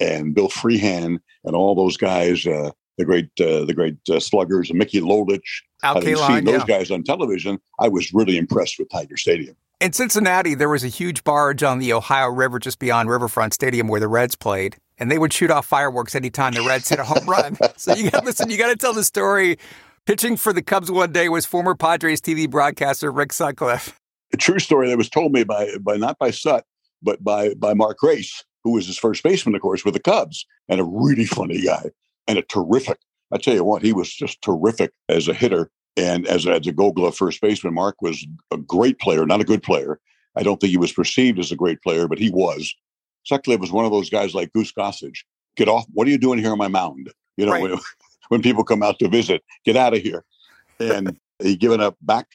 and 0.00 0.34
Bill 0.34 0.48
Freehan 0.48 1.18
and 1.44 1.56
all 1.56 1.74
those 1.74 1.96
guys, 1.96 2.46
uh, 2.46 2.70
the 2.96 3.04
great 3.04 3.30
uh, 3.40 3.64
the 3.64 3.74
great 3.74 3.96
uh, 4.10 4.20
sluggers, 4.20 4.72
Mickey 4.72 5.00
Lolich. 5.00 5.40
Al 5.84 5.94
Having 5.94 6.16
seen 6.16 6.44
those 6.44 6.64
yeah. 6.68 6.78
guys 6.78 6.90
on 6.90 7.04
television, 7.04 7.60
I 7.78 7.88
was 7.88 8.12
really 8.12 8.36
impressed 8.36 8.78
with 8.78 8.90
Tiger 8.90 9.16
Stadium. 9.16 9.56
In 9.80 9.92
Cincinnati, 9.92 10.56
there 10.56 10.68
was 10.68 10.82
a 10.82 10.88
huge 10.88 11.22
barge 11.22 11.62
on 11.62 11.78
the 11.78 11.92
Ohio 11.92 12.26
River 12.26 12.58
just 12.58 12.80
beyond 12.80 13.08
Riverfront 13.08 13.54
Stadium 13.54 13.86
where 13.86 14.00
the 14.00 14.08
Reds 14.08 14.34
played, 14.34 14.76
and 14.98 15.10
they 15.10 15.18
would 15.18 15.32
shoot 15.32 15.50
off 15.50 15.66
fireworks 15.66 16.14
anytime 16.14 16.52
the 16.52 16.62
Reds 16.62 16.88
hit 16.88 16.98
a 16.98 17.04
home 17.04 17.26
run. 17.26 17.56
So 17.76 17.94
you 17.94 18.10
got 18.10 18.24
listen, 18.24 18.50
you 18.50 18.58
got 18.58 18.68
to 18.68 18.76
tell 18.76 18.92
the 18.92 19.04
story. 19.04 19.58
Pitching 20.06 20.36
for 20.36 20.52
the 20.52 20.62
Cubs 20.62 20.90
one 20.90 21.12
day 21.12 21.28
was 21.28 21.44
former 21.46 21.74
Padres 21.74 22.20
TV 22.20 22.48
broadcaster 22.48 23.12
Rick 23.12 23.32
Sutcliffe. 23.32 23.98
A 24.32 24.36
true 24.36 24.58
story 24.58 24.88
that 24.88 24.98
was 24.98 25.08
told 25.08 25.32
me 25.32 25.44
by 25.44 25.70
by 25.80 25.96
not 25.96 26.18
by 26.18 26.30
Sut, 26.30 26.64
but 27.02 27.22
by 27.22 27.54
by 27.54 27.74
Mark 27.74 27.98
Grace, 27.98 28.44
who 28.64 28.72
was 28.72 28.86
his 28.86 28.98
first 28.98 29.22
baseman, 29.22 29.54
of 29.54 29.60
course, 29.60 29.84
with 29.84 29.94
the 29.94 30.00
Cubs, 30.00 30.46
and 30.68 30.80
a 30.80 30.84
really 30.84 31.26
funny 31.26 31.60
guy 31.60 31.90
and 32.26 32.38
a 32.38 32.42
terrific. 32.42 32.98
I 33.32 33.38
tell 33.38 33.54
you 33.54 33.64
what, 33.64 33.82
he 33.82 33.92
was 33.92 34.12
just 34.12 34.40
terrific 34.42 34.92
as 35.08 35.28
a 35.28 35.34
hitter 35.34 35.70
and 35.96 36.26
as 36.26 36.46
a, 36.46 36.52
as 36.52 36.66
a 36.66 36.72
Gold 36.72 36.94
Glove 36.94 37.16
first 37.16 37.40
baseman. 37.40 37.74
Mark 37.74 38.00
was 38.00 38.24
a 38.50 38.56
great 38.56 38.98
player, 38.98 39.26
not 39.26 39.40
a 39.40 39.44
good 39.44 39.62
player. 39.62 39.98
I 40.36 40.42
don't 40.42 40.60
think 40.60 40.70
he 40.70 40.78
was 40.78 40.92
perceived 40.92 41.38
as 41.38 41.50
a 41.50 41.56
great 41.56 41.82
player, 41.82 42.06
but 42.06 42.18
he 42.18 42.30
was. 42.30 42.74
Sutcliffe 43.28 43.60
was 43.60 43.70
one 43.70 43.84
of 43.84 43.90
those 43.92 44.08
guys 44.08 44.34
like 44.34 44.52
Goose 44.52 44.72
Gossage. 44.72 45.24
Get 45.56 45.68
off! 45.68 45.84
What 45.92 46.06
are 46.06 46.10
you 46.10 46.18
doing 46.18 46.38
here 46.38 46.50
on 46.52 46.58
my 46.58 46.68
mound? 46.68 47.10
You 47.36 47.46
know, 47.46 47.52
Right. 47.52 47.62
when, 47.62 47.78
when 48.28 48.42
people 48.42 48.64
come 48.64 48.82
out 48.82 48.98
to 49.00 49.08
visit, 49.08 49.42
get 49.64 49.76
out 49.76 49.94
of 49.94 50.00
here. 50.00 50.24
And 50.80 51.18
he 51.42 51.56
given 51.56 51.80
up 51.80 51.96
back 52.02 52.26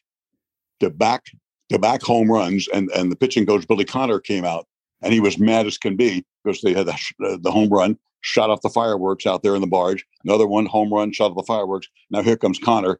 to 0.81 0.89
back 0.89 1.23
to 1.69 1.79
back 1.79 2.01
home 2.03 2.29
runs, 2.31 2.67
and 2.73 2.89
and 2.91 3.11
the 3.11 3.15
pitching 3.15 3.45
coach 3.45 3.67
Billy 3.67 3.85
Connor 3.85 4.19
came 4.19 4.45
out, 4.45 4.67
and 5.01 5.13
he 5.13 5.19
was 5.19 5.39
mad 5.39 5.65
as 5.65 5.77
can 5.77 5.95
be 5.95 6.23
because 6.43 6.61
they 6.61 6.73
had 6.73 6.85
the, 6.87 6.93
uh, 7.25 7.37
the 7.41 7.51
home 7.51 7.69
run 7.69 7.97
shot 8.21 8.49
off 8.49 8.61
the 8.61 8.69
fireworks 8.69 9.25
out 9.25 9.43
there 9.43 9.55
in 9.55 9.61
the 9.61 9.67
barge. 9.67 10.05
Another 10.23 10.47
one, 10.47 10.65
home 10.65 10.93
run, 10.93 11.11
shot 11.11 11.31
off 11.31 11.37
the 11.37 11.43
fireworks. 11.43 11.87
Now 12.09 12.21
here 12.21 12.37
comes 12.37 12.59
Connor 12.59 12.99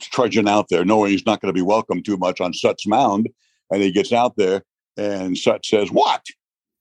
trudging 0.00 0.48
out 0.48 0.68
there, 0.68 0.84
knowing 0.84 1.10
he's 1.10 1.24
not 1.24 1.40
going 1.40 1.48
to 1.48 1.58
be 1.58 1.62
welcome 1.62 2.02
too 2.02 2.16
much 2.16 2.40
on 2.40 2.52
Sut's 2.52 2.86
mound. 2.86 3.28
And 3.70 3.82
he 3.82 3.92
gets 3.92 4.12
out 4.12 4.36
there, 4.36 4.62
and 4.96 5.36
Sut 5.36 5.64
says, 5.66 5.90
"What?" 5.90 6.24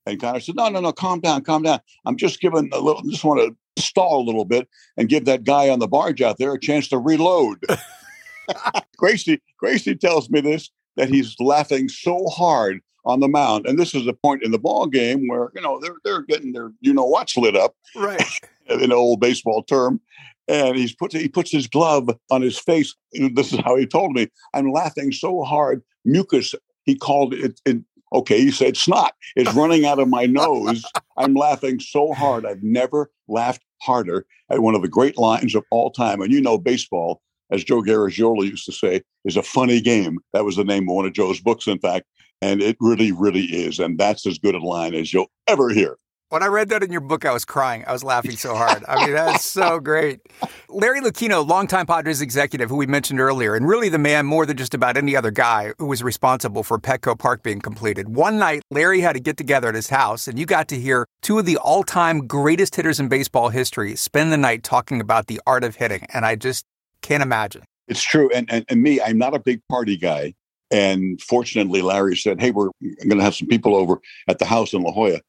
And 0.08 0.20
Connor 0.20 0.40
says, 0.40 0.56
"No, 0.56 0.70
no, 0.70 0.80
no, 0.80 0.92
calm 0.92 1.20
down, 1.20 1.44
calm 1.44 1.64
down. 1.64 1.80
I'm 2.06 2.16
just 2.16 2.40
giving 2.40 2.70
a 2.72 2.80
little, 2.80 3.02
just 3.04 3.24
want 3.24 3.42
to 3.42 3.82
stall 3.82 4.22
a 4.22 4.26
little 4.26 4.46
bit 4.46 4.68
and 4.96 5.10
give 5.10 5.26
that 5.26 5.44
guy 5.44 5.70
on 5.70 5.80
the 5.80 5.88
barge 5.88 6.22
out 6.22 6.38
there 6.38 6.54
a 6.54 6.60
chance 6.60 6.88
to 6.90 6.98
reload." 6.98 7.64
Gracie, 8.98 9.42
Gracie 9.58 9.96
tells 9.96 10.30
me 10.30 10.42
this 10.42 10.70
that 10.96 11.10
he's 11.10 11.36
laughing 11.40 11.90
so 11.90 12.26
hard 12.28 12.80
on 13.06 13.20
the 13.20 13.28
mound, 13.28 13.66
and 13.68 13.78
this 13.78 13.94
is 13.94 14.08
a 14.08 14.14
point 14.14 14.44
in 14.44 14.52
the 14.52 14.60
ball 14.60 14.88
game 14.88 15.28
where 15.28 15.52
you 15.54 15.62
know 15.62 15.80
they're 15.80 15.98
they're 16.04 16.22
getting 16.22 16.54
their 16.54 16.72
you 16.80 16.94
know 16.94 17.06
what's 17.06 17.36
lit 17.36 17.56
up, 17.56 17.76
right? 17.96 18.22
in 18.70 18.84
an 18.84 18.94
old 18.94 19.20
baseball 19.20 19.64
term, 19.64 20.00
and 20.48 20.78
he's 20.78 20.96
put 20.96 21.12
he 21.12 21.28
puts 21.28 21.52
his 21.52 21.68
glove 21.68 22.10
on 22.32 22.42
his 22.42 22.58
face. 22.58 22.96
This 23.12 23.52
is 23.52 23.60
how 23.60 23.76
he 23.76 23.86
told 23.86 24.14
me. 24.14 24.30
I'm 24.54 24.72
laughing 24.72 25.12
so 25.12 25.44
hard, 25.44 25.84
mucus. 26.06 26.56
He 26.84 26.96
called 26.96 27.34
it. 27.34 27.60
it 27.66 27.78
okay, 28.14 28.40
he 28.40 28.52
said 28.52 28.78
snot 28.78 29.14
is 29.36 29.54
running 29.56 29.86
out 29.86 30.00
of 30.00 30.08
my 30.08 30.26
nose. 30.26 30.84
I'm 31.18 31.34
laughing 31.34 31.80
so 31.80 32.14
hard. 32.14 32.46
I've 32.46 32.64
never 32.64 33.12
laughed 33.28 33.64
harder 33.82 34.26
at 34.50 34.62
one 34.62 34.76
of 34.76 34.82
the 34.82 34.88
great 34.88 35.18
lines 35.18 35.56
of 35.56 35.64
all 35.72 35.92
time. 35.92 36.22
And 36.22 36.32
you 36.32 36.42
know, 36.42 36.58
baseball, 36.58 37.22
as 37.52 37.64
Joe 37.64 37.82
Garagiola 37.82 38.46
used 38.46 38.66
to 38.66 38.72
say, 38.72 39.02
is 39.26 39.38
a 39.38 39.44
funny 39.44 39.82
game. 39.82 40.20
That 40.34 40.46
was 40.46 40.56
the 40.56 40.64
name 40.64 40.90
of 40.90 40.96
one 40.96 41.06
of 41.06 41.14
Joe's 41.14 41.40
books, 41.40 41.68
in 41.68 41.80
fact. 41.80 42.06
And 42.42 42.62
it 42.62 42.78
really, 42.80 43.12
really 43.12 43.46
is. 43.46 43.80
And 43.80 43.98
that's 43.98 44.26
as 44.28 44.38
good 44.38 44.56
a 44.56 44.60
line 44.60 44.94
as 44.94 45.14
you'll 45.14 45.32
ever 45.48 45.70
hear. 45.70 45.98
When 46.30 46.44
I 46.44 46.48
read 46.48 46.68
that 46.70 46.84
in 46.84 46.92
your 46.92 47.00
book, 47.00 47.24
I 47.24 47.32
was 47.32 47.46
crying. 47.46 47.86
I 47.88 47.94
was 47.94 48.04
laughing 48.04 48.36
so 48.36 48.54
hard. 48.54 48.84
I 48.86 49.06
mean, 49.06 49.14
that's 49.14 49.46
so 49.46 49.80
great. 49.84 50.20
Larry 50.68 51.00
Lucchino, 51.00 51.48
longtime 51.48 51.86
Padres 51.86 52.20
executive, 52.20 52.70
who 52.70 52.76
we 52.76 52.86
mentioned 52.86 53.22
earlier, 53.22 53.56
and 53.56 53.66
really 53.66 53.88
the 53.88 53.98
man 53.98 54.26
more 54.26 54.46
than 54.46 54.58
just 54.58 54.74
about 54.74 54.98
any 54.98 55.16
other 55.16 55.32
guy 55.32 55.72
who 55.78 55.86
was 55.86 56.04
responsible 56.04 56.64
for 56.64 56.78
Petco 56.80 57.18
Park 57.18 57.44
being 57.44 57.62
completed. 57.62 58.10
One 58.10 58.38
night, 58.38 58.62
Larry 58.70 59.00
had 59.00 59.14
to 59.14 59.22
get 59.22 59.38
together 59.38 59.70
at 59.70 59.76
his 59.76 59.88
house, 59.88 60.28
and 60.28 60.38
you 60.38 60.46
got 60.46 60.68
to 60.68 60.78
hear 60.78 61.06
two 61.22 61.40
of 61.40 61.46
the 61.46 61.56
all 61.56 61.84
time 61.84 62.28
greatest 62.28 62.76
hitters 62.76 63.00
in 63.00 63.08
baseball 63.08 63.48
history 63.48 63.96
spend 63.96 64.34
the 64.34 64.38
night 64.38 64.64
talking 64.64 65.00
about 65.00 65.28
the 65.28 65.40
art 65.48 65.64
of 65.64 65.78
hitting. 65.78 66.06
And 66.14 66.26
I 66.26 66.36
just 66.36 66.66
can't 67.02 67.24
imagine. 67.24 67.64
It's 67.88 68.04
true. 68.04 68.30
And, 68.34 68.52
and, 68.52 68.66
and 68.68 68.82
me, 68.82 69.00
I'm 69.00 69.18
not 69.18 69.34
a 69.34 69.40
big 69.40 69.62
party 69.70 69.96
guy. 69.96 70.34
And 70.72 71.22
fortunately, 71.22 71.82
Larry 71.82 72.18
said, 72.18 72.42
Hey, 72.42 72.52
we're 72.52 72.72
going 72.82 73.18
to 73.18 73.24
have 73.24 73.36
some 73.36 73.48
people 73.48 73.78
over 73.78 74.02
at 74.28 74.40
the 74.40 74.46
house 74.46 74.74
in 74.74 74.82
La 74.82 74.92
Jolla. 74.92 75.22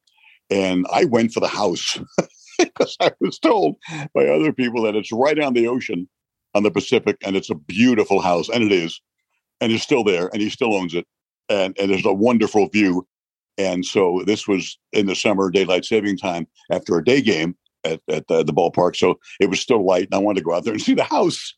And 0.49 0.85
I 0.91 1.05
went 1.05 1.33
for 1.33 1.39
the 1.39 1.47
house 1.47 1.99
because 2.59 2.97
I 2.99 3.11
was 3.19 3.39
told 3.39 3.77
by 4.13 4.25
other 4.25 4.51
people 4.51 4.83
that 4.83 4.95
it's 4.95 5.11
right 5.11 5.39
on 5.39 5.53
the 5.53 5.67
ocean 5.67 6.07
on 6.55 6.63
the 6.63 6.71
Pacific 6.71 7.17
and 7.23 7.35
it's 7.35 7.49
a 7.49 7.55
beautiful 7.55 8.21
house. 8.21 8.49
And 8.49 8.63
it 8.63 8.71
is. 8.71 8.99
And 9.61 9.71
it's 9.71 9.83
still 9.83 10.03
there 10.03 10.29
and 10.33 10.41
he 10.41 10.49
still 10.49 10.73
owns 10.73 10.95
it. 10.95 11.05
And, 11.49 11.77
and 11.79 11.91
there's 11.91 12.05
a 12.05 12.13
wonderful 12.13 12.67
view. 12.69 13.07
And 13.57 13.85
so 13.85 14.23
this 14.25 14.47
was 14.47 14.77
in 14.93 15.07
the 15.07 15.15
summer 15.15 15.49
daylight 15.51 15.85
saving 15.85 16.17
time 16.17 16.47
after 16.71 16.97
a 16.97 17.03
day 17.03 17.21
game 17.21 17.55
at, 17.83 17.99
at 18.07 18.27
the, 18.27 18.43
the 18.43 18.53
ballpark. 18.53 18.95
So 18.95 19.19
it 19.39 19.49
was 19.49 19.59
still 19.59 19.85
light 19.85 20.05
and 20.05 20.15
I 20.15 20.19
wanted 20.19 20.39
to 20.39 20.45
go 20.45 20.53
out 20.53 20.63
there 20.63 20.73
and 20.73 20.81
see 20.81 20.93
the 20.93 21.03
house. 21.03 21.55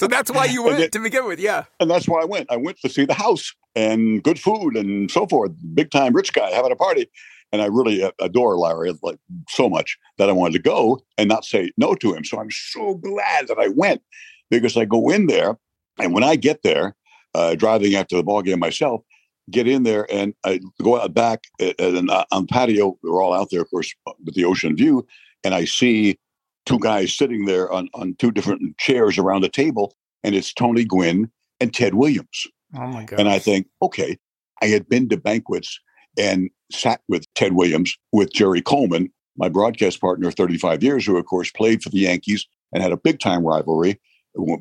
so 0.00 0.08
that's 0.08 0.30
why 0.30 0.46
you 0.46 0.62
went 0.64 0.78
then, 0.78 0.90
to 0.90 1.00
begin 1.00 1.26
with, 1.26 1.38
yeah. 1.38 1.64
And 1.78 1.90
that's 1.90 2.08
why 2.08 2.20
I 2.20 2.24
went. 2.24 2.50
I 2.50 2.56
went 2.56 2.78
to 2.80 2.88
see 2.88 3.04
the 3.04 3.14
house 3.14 3.54
and 3.76 4.22
good 4.22 4.40
food 4.40 4.76
and 4.76 5.10
so 5.10 5.26
forth. 5.26 5.52
Big 5.74 5.90
time 5.90 6.12
rich 6.12 6.32
guy 6.32 6.50
having 6.50 6.72
a 6.72 6.76
party 6.76 7.08
and 7.52 7.62
I 7.62 7.66
really 7.66 8.10
adore 8.20 8.56
Larry 8.56 8.92
like 9.02 9.18
so 9.48 9.68
much 9.68 9.96
that 10.18 10.28
I 10.28 10.32
wanted 10.32 10.54
to 10.54 10.62
go 10.62 11.00
and 11.16 11.28
not 11.28 11.44
say 11.44 11.70
no 11.76 11.94
to 11.94 12.14
him. 12.14 12.24
So 12.24 12.38
I'm 12.38 12.50
so 12.50 12.94
glad 12.94 13.48
that 13.48 13.58
I 13.58 13.68
went 13.68 14.02
because 14.50 14.76
I 14.76 14.84
go 14.84 15.10
in 15.10 15.26
there, 15.26 15.56
and 15.98 16.12
when 16.12 16.24
I 16.24 16.36
get 16.36 16.62
there, 16.62 16.94
uh, 17.34 17.54
driving 17.54 17.94
after 17.94 18.16
the 18.16 18.22
ball 18.22 18.42
game 18.42 18.58
myself, 18.58 19.02
get 19.50 19.68
in 19.68 19.84
there 19.84 20.06
and 20.10 20.34
I 20.44 20.60
go 20.82 21.00
out 21.00 21.14
back 21.14 21.44
and 21.78 22.10
uh, 22.10 22.24
on 22.32 22.46
patio. 22.46 22.98
We're 23.02 23.22
all 23.22 23.32
out 23.32 23.48
there, 23.50 23.62
of 23.62 23.70
course, 23.70 23.94
with 24.24 24.34
the 24.34 24.44
ocean 24.44 24.76
view, 24.76 25.06
and 25.44 25.54
I 25.54 25.64
see 25.64 26.18
two 26.64 26.78
guys 26.78 27.16
sitting 27.16 27.46
there 27.46 27.70
on 27.70 27.88
on 27.94 28.16
two 28.18 28.30
different 28.30 28.76
chairs 28.78 29.18
around 29.18 29.44
a 29.44 29.48
table, 29.48 29.94
and 30.24 30.34
it's 30.34 30.52
Tony 30.52 30.84
Gwynn 30.84 31.30
and 31.60 31.72
Ted 31.72 31.94
Williams. 31.94 32.46
Oh 32.74 32.86
my 32.88 33.04
god! 33.04 33.20
And 33.20 33.28
I 33.28 33.38
think, 33.38 33.68
okay, 33.80 34.18
I 34.62 34.66
had 34.66 34.88
been 34.88 35.08
to 35.10 35.16
banquets 35.16 35.78
and 36.18 36.50
sat 36.72 37.00
with 37.08 37.32
Ted 37.34 37.54
Williams, 37.54 37.96
with 38.12 38.32
Jerry 38.32 38.60
Coleman, 38.60 39.10
my 39.36 39.48
broadcast 39.48 40.00
partner 40.00 40.30
35 40.30 40.82
years, 40.82 41.06
who, 41.06 41.16
of 41.16 41.26
course, 41.26 41.50
played 41.50 41.82
for 41.82 41.90
the 41.90 41.98
Yankees 41.98 42.46
and 42.72 42.82
had 42.82 42.92
a 42.92 42.96
big 42.96 43.20
time 43.20 43.44
rivalry 43.44 44.00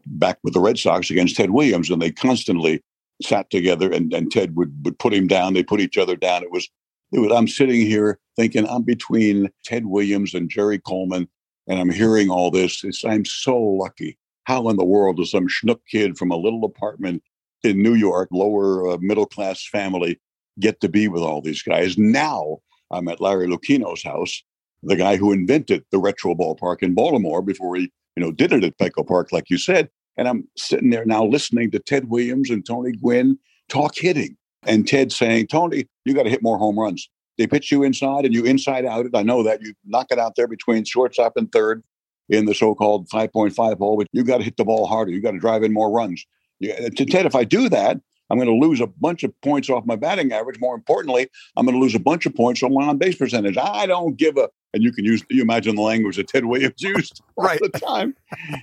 back 0.06 0.38
with 0.44 0.54
the 0.54 0.60
Red 0.60 0.78
Sox 0.78 1.10
against 1.10 1.36
Ted 1.36 1.52
Williams. 1.52 1.90
And 1.90 2.02
they 2.02 2.12
constantly 2.12 2.82
sat 3.22 3.50
together 3.50 3.92
and, 3.92 4.14
and 4.14 4.32
Ted 4.32 4.56
would, 4.56 4.74
would 4.84 5.00
put 5.00 5.14
him 5.14 5.28
down. 5.28 5.54
They 5.54 5.64
put 5.64 5.82
each 5.82 5.98
other 5.98 6.16
down. 6.16 6.44
It 6.44 6.52
was, 6.52 6.70
it 7.12 7.20
was, 7.20 7.32
I'm 7.32 7.48
sitting 7.48 7.82
here 7.82 8.20
thinking 8.36 8.68
I'm 8.68 8.84
between 8.84 9.50
Ted 9.64 9.86
Williams 9.86 10.34
and 10.34 10.50
Jerry 10.50 10.80
Coleman, 10.80 11.28
and 11.68 11.80
I'm 11.80 11.90
hearing 11.90 12.30
all 12.30 12.52
this. 12.52 12.84
It's, 12.84 13.06
I'm 13.06 13.26
so 13.26 13.58
lucky. 13.58 14.18
How 14.44 14.70
in 14.70 14.78
the 14.78 14.86
world 14.86 15.18
does 15.18 15.32
some 15.32 15.48
schnook 15.48 15.80
kid 15.90 16.18
from 16.18 16.32
a 16.32 16.38
little 16.38 16.66
apartment 16.66 17.24
in 17.64 17.82
New 17.82 17.96
York, 17.96 18.30
lower 18.32 18.90
uh, 18.90 18.98
middle 19.00 19.26
class 19.26 19.66
family, 19.66 20.20
get 20.60 20.82
to 20.82 20.90
be 20.90 21.08
with 21.08 21.22
all 21.22 21.42
these 21.42 21.62
guys. 21.62 21.98
Now 21.98 22.58
I'm 22.92 23.08
at 23.08 23.22
Larry 23.22 23.48
Lucchino's 23.48 24.04
house, 24.04 24.44
the 24.84 24.96
guy 24.96 25.18
who 25.18 25.32
invented 25.32 25.84
the 25.92 25.98
retro 25.98 26.36
ballpark 26.36 26.84
in 26.84 26.94
Baltimore 26.94 27.42
before 27.42 27.76
he, 27.76 27.92
you 28.16 28.24
know, 28.24 28.32
did 28.32 28.54
it 28.54 28.64
at 28.64 28.78
Petco 28.78 29.06
Park, 29.06 29.32
like 29.32 29.50
you 29.50 29.58
said. 29.58 29.90
And 30.18 30.28
I'm 30.28 30.48
sitting 30.56 30.92
there 30.92 31.06
now 31.06 31.26
listening 31.26 31.72
to 31.72 31.80
Ted 31.80 32.10
Williams 32.10 32.50
and 32.50 32.66
Tony 32.66 32.94
Gwynn 32.94 33.38
talk 33.68 33.98
hitting. 33.98 34.38
And 34.64 34.88
Ted 34.88 35.12
saying, 35.12 35.48
Tony, 35.48 35.88
you 36.06 36.14
got 36.14 36.24
to 36.24 36.30
hit 36.30 36.42
more 36.42 36.58
home 36.58 36.80
runs. 36.80 37.10
They 37.38 37.48
pitch 37.48 37.72
you 37.72 37.84
inside 37.84 38.26
and 38.26 38.34
you 38.34 38.46
inside 38.46 38.86
out 38.86 39.06
it. 39.06 39.16
I 39.16 39.24
know 39.24 39.44
that. 39.44 39.62
You 39.62 39.74
knock 39.86 40.08
it 40.10 40.20
out 40.20 40.36
there 40.36 40.48
between 40.48 40.86
shortstop 40.86 41.34
and 41.36 41.52
third 41.52 41.84
in 42.30 42.46
the 42.46 42.56
so-called 42.56 43.10
5.5 43.10 43.78
hole, 43.78 43.98
but 43.98 44.08
you 44.14 44.24
got 44.24 44.38
to 44.38 44.44
hit 44.44 44.58
the 44.58 44.64
ball 44.64 44.88
harder. 44.88 45.12
You 45.12 45.22
got 45.22 45.32
to 45.32 45.40
drive 45.40 45.64
in 45.64 45.74
more 45.74 45.92
runs. 45.92 46.26
Yeah, 46.60 46.90
to 46.90 47.06
Ted, 47.06 47.26
if 47.26 47.36
I 47.36 47.44
do 47.44 47.68
that, 47.70 48.00
I'm 48.30 48.38
going 48.38 48.50
to 48.50 48.68
lose 48.68 48.82
a 48.82 48.88
bunch 48.88 49.24
of 49.24 49.40
points 49.42 49.70
off 49.70 49.86
my 49.86 49.96
batting 49.96 50.32
average. 50.32 50.60
More 50.60 50.76
importantly, 50.76 51.28
I'm 51.56 51.66
going 51.66 51.76
to 51.76 51.82
lose 51.82 51.96
a 51.96 52.00
bunch 52.00 52.26
of 52.26 52.34
points 52.36 52.64
on 52.64 52.74
my 52.74 52.86
on 52.86 52.98
base 52.98 53.16
percentage. 53.16 53.58
I 53.58 53.86
don't 53.86 54.18
give 54.18 54.38
a, 54.38 54.50
and 54.74 54.84
you 54.84 54.92
can 54.92 55.06
use, 55.06 55.24
you 55.30 55.42
imagine 55.42 55.76
the 55.76 55.82
language 55.82 56.18
that 56.18 56.28
Ted 56.28 56.46
Williams 56.46 56.76
used 56.82 57.22
right. 57.38 57.60
all 57.62 57.70
the 57.72 57.80
time, 57.80 58.16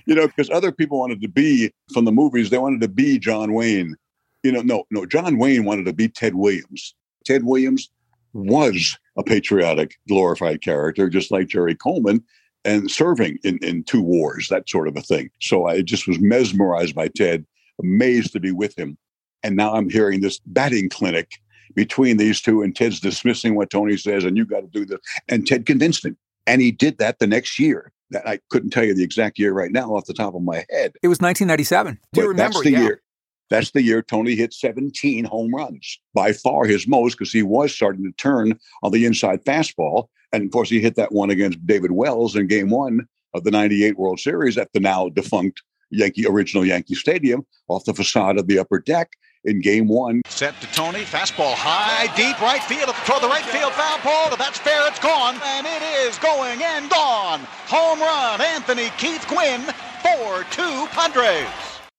you 0.05 0.15
know, 0.15 0.27
because 0.27 0.49
other 0.49 0.71
people 0.71 0.99
wanted 0.99 1.21
to 1.21 1.27
be 1.27 1.71
from 1.93 2.05
the 2.05 2.11
movies, 2.11 2.49
they 2.49 2.57
wanted 2.57 2.81
to 2.81 2.87
be 2.87 3.17
John 3.19 3.53
Wayne. 3.53 3.95
You 4.43 4.51
know, 4.51 4.61
no, 4.61 4.83
no, 4.91 5.05
John 5.05 5.37
Wayne 5.37 5.63
wanted 5.63 5.85
to 5.85 5.93
be 5.93 6.09
Ted 6.09 6.35
Williams. 6.35 6.93
Ted 7.25 7.45
Williams 7.45 7.89
was 8.33 8.97
a 9.17 9.23
patriotic, 9.23 9.95
glorified 10.09 10.61
character, 10.61 11.07
just 11.07 11.31
like 11.31 11.47
Jerry 11.47 11.75
Coleman 11.75 12.23
and 12.65 12.89
serving 12.89 13.37
in, 13.43 13.57
in 13.59 13.83
two 13.83 14.01
wars, 14.01 14.47
that 14.49 14.69
sort 14.69 14.87
of 14.87 14.97
a 14.97 15.01
thing. 15.01 15.29
So 15.39 15.67
I 15.67 15.81
just 15.81 16.07
was 16.07 16.19
mesmerized 16.19 16.95
by 16.95 17.09
Ted, 17.09 17.45
amazed 17.81 18.33
to 18.33 18.39
be 18.39 18.51
with 18.51 18.77
him. 18.77 18.97
And 19.43 19.55
now 19.55 19.73
I'm 19.73 19.89
hearing 19.89 20.21
this 20.21 20.39
batting 20.45 20.89
clinic 20.89 21.33
between 21.75 22.17
these 22.17 22.41
two, 22.41 22.61
and 22.61 22.75
Ted's 22.75 22.99
dismissing 22.99 23.55
what 23.55 23.69
Tony 23.69 23.97
says, 23.97 24.23
and 24.23 24.37
you 24.37 24.45
got 24.45 24.61
to 24.61 24.67
do 24.67 24.85
this. 24.85 24.99
And 25.27 25.45
Ted 25.47 25.65
convinced 25.65 26.05
him. 26.05 26.17
And 26.45 26.61
he 26.61 26.71
did 26.71 26.97
that 26.97 27.19
the 27.19 27.27
next 27.27 27.57
year. 27.59 27.91
That 28.11 28.27
I 28.27 28.39
couldn't 28.51 28.69
tell 28.69 28.83
you 28.83 28.93
the 28.93 29.03
exact 29.03 29.39
year 29.39 29.53
right 29.53 29.71
now 29.71 29.95
off 29.95 30.05
the 30.05 30.13
top 30.13 30.35
of 30.35 30.43
my 30.43 30.65
head. 30.69 30.93
It 31.01 31.07
was 31.07 31.19
1997. 31.19 31.99
Do 32.13 32.21
you 32.21 32.27
remember? 32.27 32.53
That's 32.53 32.63
the 32.63 32.71
yeah. 32.71 32.81
year. 32.81 33.01
That's 33.49 33.71
the 33.71 33.81
year 33.81 34.01
Tony 34.01 34.35
hit 34.35 34.53
17 34.53 35.25
home 35.25 35.53
runs, 35.53 35.99
by 36.13 36.31
far 36.31 36.65
his 36.65 36.87
most, 36.87 37.13
because 37.13 37.31
he 37.31 37.43
was 37.43 37.73
starting 37.73 38.03
to 38.03 38.11
turn 38.17 38.57
on 38.83 38.91
the 38.91 39.05
inside 39.05 39.43
fastball. 39.45 40.07
And 40.31 40.45
of 40.45 40.51
course, 40.51 40.69
he 40.69 40.79
hit 40.79 40.95
that 40.95 41.11
one 41.11 41.29
against 41.29 41.65
David 41.65 41.91
Wells 41.91 42.35
in 42.35 42.47
game 42.47 42.69
one 42.69 43.07
of 43.33 43.43
the 43.43 43.51
98 43.51 43.97
World 43.97 44.19
Series 44.19 44.57
at 44.57 44.71
the 44.73 44.79
now 44.79 45.09
defunct 45.09 45.61
Yankee 45.89 46.25
original 46.25 46.65
Yankee 46.65 46.95
Stadium 46.95 47.45
off 47.67 47.85
the 47.85 47.93
facade 47.93 48.37
of 48.37 48.47
the 48.47 48.59
upper 48.59 48.79
deck 48.79 49.11
in 49.45 49.61
game 49.61 49.87
one. 49.87 50.21
Set 50.27 50.59
to 50.61 50.67
Tony, 50.73 51.03
fastball 51.03 51.53
high, 51.53 52.07
deep 52.15 52.39
right 52.41 52.63
field 52.63 52.95
toward 53.05 53.21
the 53.21 53.27
right 53.27 53.45
field 53.45 53.73
foul 53.73 53.97
pole. 53.99 54.37
That's 54.37 54.59
fair, 54.59 54.87
it's 54.87 54.99
gone, 54.99 55.35
and 55.43 55.67
it 55.67 55.83
is 56.05 56.17
going 56.19 56.61
and 56.61 56.89
gone. 56.89 57.41
Home 57.67 57.99
run, 57.99 58.41
Anthony 58.41 58.89
Keith 58.97 59.25
Gwynn, 59.27 59.61
4-2 60.03 60.87
Padres. 60.89 61.47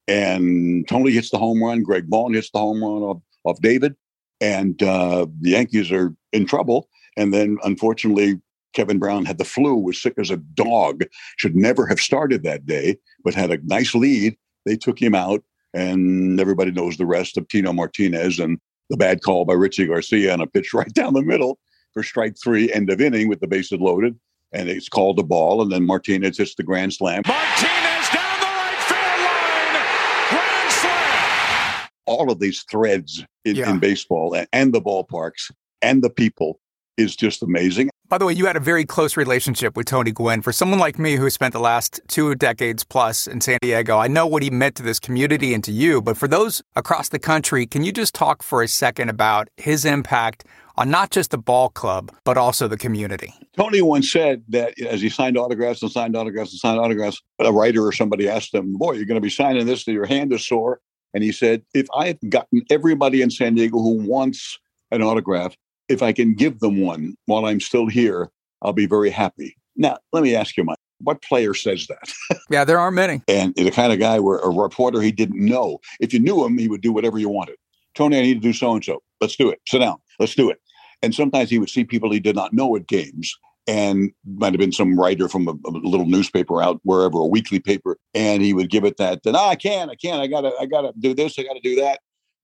And 0.07 0.87
Tony 0.89 1.13
hits 1.13 1.31
the 1.31 1.39
home 1.39 1.63
run. 1.63 1.83
Greg 1.83 2.07
Vaughn 2.09 2.35
hits 2.35 2.51
the 2.51 2.59
home 2.59 2.83
run 2.83 3.03
off, 3.03 3.23
off 3.45 3.61
David. 3.61 3.95
And 4.41 4.83
uh, 4.83 5.27
the 5.41 5.51
Yankees 5.51 5.91
are 5.91 6.15
in 6.33 6.47
trouble. 6.47 6.89
And 7.17 7.33
then, 7.33 7.59
unfortunately, 7.63 8.41
Kevin 8.75 8.99
Brown 8.99 9.25
had 9.25 9.39
the 9.39 9.45
flu, 9.45 9.77
was 9.77 10.03
sick 10.03 10.15
as 10.19 10.31
a 10.31 10.37
dog, 10.37 11.05
should 11.37 11.57
never 11.57 11.87
have 11.87 12.01
started 12.01 12.43
that 12.43 12.67
day, 12.67 12.99
but 13.23 13.35
had 13.35 13.51
a 13.51 13.59
nice 13.65 13.95
lead. 13.95 14.37
They 14.67 14.77
took 14.77 15.01
him 15.01 15.15
out, 15.15 15.43
and 15.75 16.41
everybody 16.41 16.71
knows 16.71 16.97
the 16.97 17.05
rest 17.07 17.37
of 17.37 17.47
Tino 17.49 17.73
Martinez 17.73 18.39
and 18.39 18.59
the 18.91 18.97
bad 18.97 19.23
call 19.23 19.45
by 19.45 19.55
Richie 19.55 19.87
Garcia 19.87 20.33
on 20.33 20.41
a 20.41 20.47
pitch 20.47 20.73
right 20.75 20.93
down 20.95 21.13
the 21.15 21.23
middle 21.23 21.59
for 21.93 22.03
strike 22.03 22.37
three, 22.43 22.73
end 22.73 22.91
of 22.91 23.01
inning 23.01 23.29
with 23.29 23.41
the 23.41 23.47
bases 23.47 23.79
loaded. 23.81 24.19
and 24.53 24.69
it's 24.69 24.89
called 24.89 25.19
a 25.19 25.23
ball, 25.25 25.61
and 25.63 25.73
then 25.73 25.85
Martinez 25.85 26.39
hits 26.39 26.55
the 26.55 26.63
grand 26.63 26.95
slam. 26.95 27.23
Martinez 27.27 28.09
down 28.13 28.41
the 28.41 28.47
right 28.47 28.85
field 28.89 29.21
line. 29.27 30.39
Grand 30.39 30.73
slam. 30.73 31.89
All 32.07 32.31
of 32.31 32.39
these 32.41 32.63
threads 32.71 33.25
in, 33.45 33.57
Yeah. 33.57 33.71
in 33.71 33.79
baseball 33.81 34.33
and, 34.35 34.47
and 34.53 34.73
the 34.73 34.81
ballparks 34.81 35.51
and 35.83 36.03
the 36.03 36.11
people 36.11 36.61
is 36.97 37.17
just 37.17 37.43
amazing. 37.43 37.91
By 38.07 38.19
the 38.19 38.27
way, 38.27 38.35
you 38.35 38.45
had 38.45 38.57
a 38.57 38.61
very 38.61 38.85
close 38.85 39.17
relationship 39.17 39.79
with 39.79 39.87
Tony 39.87 40.13
Gwynn. 40.13 40.43
For 40.43 40.53
someone 40.53 40.79
like 40.79 40.99
me 40.99 41.17
who 41.17 41.31
spent 41.31 41.55
the 41.55 41.59
last 41.59 42.03
two 42.07 42.35
decades 42.35 42.85
plus 42.85 43.27
in 43.27 43.41
San 43.41 43.57
Diego, 43.63 43.97
I 43.97 44.09
know 44.09 44.27
what 44.27 44.43
he 44.43 44.51
meant 44.51 44.75
to 44.77 44.83
this 44.83 45.01
community 45.01 45.55
and 45.55 45.65
to 45.65 45.73
you. 45.73 46.03
But 46.03 46.19
for 46.19 46.29
those 46.29 46.63
across 46.77 47.09
the 47.09 47.19
country, 47.19 47.67
can 47.67 47.83
you 47.83 47.93
just 47.93 48.15
talk 48.15 48.43
for 48.43 48.63
a 48.63 48.69
second 48.69 49.09
about 49.09 49.49
his 49.57 49.87
impact 49.87 50.45
on 50.77 50.91
not 50.91 51.13
just 51.13 51.31
the 51.31 51.39
ball 51.39 51.71
club, 51.71 52.13
but 52.25 52.37
also 52.37 52.69
the 52.69 52.77
community? 52.77 53.33
Tony 53.57 53.81
once 53.81 54.13
said 54.13 54.45
that 54.49 54.79
as 54.83 55.01
he 55.01 55.09
signed 55.09 55.39
autographs 55.39 55.81
and 55.81 55.91
signed 55.91 56.15
autographs 56.15 56.53
and 56.53 56.61
signed 56.61 56.79
autographs, 56.79 57.23
a 57.39 57.53
writer 57.55 57.87
or 57.87 57.93
somebody 57.93 58.29
asked 58.29 58.53
him, 58.53 58.77
Boy, 58.77 58.93
you're 58.93 59.07
going 59.07 59.17
to 59.17 59.23
be 59.23 59.31
signing 59.31 59.65
this, 59.65 59.87
your 59.87 60.05
hand 60.05 60.31
is 60.35 60.47
sore. 60.47 60.81
And 61.15 61.25
he 61.25 61.33
said, 61.33 61.63
If 61.73 61.87
I've 61.97 62.19
gotten 62.29 62.65
everybody 62.71 63.23
in 63.23 63.31
San 63.31 63.55
Diego 63.55 63.79
who 63.79 64.07
wants 64.07 64.59
an 64.91 65.01
autograph, 65.01 65.57
if 65.89 66.03
I 66.03 66.13
can 66.13 66.35
give 66.35 66.61
them 66.61 66.81
one 66.81 67.17
while 67.27 67.45
I'm 67.47 67.61
still 67.61 67.87
here, 67.87 68.31
I'll 68.63 68.73
be 68.73 68.87
very 68.87 69.11
happy. 69.11 69.57
Now, 69.77 69.99
let 70.13 70.23
me 70.23 70.35
ask 70.35 70.57
you, 70.57 70.65
Mike, 70.65 70.79
what 70.99 71.23
player 71.23 71.55
says 71.55 71.87
that? 71.89 72.13
Yeah, 72.51 72.65
there 72.65 72.79
aren't 72.79 72.97
many. 72.97 73.23
and 73.27 73.55
the 73.57 73.71
kind 73.71 73.93
of 73.93 73.99
guy 73.99 74.19
where 74.21 74.39
a 74.39 74.51
reporter 74.51 75.01
he 75.01 75.11
didn't 75.11 75.45
know. 75.45 75.79
If 75.99 76.13
you 76.13 76.21
knew 76.21 76.45
him, 76.45 76.59
he 76.59 76.69
would 76.69 76.83
do 76.83 76.93
whatever 76.93 77.19
you 77.19 77.29
wanted. 77.29 77.57
Tony, 77.95 78.19
I 78.19 78.23
need 78.23 78.35
to 78.35 78.41
do 78.41 78.53
so 78.53 78.75
and 78.75 78.85
so. 78.85 79.03
Let's 79.21 79.37
do 79.37 79.51
it. 79.51 79.61
Sit 79.67 79.79
down. 79.79 79.97
Let's 80.19 80.35
do 80.35 80.51
it. 80.51 80.61
And 81.03 81.15
sometimes 81.15 81.51
he 81.51 81.59
would 81.59 81.71
see 81.71 81.85
people 81.85 82.13
he 82.13 82.21
did 82.21 82.37
not 82.37 82.53
know 82.53 82.77
at 82.77 82.87
games, 82.87 83.35
and 83.67 84.11
might 84.27 84.53
have 84.53 84.61
been 84.61 84.73
some 84.73 84.99
writer 84.99 85.29
from 85.29 85.49
a, 85.49 85.53
a 85.53 85.71
little 85.71 86.07
newspaper 86.07 86.63
out 86.63 86.81
wherever, 86.85 87.19
a 87.19 87.27
weekly 87.27 87.61
paper, 87.61 87.97
and 88.15 88.43
he 88.43 88.53
would 88.53 88.71
give 88.71 88.85
it 88.85 88.97
that. 88.99 89.23
Then 89.23 89.35
ah, 89.37 89.49
I 89.49 89.57
can't, 89.57 89.91
I 89.91 89.97
can't, 89.97 90.21
I 90.21 90.27
gotta, 90.27 90.53
I 90.61 90.67
gotta 90.67 90.93
do 90.99 91.15
this, 91.15 91.39
I 91.39 91.45
gotta 91.45 91.61
do 91.61 91.77
that. 91.77 92.01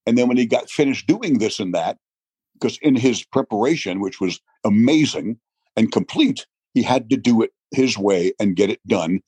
And 0.07 0.17
then 0.17 0.27
when 0.27 0.37
he 0.37 0.45
got 0.45 0.69
finished 0.69 1.07
doing 1.07 1.37
this 1.37 1.59
and 1.59 1.73
that, 1.75 1.97
because 2.61 2.77
in 2.81 2.95
his 2.95 3.23
preparation, 3.23 3.99
which 3.99 4.21
was 4.21 4.39
amazing 4.63 5.37
and 5.75 5.91
complete, 5.91 6.45
he 6.73 6.83
had 6.83 7.09
to 7.09 7.17
do 7.17 7.41
it 7.41 7.51
his 7.71 7.97
way 7.97 8.33
and 8.39 8.55
get 8.55 8.69
it 8.69 8.79
done. 8.87 9.19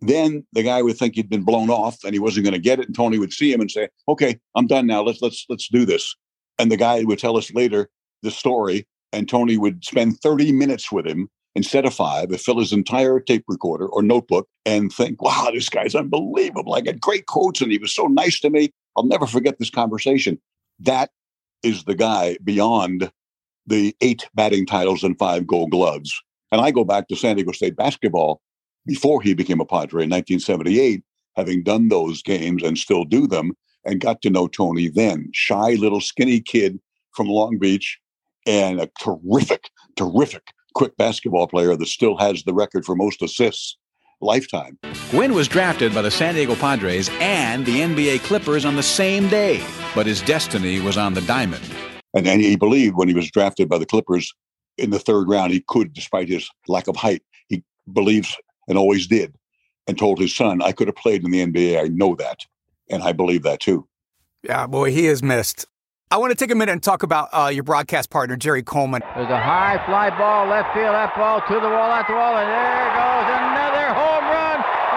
Then 0.00 0.46
the 0.52 0.62
guy 0.62 0.82
would 0.82 0.96
think 0.96 1.14
he'd 1.14 1.30
been 1.30 1.42
blown 1.42 1.70
off 1.70 1.98
and 2.04 2.14
he 2.14 2.18
wasn't 2.18 2.44
going 2.44 2.54
to 2.54 2.60
get 2.60 2.78
it, 2.78 2.86
and 2.86 2.94
Tony 2.94 3.18
would 3.18 3.32
see 3.32 3.52
him 3.52 3.60
and 3.60 3.70
say, 3.70 3.88
"Okay, 4.08 4.38
I'm 4.54 4.66
done 4.66 4.86
now. 4.86 5.02
Let's 5.02 5.20
let's 5.22 5.44
let's 5.48 5.68
do 5.68 5.84
this." 5.84 6.14
And 6.58 6.70
the 6.70 6.76
guy 6.76 7.02
would 7.04 7.18
tell 7.18 7.36
us 7.36 7.52
later 7.52 7.88
the 8.22 8.30
story, 8.30 8.86
and 9.12 9.28
Tony 9.28 9.56
would 9.56 9.84
spend 9.84 10.20
30 10.20 10.52
minutes 10.52 10.92
with 10.92 11.06
him 11.06 11.28
instead 11.54 11.86
of 11.86 11.94
five, 11.94 12.28
fill 12.40 12.58
his 12.58 12.72
entire 12.72 13.18
tape 13.20 13.44
recorder 13.48 13.86
or 13.88 14.02
notebook, 14.02 14.46
and 14.66 14.92
think, 14.92 15.22
"Wow, 15.22 15.50
this 15.52 15.70
guy's 15.70 15.94
unbelievable! 15.94 16.74
I 16.74 16.82
got 16.82 17.00
great 17.00 17.26
quotes, 17.26 17.62
and 17.62 17.72
he 17.72 17.78
was 17.78 17.94
so 17.94 18.06
nice 18.06 18.38
to 18.40 18.50
me. 18.50 18.70
I'll 18.96 19.06
never 19.06 19.26
forget 19.26 19.58
this 19.58 19.70
conversation." 19.70 20.38
That 20.78 21.10
is 21.62 21.84
the 21.84 21.94
guy 21.94 22.36
beyond 22.44 23.10
the 23.66 23.94
eight 24.00 24.28
batting 24.34 24.66
titles 24.66 25.02
and 25.02 25.18
five 25.18 25.46
gold 25.46 25.70
gloves. 25.70 26.12
And 26.52 26.60
I 26.60 26.70
go 26.70 26.84
back 26.84 27.08
to 27.08 27.16
San 27.16 27.36
Diego 27.36 27.52
State 27.52 27.76
basketball 27.76 28.40
before 28.86 29.20
he 29.20 29.34
became 29.34 29.60
a 29.60 29.66
Padre 29.66 30.04
in 30.04 30.10
1978, 30.10 31.02
having 31.34 31.62
done 31.62 31.88
those 31.88 32.22
games 32.22 32.62
and 32.62 32.78
still 32.78 33.04
do 33.04 33.26
them, 33.26 33.52
and 33.84 34.00
got 34.00 34.22
to 34.22 34.30
know 34.30 34.46
Tony 34.46 34.88
then. 34.88 35.30
Shy 35.32 35.72
little 35.74 36.00
skinny 36.00 36.40
kid 36.40 36.78
from 37.14 37.26
Long 37.26 37.58
Beach 37.58 37.98
and 38.46 38.80
a 38.80 38.88
terrific, 39.00 39.70
terrific 39.96 40.52
quick 40.74 40.96
basketball 40.96 41.48
player 41.48 41.76
that 41.76 41.86
still 41.86 42.16
has 42.16 42.44
the 42.44 42.54
record 42.54 42.84
for 42.84 42.94
most 42.94 43.22
assists 43.22 43.76
lifetime. 44.20 44.78
Gwynn 45.10 45.34
was 45.34 45.48
drafted 45.48 45.94
by 45.94 46.02
the 46.02 46.10
San 46.10 46.34
Diego 46.34 46.54
Padres 46.54 47.10
and 47.20 47.64
the 47.66 47.80
NBA 47.80 48.20
Clippers 48.20 48.64
on 48.64 48.76
the 48.76 48.82
same 48.82 49.28
day, 49.28 49.64
but 49.94 50.06
his 50.06 50.22
destiny 50.22 50.80
was 50.80 50.96
on 50.96 51.14
the 51.14 51.20
diamond. 51.22 51.62
And, 52.14 52.26
and 52.26 52.40
he 52.40 52.56
believed 52.56 52.96
when 52.96 53.08
he 53.08 53.14
was 53.14 53.30
drafted 53.30 53.68
by 53.68 53.78
the 53.78 53.86
Clippers 53.86 54.32
in 54.78 54.90
the 54.90 54.98
third 54.98 55.28
round, 55.28 55.52
he 55.52 55.64
could, 55.66 55.92
despite 55.92 56.28
his 56.28 56.48
lack 56.68 56.88
of 56.88 56.96
height, 56.96 57.22
he 57.48 57.62
believes 57.92 58.36
and 58.68 58.76
always 58.78 59.06
did, 59.06 59.34
and 59.86 59.98
told 59.98 60.18
his 60.18 60.34
son, 60.34 60.62
I 60.62 60.72
could 60.72 60.88
have 60.88 60.96
played 60.96 61.24
in 61.24 61.30
the 61.30 61.46
NBA. 61.46 61.82
I 61.82 61.88
know 61.88 62.14
that. 62.16 62.40
And 62.90 63.02
I 63.02 63.12
believe 63.12 63.42
that 63.42 63.60
too. 63.60 63.86
Yeah, 64.42 64.66
boy, 64.66 64.92
he 64.92 65.06
is 65.06 65.22
missed. 65.22 65.66
I 66.08 66.18
want 66.18 66.30
to 66.30 66.36
take 66.36 66.52
a 66.52 66.54
minute 66.54 66.70
and 66.70 66.82
talk 66.82 67.02
about 67.02 67.28
uh, 67.32 67.50
your 67.52 67.64
broadcast 67.64 68.10
partner, 68.10 68.36
Jerry 68.36 68.62
Coleman. 68.62 69.02
There's 69.16 69.28
a 69.28 69.42
high 69.42 69.82
fly 69.86 70.10
ball, 70.16 70.46
left 70.46 70.72
field, 70.72 70.94
that 70.94 71.16
ball 71.16 71.40
to 71.40 71.54
the 71.54 71.68
wall, 71.68 71.90
at 71.90 72.06
the 72.06 72.14
wall, 72.14 72.36
and 72.38 72.46
there 72.46 72.86
goes 72.94 73.26
another 73.26 73.66
home 73.66 73.66
run. 73.66 73.85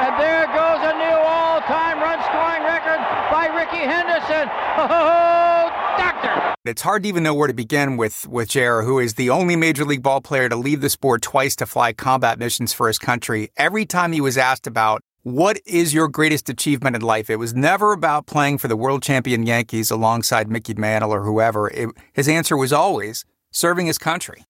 And 0.09 0.19
there 0.19 0.47
goes 0.47 0.79
a 0.81 0.97
new 0.97 1.17
all-time 1.21 1.99
run 1.99 2.19
scoring 2.23 2.63
record 2.63 2.97
by 3.29 3.45
Rickey 3.45 3.85
Henderson. 3.85 4.49
Oh, 4.79 5.69
doctor! 5.99 6.55
It's 6.65 6.81
hard 6.81 7.03
to 7.03 7.09
even 7.09 7.21
know 7.21 7.35
where 7.35 7.47
to 7.47 7.53
begin 7.53 7.95
with 7.95 8.27
with 8.27 8.49
Jer, 8.49 8.81
who 8.81 8.97
is 8.97 9.13
the 9.13 9.29
only 9.29 9.55
major 9.55 9.85
league 9.85 10.01
ball 10.01 10.19
player 10.19 10.49
to 10.49 10.55
leave 10.55 10.81
the 10.81 10.89
sport 10.89 11.21
twice 11.21 11.55
to 11.57 11.67
fly 11.67 11.93
combat 11.93 12.39
missions 12.39 12.73
for 12.73 12.87
his 12.87 12.97
country. 12.97 13.51
Every 13.55 13.85
time 13.85 14.11
he 14.11 14.19
was 14.19 14.35
asked 14.35 14.65
about 14.65 15.03
what 15.21 15.59
is 15.67 15.93
your 15.93 16.07
greatest 16.07 16.49
achievement 16.49 16.95
in 16.95 17.03
life, 17.03 17.29
it 17.29 17.35
was 17.35 17.53
never 17.53 17.93
about 17.93 18.25
playing 18.25 18.57
for 18.57 18.67
the 18.67 18.75
world 18.75 19.03
champion 19.03 19.45
Yankees 19.45 19.91
alongside 19.91 20.49
Mickey 20.49 20.73
Mantle 20.73 21.13
or 21.13 21.23
whoever. 21.23 21.67
It, 21.69 21.89
his 22.13 22.27
answer 22.27 22.57
was 22.57 22.73
always 22.73 23.25
serving 23.51 23.85
his 23.85 23.99
country. 23.99 24.43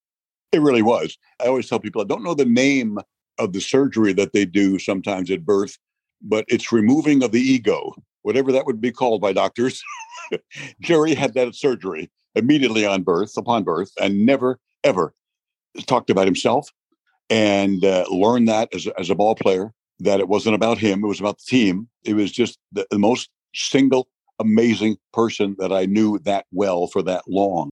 It 0.52 0.62
really 0.62 0.80
was. 0.80 1.18
I 1.38 1.48
always 1.48 1.68
tell 1.68 1.80
people 1.80 2.00
I 2.00 2.06
don't 2.06 2.22
know 2.24 2.32
the 2.32 2.46
name 2.46 2.98
of 3.40 3.52
the 3.52 3.60
surgery 3.60 4.12
that 4.12 4.32
they 4.32 4.44
do 4.44 4.78
sometimes 4.78 5.30
at 5.30 5.44
birth, 5.44 5.78
but 6.22 6.44
it's 6.48 6.70
removing 6.70 7.22
of 7.22 7.32
the 7.32 7.40
ego, 7.40 7.94
whatever 8.22 8.52
that 8.52 8.66
would 8.66 8.80
be 8.80 8.92
called 8.92 9.20
by 9.20 9.32
doctors. 9.32 9.82
Jerry 10.80 11.14
had 11.14 11.34
that 11.34 11.54
surgery 11.54 12.10
immediately 12.34 12.86
on 12.86 13.02
birth, 13.02 13.36
upon 13.36 13.64
birth, 13.64 13.90
and 14.00 14.24
never, 14.24 14.60
ever 14.84 15.14
talked 15.86 16.10
about 16.10 16.26
himself 16.26 16.70
and 17.28 17.84
uh, 17.84 18.04
learned 18.10 18.48
that 18.48 18.68
as, 18.74 18.86
as 18.98 19.10
a 19.10 19.14
ball 19.14 19.34
player 19.34 19.72
that 20.00 20.20
it 20.20 20.28
wasn't 20.28 20.54
about 20.54 20.78
him, 20.78 21.04
it 21.04 21.08
was 21.08 21.20
about 21.20 21.38
the 21.38 21.44
team. 21.46 21.88
It 22.04 22.14
was 22.14 22.32
just 22.32 22.58
the, 22.72 22.86
the 22.90 22.98
most 22.98 23.30
single, 23.54 24.08
amazing 24.38 24.96
person 25.12 25.56
that 25.58 25.72
I 25.72 25.86
knew 25.86 26.18
that 26.20 26.46
well 26.52 26.86
for 26.86 27.02
that 27.02 27.24
long. 27.28 27.70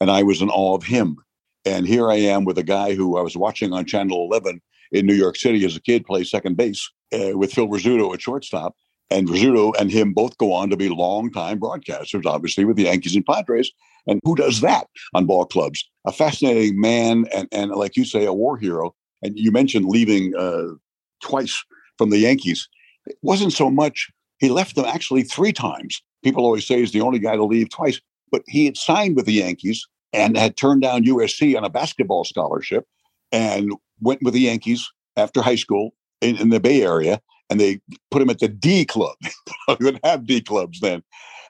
And 0.00 0.10
I 0.10 0.22
was 0.22 0.42
in 0.42 0.50
awe 0.50 0.74
of 0.74 0.84
him. 0.84 1.16
And 1.64 1.86
here 1.86 2.10
I 2.10 2.16
am 2.16 2.44
with 2.44 2.56
a 2.58 2.62
guy 2.62 2.94
who 2.94 3.18
I 3.18 3.22
was 3.22 3.36
watching 3.36 3.72
on 3.72 3.84
Channel 3.84 4.28
11 4.30 4.60
in 4.92 5.06
New 5.06 5.14
York 5.14 5.36
City 5.36 5.64
as 5.64 5.76
a 5.76 5.80
kid 5.80 6.04
play 6.04 6.24
second 6.24 6.56
base 6.56 6.90
uh, 7.12 7.36
with 7.36 7.52
Phil 7.52 7.68
Rizzuto 7.68 8.12
at 8.14 8.20
shortstop. 8.20 8.74
And 9.10 9.28
Rizzuto 9.28 9.72
and 9.78 9.90
him 9.90 10.12
both 10.12 10.38
go 10.38 10.52
on 10.52 10.70
to 10.70 10.76
be 10.76 10.88
longtime 10.88 11.58
broadcasters, 11.58 12.26
obviously, 12.26 12.64
with 12.64 12.76
the 12.76 12.84
Yankees 12.84 13.16
and 13.16 13.26
Padres. 13.26 13.70
And 14.06 14.20
who 14.24 14.36
does 14.36 14.60
that 14.60 14.86
on 15.14 15.26
ball 15.26 15.46
clubs? 15.46 15.88
A 16.06 16.12
fascinating 16.12 16.80
man, 16.80 17.26
and, 17.34 17.48
and 17.50 17.72
like 17.72 17.96
you 17.96 18.04
say, 18.04 18.24
a 18.24 18.32
war 18.32 18.56
hero. 18.56 18.94
And 19.22 19.36
you 19.36 19.50
mentioned 19.50 19.86
leaving 19.86 20.34
uh, 20.36 20.74
twice 21.20 21.62
from 21.98 22.10
the 22.10 22.18
Yankees. 22.18 22.68
It 23.06 23.18
wasn't 23.22 23.52
so 23.52 23.68
much, 23.68 24.10
he 24.38 24.48
left 24.48 24.76
them 24.76 24.84
actually 24.84 25.24
three 25.24 25.52
times. 25.52 26.00
People 26.22 26.44
always 26.44 26.66
say 26.66 26.78
he's 26.78 26.92
the 26.92 27.00
only 27.00 27.18
guy 27.18 27.34
to 27.34 27.44
leave 27.44 27.70
twice, 27.70 28.00
but 28.30 28.42
he 28.46 28.64
had 28.64 28.76
signed 28.76 29.16
with 29.16 29.26
the 29.26 29.32
Yankees 29.32 29.86
and 30.12 30.36
had 30.36 30.56
turned 30.56 30.82
down 30.82 31.04
USC 31.04 31.56
on 31.56 31.64
a 31.64 31.70
basketball 31.70 32.24
scholarship 32.24 32.86
and 33.32 33.72
went 34.00 34.22
with 34.22 34.34
the 34.34 34.40
Yankees 34.40 34.90
after 35.16 35.42
high 35.42 35.56
school 35.56 35.94
in, 36.20 36.36
in 36.36 36.50
the 36.50 36.60
Bay 36.60 36.82
Area. 36.82 37.20
And 37.48 37.60
they 37.60 37.80
put 38.10 38.22
him 38.22 38.30
at 38.30 38.38
the 38.38 38.48
D 38.48 38.84
club. 38.84 39.16
we 39.68 39.76
didn't 39.76 40.04
have 40.04 40.26
D 40.26 40.40
clubs 40.40 40.80
then. 40.80 41.02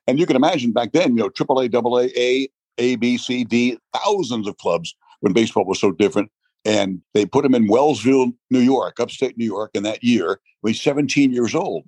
And 0.06 0.18
you 0.18 0.26
can 0.26 0.36
imagine 0.36 0.72
back 0.72 0.92
then, 0.92 1.16
you 1.16 1.22
know, 1.22 1.28
AAA, 1.28 1.74
AA, 1.74 2.08
A, 2.16 2.48
A, 2.78 2.96
B, 2.96 3.18
C, 3.18 3.44
D, 3.44 3.78
thousands 3.94 4.48
of 4.48 4.56
clubs 4.56 4.94
when 5.20 5.32
baseball 5.32 5.66
was 5.66 5.78
so 5.78 5.92
different. 5.92 6.30
And 6.64 7.00
they 7.14 7.26
put 7.26 7.44
him 7.44 7.54
in 7.54 7.68
Wellsville, 7.68 8.32
New 8.50 8.60
York, 8.60 8.98
upstate 8.98 9.36
New 9.36 9.44
York, 9.44 9.70
in 9.74 9.82
that 9.82 10.02
year 10.02 10.40
he's 10.66 10.82
17 10.82 11.32
years 11.32 11.54
old. 11.54 11.84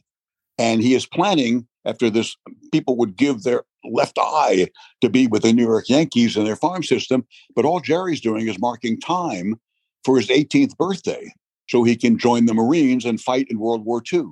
And 0.59 0.83
he 0.83 0.95
is 0.95 1.07
planning 1.07 1.67
after 1.85 2.11
this, 2.11 2.37
people 2.71 2.97
would 2.97 3.17
give 3.17 3.43
their 3.43 3.65
left 3.85 4.17
eye 4.21 4.69
to 5.01 5.09
be 5.09 5.27
with 5.27 5.43
the 5.43 5.53
New 5.53 5.65
York 5.65 5.89
Yankees 5.89 6.37
and 6.37 6.47
their 6.47 6.57
farm 6.57 6.83
system. 6.83 7.27
But 7.57 7.65
all 7.65 7.81
Jerry's 7.81 8.21
doing 8.21 8.47
is 8.47 8.59
marking 8.61 9.01
time 9.01 9.57
for 10.05 10.17
his 10.17 10.29
18th 10.29 10.77
birthday 10.77 11.33
so 11.69 11.83
he 11.83 11.97
can 11.97 12.19
join 12.19 12.47
the 12.47 12.55
Marines 12.55 13.05
and 13.05 13.21
fight 13.21 13.47
in 13.49 13.59
World 13.59 13.85
War 13.85 14.03
II 14.13 14.25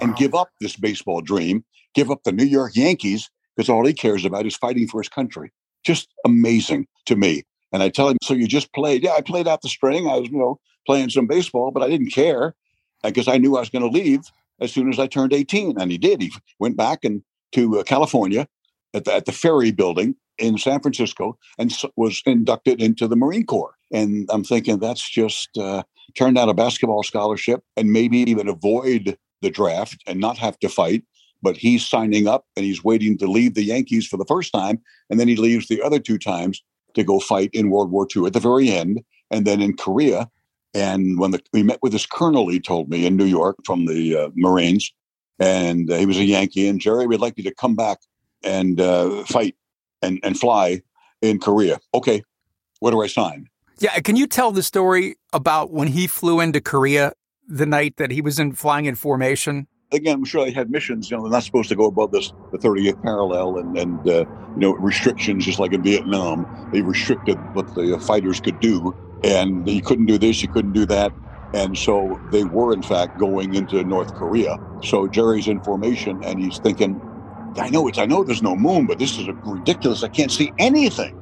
and 0.00 0.16
give 0.16 0.34
up 0.34 0.50
this 0.60 0.76
baseball 0.76 1.20
dream, 1.20 1.64
give 1.94 2.10
up 2.10 2.22
the 2.24 2.32
New 2.32 2.44
York 2.44 2.72
Yankees 2.74 3.30
because 3.56 3.68
all 3.68 3.86
he 3.86 3.92
cares 3.92 4.24
about 4.24 4.46
is 4.46 4.56
fighting 4.56 4.88
for 4.88 5.00
his 5.00 5.08
country. 5.08 5.52
Just 5.84 6.08
amazing 6.24 6.86
to 7.06 7.16
me. 7.16 7.44
And 7.72 7.82
I 7.82 7.88
tell 7.88 8.08
him, 8.08 8.16
so 8.22 8.34
you 8.34 8.46
just 8.46 8.72
played? 8.72 9.02
Yeah, 9.02 9.12
I 9.12 9.20
played 9.20 9.48
out 9.48 9.62
the 9.62 9.68
string. 9.68 10.08
I 10.08 10.16
was, 10.16 10.28
you 10.28 10.38
know, 10.38 10.58
playing 10.86 11.10
some 11.10 11.26
baseball, 11.26 11.70
but 11.70 11.82
I 11.82 11.88
didn't 11.88 12.12
care 12.12 12.54
because 13.02 13.28
I 13.28 13.38
knew 13.38 13.56
I 13.56 13.60
was 13.60 13.70
going 13.70 13.82
to 13.82 13.88
leave 13.88 14.20
as 14.60 14.72
soon 14.72 14.88
as 14.88 14.98
I 14.98 15.06
turned 15.06 15.32
18. 15.32 15.80
And 15.80 15.90
he 15.90 15.98
did. 15.98 16.22
He 16.22 16.32
went 16.58 16.76
back 16.76 17.04
and 17.04 17.22
to 17.52 17.78
uh, 17.78 17.82
California 17.82 18.46
at 18.94 19.04
the, 19.04 19.14
at 19.14 19.26
the 19.26 19.32
Ferry 19.32 19.70
Building 19.70 20.16
in 20.38 20.58
San 20.58 20.80
Francisco 20.80 21.38
and 21.58 21.72
was 21.96 22.22
inducted 22.26 22.82
into 22.82 23.06
the 23.06 23.16
Marine 23.16 23.46
Corps. 23.46 23.73
And 23.94 24.28
I'm 24.30 24.44
thinking 24.44 24.78
that's 24.78 25.08
just 25.08 25.56
uh, 25.56 25.84
turn 26.14 26.34
down 26.34 26.48
a 26.48 26.54
basketball 26.54 27.04
scholarship 27.04 27.62
and 27.76 27.92
maybe 27.92 28.18
even 28.18 28.48
avoid 28.48 29.16
the 29.40 29.50
draft 29.50 30.02
and 30.06 30.20
not 30.20 30.36
have 30.36 30.58
to 30.58 30.68
fight. 30.68 31.04
But 31.42 31.56
he's 31.56 31.86
signing 31.86 32.26
up 32.26 32.44
and 32.56 32.64
he's 32.64 32.82
waiting 32.82 33.16
to 33.18 33.26
leave 33.26 33.54
the 33.54 33.64
Yankees 33.64 34.06
for 34.06 34.16
the 34.16 34.24
first 34.26 34.52
time. 34.52 34.82
And 35.08 35.20
then 35.20 35.28
he 35.28 35.36
leaves 35.36 35.68
the 35.68 35.80
other 35.80 36.00
two 36.00 36.18
times 36.18 36.62
to 36.94 37.04
go 37.04 37.20
fight 37.20 37.50
in 37.52 37.70
World 37.70 37.90
War 37.90 38.06
II 38.14 38.26
at 38.26 38.32
the 38.32 38.40
very 38.40 38.68
end. 38.70 39.02
And 39.30 39.46
then 39.46 39.60
in 39.60 39.76
Korea. 39.76 40.28
And 40.74 41.20
when 41.20 41.30
the, 41.30 41.40
we 41.52 41.62
met 41.62 41.78
with 41.82 41.92
this 41.92 42.06
colonel, 42.06 42.48
he 42.48 42.58
told 42.58 42.90
me 42.90 43.06
in 43.06 43.16
New 43.16 43.24
York 43.24 43.56
from 43.64 43.86
the 43.86 44.16
uh, 44.16 44.30
Marines, 44.34 44.92
and 45.38 45.90
uh, 45.90 45.96
he 45.96 46.06
was 46.06 46.18
a 46.18 46.24
Yankee. 46.24 46.66
And 46.66 46.80
Jerry, 46.80 47.06
we'd 47.06 47.20
like 47.20 47.34
you 47.36 47.44
to 47.44 47.54
come 47.54 47.76
back 47.76 47.98
and 48.42 48.80
uh, 48.80 49.22
fight 49.24 49.54
and, 50.02 50.18
and 50.24 50.38
fly 50.38 50.82
in 51.22 51.38
Korea. 51.38 51.78
Okay, 51.94 52.24
where 52.80 52.90
do 52.90 53.02
I 53.02 53.06
sign? 53.06 53.48
Yeah, 53.78 53.98
can 54.00 54.16
you 54.16 54.26
tell 54.26 54.52
the 54.52 54.62
story 54.62 55.16
about 55.32 55.72
when 55.72 55.88
he 55.88 56.06
flew 56.06 56.40
into 56.40 56.60
Korea 56.60 57.12
the 57.46 57.66
night 57.66 57.96
that 57.96 58.10
he 58.10 58.20
was 58.20 58.38
in 58.38 58.52
flying 58.52 58.86
in 58.86 58.94
formation? 58.94 59.66
Again, 59.92 60.14
I'm 60.16 60.24
sure 60.24 60.44
they 60.44 60.52
had 60.52 60.70
missions. 60.70 61.10
You 61.10 61.16
know, 61.16 61.24
they're 61.24 61.32
not 61.32 61.42
supposed 61.42 61.68
to 61.68 61.76
go 61.76 61.86
above 61.86 62.10
this 62.10 62.32
the 62.52 62.58
30th 62.58 63.02
parallel 63.02 63.58
and 63.58 63.76
and 63.76 64.00
uh, 64.08 64.20
you 64.20 64.56
know 64.56 64.72
restrictions, 64.74 65.44
just 65.44 65.58
like 65.58 65.72
in 65.72 65.82
Vietnam. 65.82 66.70
They 66.72 66.82
restricted 66.82 67.36
what 67.54 67.74
the 67.74 67.98
fighters 68.00 68.40
could 68.40 68.60
do, 68.60 68.94
and 69.22 69.68
you 69.68 69.82
couldn't 69.82 70.06
do 70.06 70.18
this, 70.18 70.42
you 70.42 70.48
couldn't 70.48 70.72
do 70.72 70.86
that. 70.86 71.12
And 71.54 71.78
so 71.78 72.20
they 72.32 72.42
were, 72.42 72.72
in 72.72 72.82
fact, 72.82 73.16
going 73.16 73.54
into 73.54 73.82
North 73.84 74.12
Korea. 74.14 74.58
So 74.82 75.06
Jerry's 75.06 75.46
in 75.46 75.60
formation, 75.60 76.22
and 76.24 76.40
he's 76.42 76.58
thinking, 76.58 77.00
I 77.56 77.70
know 77.70 77.86
it's, 77.86 77.96
I 77.96 78.06
know 78.06 78.24
there's 78.24 78.42
no 78.42 78.56
moon, 78.56 78.86
but 78.86 78.98
this 78.98 79.16
is 79.18 79.28
ridiculous. 79.44 80.02
I 80.02 80.08
can't 80.08 80.32
see 80.32 80.52
anything. 80.58 81.16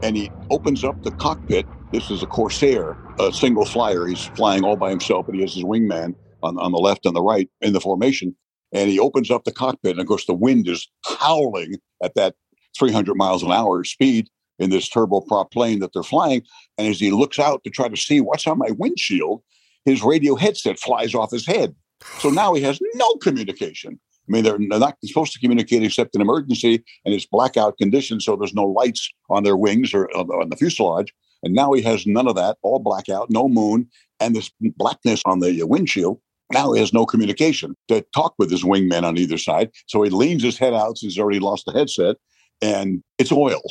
And 0.00 0.16
he 0.16 0.30
opens 0.50 0.84
up 0.84 1.02
the 1.02 1.10
cockpit. 1.10 1.66
This 1.92 2.10
is 2.10 2.22
a 2.22 2.26
Corsair, 2.26 2.96
a 3.18 3.30
single 3.30 3.66
flyer. 3.66 4.06
He's 4.06 4.24
flying 4.24 4.64
all 4.64 4.76
by 4.76 4.88
himself, 4.88 5.26
but 5.26 5.34
he 5.34 5.42
has 5.42 5.52
his 5.52 5.62
wingman 5.62 6.14
on, 6.42 6.58
on 6.58 6.72
the 6.72 6.78
left 6.78 7.04
and 7.04 7.14
the 7.14 7.20
right 7.20 7.50
in 7.60 7.74
the 7.74 7.82
formation. 7.82 8.34
And 8.72 8.88
he 8.88 8.98
opens 8.98 9.30
up 9.30 9.44
the 9.44 9.52
cockpit, 9.52 9.92
and 9.92 10.00
of 10.00 10.06
course, 10.06 10.24
the 10.24 10.32
wind 10.32 10.66
is 10.68 10.88
howling 11.04 11.76
at 12.02 12.14
that 12.14 12.34
300 12.78 13.14
miles 13.14 13.42
an 13.42 13.52
hour 13.52 13.84
speed 13.84 14.28
in 14.58 14.70
this 14.70 14.88
turboprop 14.88 15.50
plane 15.50 15.80
that 15.80 15.92
they're 15.92 16.02
flying. 16.02 16.42
And 16.78 16.88
as 16.88 16.98
he 16.98 17.10
looks 17.10 17.38
out 17.38 17.62
to 17.64 17.70
try 17.70 17.88
to 17.88 17.96
see 17.96 18.22
what's 18.22 18.46
on 18.46 18.56
my 18.56 18.70
windshield, 18.70 19.42
his 19.84 20.02
radio 20.02 20.34
headset 20.34 20.78
flies 20.78 21.14
off 21.14 21.30
his 21.30 21.46
head. 21.46 21.74
So 22.20 22.30
now 22.30 22.54
he 22.54 22.62
has 22.62 22.80
no 22.94 23.16
communication. 23.16 24.00
I 24.26 24.32
mean, 24.32 24.44
they're 24.44 24.58
not 24.58 24.96
supposed 25.04 25.34
to 25.34 25.40
communicate 25.40 25.82
except 25.82 26.14
in 26.14 26.22
emergency, 26.22 26.82
and 27.04 27.12
it's 27.12 27.26
blackout 27.26 27.76
conditions, 27.76 28.24
so 28.24 28.34
there's 28.36 28.54
no 28.54 28.64
lights 28.64 29.10
on 29.28 29.42
their 29.42 29.58
wings 29.58 29.92
or 29.92 30.08
on 30.16 30.48
the 30.48 30.56
fuselage. 30.56 31.12
And 31.42 31.54
now 31.54 31.72
he 31.72 31.82
has 31.82 32.06
none 32.06 32.28
of 32.28 32.36
that, 32.36 32.56
all 32.62 32.78
blackout, 32.78 33.30
no 33.30 33.48
moon, 33.48 33.88
and 34.20 34.34
this 34.34 34.50
blackness 34.60 35.22
on 35.24 35.40
the 35.40 35.62
uh, 35.62 35.66
windshield. 35.66 36.20
Now 36.52 36.72
he 36.72 36.80
has 36.80 36.92
no 36.92 37.06
communication 37.06 37.74
to 37.88 38.04
talk 38.14 38.34
with 38.38 38.50
his 38.50 38.62
wingman 38.62 39.04
on 39.04 39.16
either 39.16 39.38
side. 39.38 39.70
So 39.86 40.02
he 40.02 40.10
leans 40.10 40.42
his 40.42 40.58
head 40.58 40.74
out 40.74 40.98
since 40.98 41.14
he's 41.14 41.18
already 41.18 41.40
lost 41.40 41.66
the 41.66 41.72
headset, 41.72 42.16
and 42.60 43.02
it's 43.18 43.32
oil. 43.32 43.62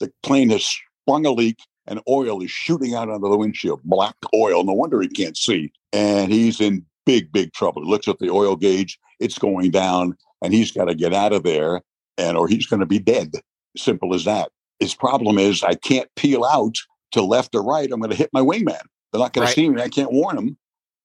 The 0.00 0.10
plane 0.22 0.50
has 0.50 0.68
sprung 1.04 1.26
a 1.26 1.30
leak, 1.30 1.58
and 1.86 2.00
oil 2.08 2.42
is 2.42 2.50
shooting 2.50 2.94
out 2.94 3.10
onto 3.10 3.28
the 3.28 3.36
windshield. 3.36 3.82
Black 3.84 4.16
oil. 4.34 4.64
No 4.64 4.72
wonder 4.72 5.00
he 5.00 5.08
can't 5.08 5.36
see. 5.36 5.72
And 5.92 6.32
he's 6.32 6.60
in 6.60 6.84
big, 7.04 7.30
big 7.32 7.52
trouble. 7.52 7.82
He 7.82 7.90
looks 7.90 8.08
at 8.08 8.18
the 8.18 8.30
oil 8.30 8.56
gauge 8.56 8.98
it's 9.22 9.38
going 9.38 9.70
down 9.70 10.16
and 10.42 10.52
he's 10.52 10.72
got 10.72 10.86
to 10.86 10.94
get 10.94 11.14
out 11.14 11.32
of 11.32 11.44
there 11.44 11.80
and 12.18 12.36
or 12.36 12.48
he's 12.48 12.66
going 12.66 12.80
to 12.80 12.86
be 12.86 12.98
dead 12.98 13.30
simple 13.76 14.14
as 14.14 14.24
that 14.24 14.50
his 14.80 14.94
problem 14.94 15.38
is 15.38 15.62
i 15.62 15.74
can't 15.74 16.10
peel 16.16 16.44
out 16.44 16.74
to 17.12 17.22
left 17.22 17.54
or 17.54 17.62
right 17.62 17.90
i'm 17.92 18.00
going 18.00 18.10
to 18.10 18.16
hit 18.16 18.30
my 18.32 18.40
wingman 18.40 18.80
they're 19.12 19.20
not 19.20 19.32
going 19.32 19.44
right. 19.44 19.54
to 19.54 19.60
see 19.60 19.68
me 19.68 19.80
i 19.80 19.88
can't 19.88 20.12
warn 20.12 20.36
them 20.36 20.56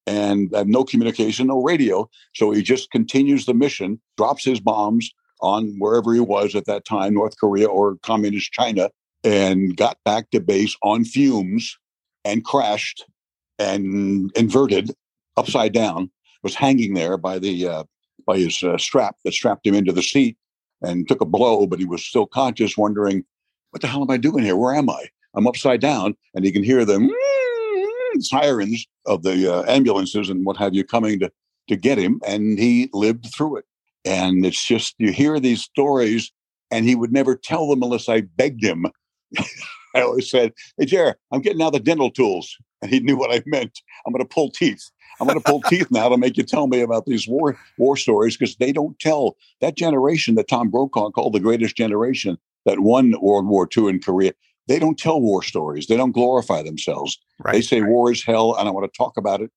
and 0.06 0.50
i 0.54 0.60
have 0.60 0.67
no 0.67 0.84
communication 0.84 1.48
no 1.48 1.62
radio 1.62 2.10
so 2.34 2.52
he 2.52 2.62
just 2.62 2.91
continues 2.91 3.46
the 3.46 3.54
mission 3.54 4.00
drops 4.17 4.43
his 4.43 4.60
bombs 4.60 5.12
on 5.41 5.76
wherever 5.78 6.13
he 6.13 6.20
was 6.20 6.56
at 6.56 6.65
that 6.65 6.86
time 6.86 7.13
north 7.13 7.38
korea 7.38 7.67
or 7.67 7.98
communist 8.04 8.52
china 8.52 8.89
and 9.24 9.78
got 9.78 9.98
back 10.06 10.30
to 10.32 10.39
base 10.39 10.76
on 10.84 11.04
fumes 11.04 11.78
and 12.26 12.43
crashed 12.43 13.06
and 13.60 14.32
inverted 14.36 14.91
upside 15.36 15.74
down 15.74 16.10
was 16.43 16.56
hanging 16.56 16.93
there 16.93 17.17
by 17.17 17.39
the 17.39 17.67
uh, 17.67 17.84
by 18.26 18.38
his 18.38 18.62
uh, 18.62 18.78
strap 18.78 19.15
that 19.24 19.34
strapped 19.34 19.65
him 19.65 19.74
into 19.74 19.91
the 19.91 20.04
seat 20.04 20.38
and 20.82 21.08
took 21.08 21.22
a 21.22 21.26
blow, 21.26 21.65
but 21.65 21.80
he 21.80 21.86
was 21.86 22.06
still 22.06 22.28
conscious, 22.28 22.78
wondering, 22.78 23.24
what 23.72 23.82
the 23.82 23.88
hell 23.88 24.04
am 24.04 24.12
I 24.12 24.17
doing 24.17 24.43
here? 24.43 24.56
Where 24.56 24.76
am 24.76 24.89
I? 24.89 25.08
I'm 25.38 25.47
upside 25.47 25.80
down. 25.80 26.15
And 26.34 26.43
he 26.43 26.52
can 26.52 26.63
hear 26.63 26.84
the 26.84 27.10
sirens 28.19 28.86
of 29.06 29.23
the 29.23 29.54
uh, 29.54 29.63
ambulances 29.71 30.30
and 30.30 30.45
what 30.45 30.58
have 30.58 30.73
you 30.73 30.84
coming 30.84 31.19
to, 31.19 31.32
to 31.69 31.76
get 31.76 31.97
him. 31.97 32.19
And 32.28 32.60
he 32.60 32.89
lived 32.91 33.28
through 33.34 33.58
it. 33.58 33.65
And 34.04 34.45
it's 34.45 34.65
just, 34.65 34.95
you 34.97 35.12
hear 35.12 35.39
these 35.39 35.62
stories, 35.62 36.32
and 36.71 36.86
he 36.86 36.95
would 36.95 37.12
never 37.12 37.36
tell 37.36 37.67
them 37.67 37.84
unless 37.84 38.10
I 38.10 38.21
begged 38.21 38.63
him. 38.63 38.86
I 39.95 40.02
always 40.02 40.30
said, 40.30 40.54
Hey, 40.78 40.86
Jerry, 40.86 41.13
I'm 41.32 41.41
getting 41.41 41.62
out 41.62 41.73
the 41.73 41.80
dental 41.80 42.10
tools. 42.10 42.56
And 42.82 42.91
he 42.91 43.00
knew 43.00 43.17
what 43.17 43.34
I 43.34 43.41
meant. 43.45 43.80
I'm 44.06 44.13
going 44.13 44.23
to 44.23 44.34
pull 44.34 44.52
teeth. 44.52 44.89
I'm 45.19 45.28
going 45.28 45.39
to 45.39 45.43
pull 45.43 45.62
teeth 45.62 45.88
now 45.89 46.10
to 46.10 46.17
make 46.17 46.38
you 46.38 46.43
tell 46.43 46.67
me 46.67 46.82
about 46.82 47.06
these 47.06 47.28
war 47.28 47.58
war 47.80 47.97
stories 47.97 48.38
because 48.38 48.56
they 48.58 48.71
don't 48.71 48.97
tell 49.00 49.36
that 49.62 49.76
generation 49.76 50.36
that 50.36 50.47
Tom 50.47 50.69
Brokaw 50.69 51.10
called 51.10 51.34
the 51.34 51.39
greatest 51.39 51.76
generation 51.76 52.38
that 52.65 52.82
won 52.82 53.15
World 53.19 53.47
War 53.47 53.67
II 53.76 53.88
in 53.88 54.00
Korea. 54.00 54.34
They 54.68 54.80
don't 54.80 54.98
tell 54.98 55.22
war 55.22 55.44
stories. 55.44 55.88
They 55.88 55.98
don't 55.98 56.12
glorify 56.12 56.64
themselves. 56.64 57.18
Right. 57.40 57.54
They 57.54 57.62
say 57.62 57.82
war 57.82 58.12
is 58.12 58.24
hell, 58.24 58.56
and 58.56 58.68
I 58.68 58.72
want 58.72 58.92
to 58.92 58.98
talk 58.98 59.18
about 59.18 59.42
it. 59.42 59.52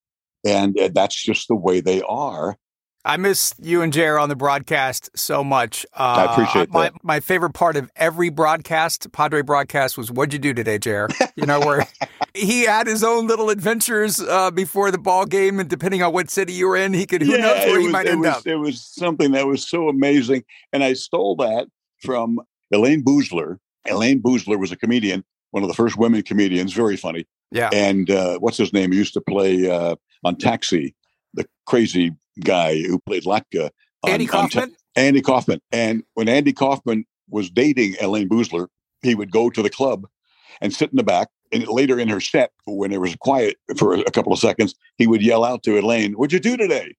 And 0.45 0.79
uh, 0.79 0.91
that's 0.95 1.23
just 1.23 1.49
the 1.49 1.55
way 1.55 1.81
they 1.81 2.03
are. 2.03 2.57
I 3.05 3.17
miss 3.17 3.55
you 3.59 3.81
and 3.81 3.93
Jer 3.93 4.19
on 4.19 4.29
the 4.29 4.37
broadcast 4.37 5.11
so 5.17 5.43
much. 5.43 5.87
Uh, 5.95 6.27
I 6.29 6.33
appreciate 6.33 6.71
my, 6.71 6.83
that. 6.83 6.95
My 7.03 7.21
favorite 7.21 7.55
part 7.55 7.77
of 7.77 7.91
every 7.97 8.29
broadcast, 8.29 9.11
Padre 9.13 9.41
broadcast, 9.41 9.97
was 9.97 10.11
"What'd 10.11 10.35
you 10.35 10.39
do 10.39 10.53
today, 10.53 10.79
Jer?" 10.79 11.09
You 11.35 11.47
know, 11.47 11.61
where 11.61 11.87
he 12.35 12.65
had 12.65 12.87
his 12.87 13.03
own 13.03 13.27
little 13.27 13.49
adventures 13.49 14.21
uh, 14.21 14.51
before 14.51 14.91
the 14.91 14.99
ball 14.99 15.25
game, 15.25 15.61
and 15.61 15.69
depending 15.69 16.03
on 16.03 16.13
what 16.13 16.29
city 16.31 16.53
you 16.53 16.69
were 16.69 16.77
in, 16.77 16.93
he 16.93 17.07
could 17.07 17.23
who 17.23 17.33
yeah, 17.33 17.39
knows 17.39 17.65
where 17.65 17.77
was, 17.77 17.87
he 17.87 17.91
might 17.91 18.07
end 18.07 18.21
was, 18.21 18.29
up. 18.29 18.47
It 18.47 18.57
was 18.57 18.83
something 18.83 19.33
that 19.33 19.47
was 19.47 19.67
so 19.67 19.89
amazing, 19.89 20.45
and 20.75 20.85
I 20.85 20.93
stole 20.93 21.37
that 21.37 21.69
from 22.03 22.39
Elayne 22.73 23.03
Boosler. 23.03 23.57
Elayne 23.87 24.21
Boosler 24.21 24.59
was 24.59 24.73
a 24.73 24.77
comedian, 24.77 25.25
one 25.51 25.63
of 25.63 25.69
the 25.69 25.75
first 25.75 25.97
women 25.97 26.23
comedians, 26.23 26.73
very 26.73 26.97
funny. 26.97 27.27
Yeah. 27.51 27.71
And 27.73 28.11
uh, 28.11 28.39
what's 28.39 28.57
his 28.57 28.73
name? 28.73 28.93
He 28.93 28.99
used 28.99 29.15
to 29.15 29.21
play 29.21 29.69
uh, 29.69 29.97
on 30.25 30.37
Taxi, 30.37 30.95
the 31.35 31.47
crazy 31.67 32.13
guy 32.41 32.81
who 32.83 32.99
played 33.01 33.25
Latka. 33.25 33.71
Andy 34.07 34.27
Kaufman? 34.27 34.75
Andy 34.97 35.21
Kaufman. 35.21 35.61
And 35.73 36.05
when 36.15 36.29
Andy 36.29 36.53
Kaufman 36.53 37.05
was 37.29 37.51
dating 37.51 37.95
Elayne 37.95 38.29
Boosler, 38.29 38.69
he 39.03 39.15
would 39.15 39.31
go 39.31 39.51
to 39.51 39.63
the 39.63 39.71
club 39.71 40.07
and 40.61 40.73
sit 40.73 40.91
in 40.91 40.97
the 40.97 41.03
back. 41.03 41.29
And 41.53 41.67
later 41.67 41.99
in 41.99 42.09
her 42.09 42.21
set, 42.21 42.53
when 42.67 42.93
it 42.93 43.01
was 43.01 43.17
quiet 43.17 43.57
for 43.77 43.95
a 43.95 44.11
couple 44.11 44.33
of 44.33 44.39
seconds, 44.39 44.75
he 44.99 45.07
would 45.09 45.23
yell 45.23 45.45
out 45.45 45.65
to 45.65 45.77
Elayne, 45.77 46.15
What'd 46.15 46.33
you 46.33 46.39
do 46.39 46.57
today? 46.57 46.95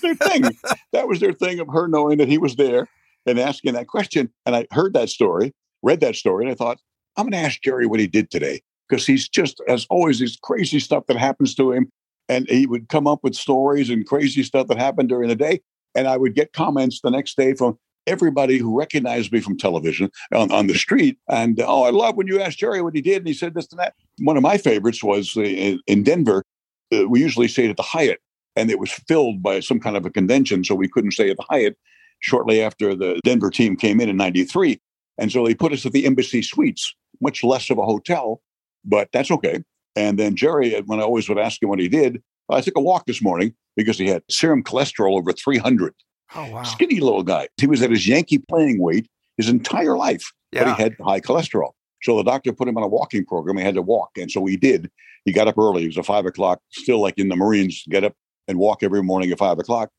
their 0.00 0.14
thing. 0.14 0.42
that 0.92 1.08
was 1.08 1.20
their 1.20 1.32
thing 1.32 1.60
of 1.60 1.68
her 1.68 1.88
knowing 1.88 2.18
that 2.18 2.28
he 2.28 2.38
was 2.38 2.56
there 2.56 2.88
and 3.26 3.38
asking 3.38 3.74
that 3.74 3.86
question. 3.86 4.30
And 4.46 4.56
I 4.56 4.66
heard 4.70 4.94
that 4.94 5.10
story, 5.10 5.54
read 5.82 6.00
that 6.00 6.16
story, 6.16 6.44
and 6.44 6.52
I 6.52 6.54
thought, 6.54 6.78
I'm 7.16 7.24
going 7.24 7.32
to 7.32 7.46
ask 7.46 7.60
Jerry 7.62 7.86
what 7.86 8.00
he 8.00 8.06
did 8.06 8.30
today 8.30 8.62
because 8.88 9.06
he's 9.06 9.28
just, 9.28 9.60
as 9.68 9.86
always, 9.90 10.18
these 10.18 10.36
crazy 10.36 10.80
stuff 10.80 11.06
that 11.06 11.16
happens 11.16 11.54
to 11.56 11.72
him 11.72 11.90
and 12.28 12.48
he 12.48 12.66
would 12.66 12.88
come 12.88 13.06
up 13.06 13.20
with 13.22 13.34
stories 13.34 13.90
and 13.90 14.06
crazy 14.06 14.42
stuff 14.42 14.68
that 14.68 14.78
happened 14.78 15.08
during 15.08 15.28
the 15.28 15.36
day. 15.36 15.60
And 15.94 16.06
I 16.06 16.16
would 16.16 16.34
get 16.34 16.52
comments 16.52 17.00
the 17.00 17.10
next 17.10 17.36
day 17.36 17.54
from 17.54 17.78
everybody 18.06 18.58
who 18.58 18.78
recognized 18.78 19.32
me 19.32 19.40
from 19.40 19.56
television 19.56 20.10
on, 20.34 20.50
on 20.52 20.66
the 20.66 20.74
street. 20.74 21.18
And 21.28 21.60
oh, 21.60 21.84
I 21.84 21.90
love 21.90 22.16
when 22.16 22.26
you 22.26 22.40
asked 22.40 22.58
Jerry 22.58 22.82
what 22.82 22.94
he 22.94 23.00
did, 23.00 23.18
and 23.18 23.26
he 23.26 23.34
said 23.34 23.54
this 23.54 23.68
and 23.70 23.80
that. 23.80 23.94
One 24.18 24.36
of 24.36 24.42
my 24.42 24.58
favorites 24.58 25.02
was 25.02 25.36
in, 25.36 25.80
in 25.86 26.02
Denver. 26.02 26.44
Uh, 26.92 27.08
we 27.08 27.20
usually 27.20 27.48
stayed 27.48 27.70
at 27.70 27.76
the 27.76 27.82
Hyatt, 27.82 28.20
and 28.56 28.70
it 28.70 28.78
was 28.78 28.92
filled 28.92 29.42
by 29.42 29.60
some 29.60 29.80
kind 29.80 29.96
of 29.96 30.06
a 30.06 30.10
convention, 30.10 30.64
so 30.64 30.74
we 30.74 30.88
couldn't 30.88 31.12
stay 31.12 31.30
at 31.30 31.36
the 31.36 31.44
Hyatt. 31.48 31.76
Shortly 32.20 32.60
after 32.60 32.96
the 32.96 33.20
Denver 33.22 33.48
team 33.48 33.76
came 33.76 34.00
in 34.00 34.08
in 34.08 34.16
'93, 34.16 34.80
and 35.18 35.30
so 35.32 35.44
they 35.44 35.54
put 35.54 35.72
us 35.72 35.84
at 35.84 35.92
the 35.92 36.06
Embassy 36.06 36.42
Suites, 36.42 36.94
much 37.20 37.42
less 37.42 37.70
of 37.70 37.78
a 37.78 37.84
hotel, 37.84 38.40
but 38.84 39.08
that's 39.12 39.30
okay. 39.30 39.62
And 39.96 40.18
then 40.18 40.36
Jerry, 40.36 40.80
when 40.82 41.00
I 41.00 41.02
always 41.02 41.28
would 41.28 41.38
ask 41.38 41.62
him 41.62 41.68
what 41.68 41.80
he 41.80 41.88
did, 41.88 42.22
I 42.50 42.60
took 42.60 42.76
a 42.76 42.80
walk 42.80 43.06
this 43.06 43.20
morning 43.20 43.54
because 43.76 43.98
he 43.98 44.06
had 44.06 44.22
serum 44.30 44.62
cholesterol 44.62 45.18
over 45.18 45.32
300. 45.32 45.94
Oh, 46.34 46.50
wow. 46.50 46.62
Skinny 46.62 47.00
little 47.00 47.22
guy. 47.22 47.48
He 47.56 47.66
was 47.66 47.82
at 47.82 47.90
his 47.90 48.06
Yankee 48.06 48.38
playing 48.38 48.80
weight 48.80 49.08
his 49.36 49.48
entire 49.48 49.96
life, 49.96 50.32
yeah. 50.52 50.64
but 50.64 50.76
he 50.76 50.82
had 50.82 50.96
high 51.04 51.20
cholesterol. 51.20 51.70
So 52.02 52.16
the 52.16 52.22
doctor 52.22 52.52
put 52.52 52.68
him 52.68 52.76
on 52.76 52.82
a 52.82 52.88
walking 52.88 53.24
program. 53.24 53.56
He 53.56 53.64
had 53.64 53.74
to 53.74 53.82
walk. 53.82 54.10
And 54.16 54.30
so 54.30 54.44
he 54.46 54.56
did. 54.56 54.90
He 55.24 55.32
got 55.32 55.48
up 55.48 55.58
early. 55.58 55.84
It 55.84 55.88
was 55.88 55.96
a 55.96 56.02
five 56.02 56.26
o'clock, 56.26 56.60
still 56.70 57.00
like 57.00 57.18
in 57.18 57.28
the 57.28 57.36
Marines, 57.36 57.82
get 57.88 58.04
up 58.04 58.14
and 58.46 58.58
walk 58.58 58.82
every 58.82 59.02
morning 59.02 59.30
at 59.30 59.38
five 59.38 59.58
o'clock. 59.58 59.90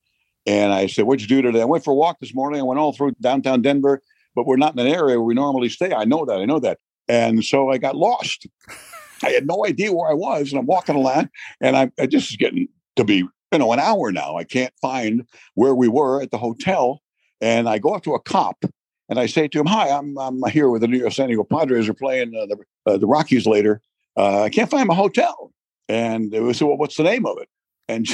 And 0.46 0.72
I 0.72 0.88
said, 0.88 1.06
What'd 1.06 1.22
you 1.22 1.28
do 1.28 1.42
today? 1.42 1.62
I 1.62 1.66
went 1.66 1.84
for 1.84 1.92
a 1.92 1.96
walk 1.96 2.18
this 2.20 2.34
morning. 2.34 2.60
I 2.62 2.64
went 2.64 2.80
all 2.80 2.94
through 2.94 3.12
downtown 3.20 3.62
Denver, 3.62 4.02
but 4.36 4.46
we're 4.46 4.58
not 4.58 4.74
in 4.74 4.80
an 4.80 4.88
area 4.88 5.18
where 5.18 5.22
we 5.22 5.34
normally 5.34 5.70
stay. 5.70 5.94
I 5.94 6.06
know 6.06 6.26
that. 6.26 6.40
I 6.40 6.46
know 6.46 6.60
that. 6.60 6.80
And 7.08 7.44
so 7.44 7.70
I 7.70 7.78
got 7.78 7.96
lost. 7.96 8.48
I 9.24 9.32
had 9.32 9.48
no 9.48 9.66
idea 9.66 9.92
where 9.92 10.10
I 10.10 10.14
was, 10.14 10.52
and 10.52 10.60
I'm 10.60 10.66
walking 10.66 10.96
along, 10.96 11.30
and 11.60 11.76
I'm 11.76 11.92
I 12.00 12.06
just 12.06 12.38
getting 12.40 12.68
to 12.96 13.04
be 13.04 13.18
you 13.52 13.58
know 13.58 13.74
an 13.74 13.80
hour 13.80 14.12
now. 14.12 14.38
I 14.38 14.46
can't 14.46 14.74
find 14.82 15.28
where 15.56 15.76
we 15.76 15.88
were 15.88 16.22
at 16.22 16.32
the 16.32 16.38
hotel, 16.38 17.02
and 17.42 17.68
I 17.68 17.80
go 17.80 17.94
up 17.94 18.04
to 18.04 18.14
a 18.14 18.20
cop 18.22 18.64
and 19.10 19.20
I 19.20 19.26
say 19.26 19.48
to 19.48 19.60
him, 19.60 19.66
"Hi, 19.66 19.90
I'm 19.90 20.18
I'm 20.18 20.42
here 20.52 20.70
with 20.70 20.82
the 20.82 20.88
New 20.88 21.00
York 21.00 21.12
San 21.12 21.28
Diego 21.28 21.44
Padres. 21.44 21.90
Are 21.90 21.94
playing 21.94 22.34
uh, 22.36 22.46
the 22.46 22.58
uh, 22.86 22.98
the 22.98 23.08
Rockies 23.08 23.48
later. 23.48 23.82
Uh, 24.16 24.44
I 24.44 24.50
can't 24.50 24.70
find 24.70 24.88
my 24.88 24.96
hotel." 24.96 25.52
And 25.90 26.32
they 26.32 26.54
said, 26.54 26.68
"Well, 26.68 26.78
what's 26.78 26.96
the 26.96 27.04
name 27.04 27.26
of 27.26 27.38
it?" 27.40 27.50
And 27.90 28.08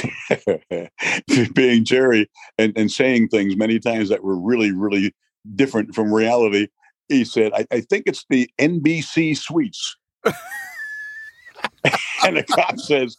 being 1.54 1.84
Jerry 1.84 2.30
and, 2.58 2.72
and 2.76 2.90
saying 2.90 3.28
things 3.28 3.56
many 3.56 3.78
times 3.78 4.08
that 4.08 4.24
were 4.24 4.38
really 4.40 4.72
really 4.72 5.14
different 5.54 5.94
from 5.94 6.12
reality, 6.12 6.68
he 7.08 7.24
said, 7.24 7.52
"I, 7.54 7.66
I 7.70 7.80
think 7.80 8.04
it's 8.06 8.24
the 8.28 8.50
NBC 8.58 9.36
Suites." 9.36 9.96
and 12.24 12.36
the 12.36 12.44
cop 12.44 12.78
says, 12.78 13.16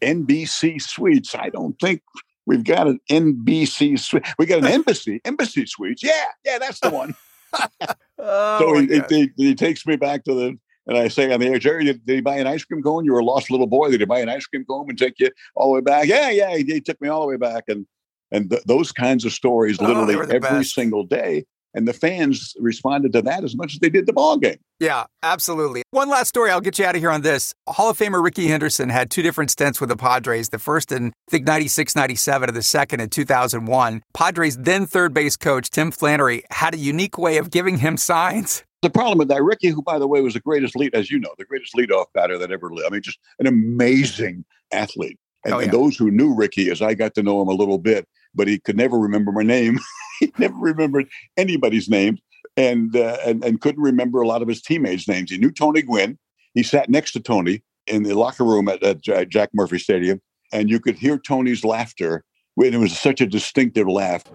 "NBC 0.00 0.80
Suites. 0.80 1.34
I 1.34 1.48
don't 1.48 1.78
think 1.80 2.02
We've 2.46 2.64
got 2.64 2.86
an 2.86 3.00
NBC 3.10 3.98
suite. 3.98 4.26
We 4.38 4.46
got 4.46 4.58
an 4.58 4.66
embassy, 4.66 5.20
embassy 5.24 5.66
suites. 5.66 6.02
Yeah, 6.02 6.24
yeah, 6.44 6.58
that's 6.58 6.80
the 6.80 6.90
one. 6.90 7.14
oh, 8.18 8.58
so 8.58 8.78
he, 8.78 9.02
he, 9.08 9.30
he, 9.36 9.54
takes 9.54 9.86
me 9.86 9.96
back 9.96 10.24
to 10.24 10.34
the, 10.34 10.58
and 10.86 10.98
I 10.98 11.08
say 11.08 11.32
on 11.32 11.40
the 11.40 11.46
air, 11.46 11.58
Jerry, 11.58 11.84
did, 11.84 12.04
did, 12.04 12.16
he 12.16 12.20
buy 12.20 12.36
an 12.36 12.46
ice 12.46 12.64
cream 12.64 12.82
cone? 12.82 13.04
You 13.04 13.12
were 13.12 13.20
a 13.20 13.24
lost 13.24 13.50
little 13.50 13.66
boy. 13.66 13.90
Did 13.90 14.00
he 14.00 14.06
buy 14.06 14.20
an 14.20 14.28
ice 14.28 14.46
cream 14.46 14.64
cone 14.64 14.86
and 14.88 14.98
take 14.98 15.18
you 15.18 15.30
all 15.54 15.68
the 15.68 15.74
way 15.76 15.80
back? 15.80 16.06
Yeah, 16.06 16.30
yeah, 16.30 16.56
he, 16.56 16.64
he 16.64 16.80
took 16.80 17.00
me 17.00 17.08
all 17.08 17.22
the 17.22 17.28
way 17.28 17.36
back. 17.36 17.64
And 17.68 17.86
and 18.30 18.50
th- 18.50 18.64
those 18.64 18.92
kinds 18.92 19.24
of 19.24 19.32
stories, 19.32 19.78
Oh, 19.80 19.86
literally 19.86 20.14
the 20.14 20.34
every 20.34 20.40
best. 20.40 20.74
single 20.74 21.04
day. 21.04 21.46
And 21.74 21.88
the 21.88 21.92
fans 21.92 22.54
responded 22.58 23.12
to 23.14 23.22
that 23.22 23.42
as 23.42 23.56
much 23.56 23.74
as 23.74 23.80
they 23.80 23.90
did 23.90 24.06
the 24.06 24.12
ball 24.12 24.38
game. 24.38 24.58
Yeah, 24.78 25.04
absolutely. 25.22 25.82
One 25.90 26.08
last 26.08 26.28
story. 26.28 26.50
I'll 26.50 26.60
get 26.60 26.78
you 26.78 26.84
out 26.84 26.94
of 26.94 27.00
here 27.00 27.10
on 27.10 27.22
this. 27.22 27.52
Hall 27.68 27.90
of 27.90 27.98
Famer 27.98 28.22
Rickey 28.22 28.46
Henderson 28.46 28.90
had 28.90 29.10
two 29.10 29.22
different 29.22 29.50
stints 29.50 29.80
with 29.80 29.88
the 29.88 29.96
Padres. 29.96 30.50
The 30.50 30.58
first 30.58 30.92
in, 30.92 31.08
I 31.08 31.30
think, 31.30 31.46
96, 31.46 31.96
97, 31.96 32.48
and 32.48 32.56
the 32.56 32.62
second 32.62 33.00
in 33.00 33.10
2001. 33.10 34.02
Padres 34.12 34.56
then 34.56 34.86
third 34.86 35.12
base 35.12 35.36
coach 35.36 35.70
Tim 35.70 35.90
Flannery 35.90 36.44
had 36.50 36.74
a 36.74 36.78
unique 36.78 37.18
way 37.18 37.38
of 37.38 37.50
giving 37.50 37.78
him 37.78 37.96
signs. 37.96 38.62
The 38.82 38.90
problem 38.90 39.18
with 39.18 39.28
that, 39.28 39.42
Rickey, 39.42 39.68
who, 39.68 39.82
by 39.82 39.98
the 39.98 40.06
way, 40.06 40.20
was 40.20 40.34
the 40.34 40.40
greatest 40.40 40.76
lead, 40.76 40.94
as 40.94 41.10
you 41.10 41.18
know, 41.18 41.30
the 41.38 41.44
greatest 41.46 41.74
leadoff 41.74 42.06
batter 42.12 42.36
that 42.38 42.52
ever 42.52 42.70
lived. 42.70 42.86
I 42.86 42.90
mean, 42.90 43.02
just 43.02 43.18
an 43.38 43.46
amazing 43.46 44.44
athlete. 44.72 45.18
And, 45.44 45.54
Oh, 45.54 45.58
and 45.58 45.72
those 45.72 45.96
who 45.96 46.10
knew 46.10 46.34
Rickey, 46.34 46.70
as 46.70 46.82
I 46.82 46.94
got 46.94 47.14
to 47.14 47.22
know 47.22 47.40
him 47.40 47.48
a 47.48 47.54
little 47.54 47.78
bit, 47.78 48.06
but 48.34 48.48
he 48.48 48.58
could 48.58 48.76
never 48.76 48.98
remember 48.98 49.32
my 49.32 49.42
name. 49.42 49.78
he 50.20 50.32
never 50.38 50.56
remembered 50.56 51.08
anybody's 51.36 51.88
name 51.88 52.18
and, 52.56 52.96
uh, 52.96 53.18
and 53.24 53.44
and 53.44 53.60
couldn't 53.60 53.82
remember 53.82 54.20
a 54.20 54.28
lot 54.28 54.42
of 54.42 54.48
his 54.48 54.62
teammates' 54.62 55.08
names. 55.08 55.30
He 55.30 55.38
knew 55.38 55.50
Tony 55.50 55.82
Gwynn. 55.82 56.18
He 56.54 56.62
sat 56.62 56.88
next 56.88 57.12
to 57.12 57.20
Tony 57.20 57.62
in 57.86 58.04
the 58.04 58.14
locker 58.14 58.44
room 58.44 58.68
at, 58.68 58.82
at 58.82 59.02
Jack 59.28 59.50
Murphy 59.52 59.78
Stadium, 59.78 60.20
and 60.52 60.70
you 60.70 60.78
could 60.78 60.96
hear 60.96 61.18
Tony's 61.18 61.64
laughter. 61.64 62.24
It 62.56 62.78
was 62.78 62.96
such 62.96 63.20
a 63.20 63.26
distinctive 63.26 63.88
laugh. 63.88 64.22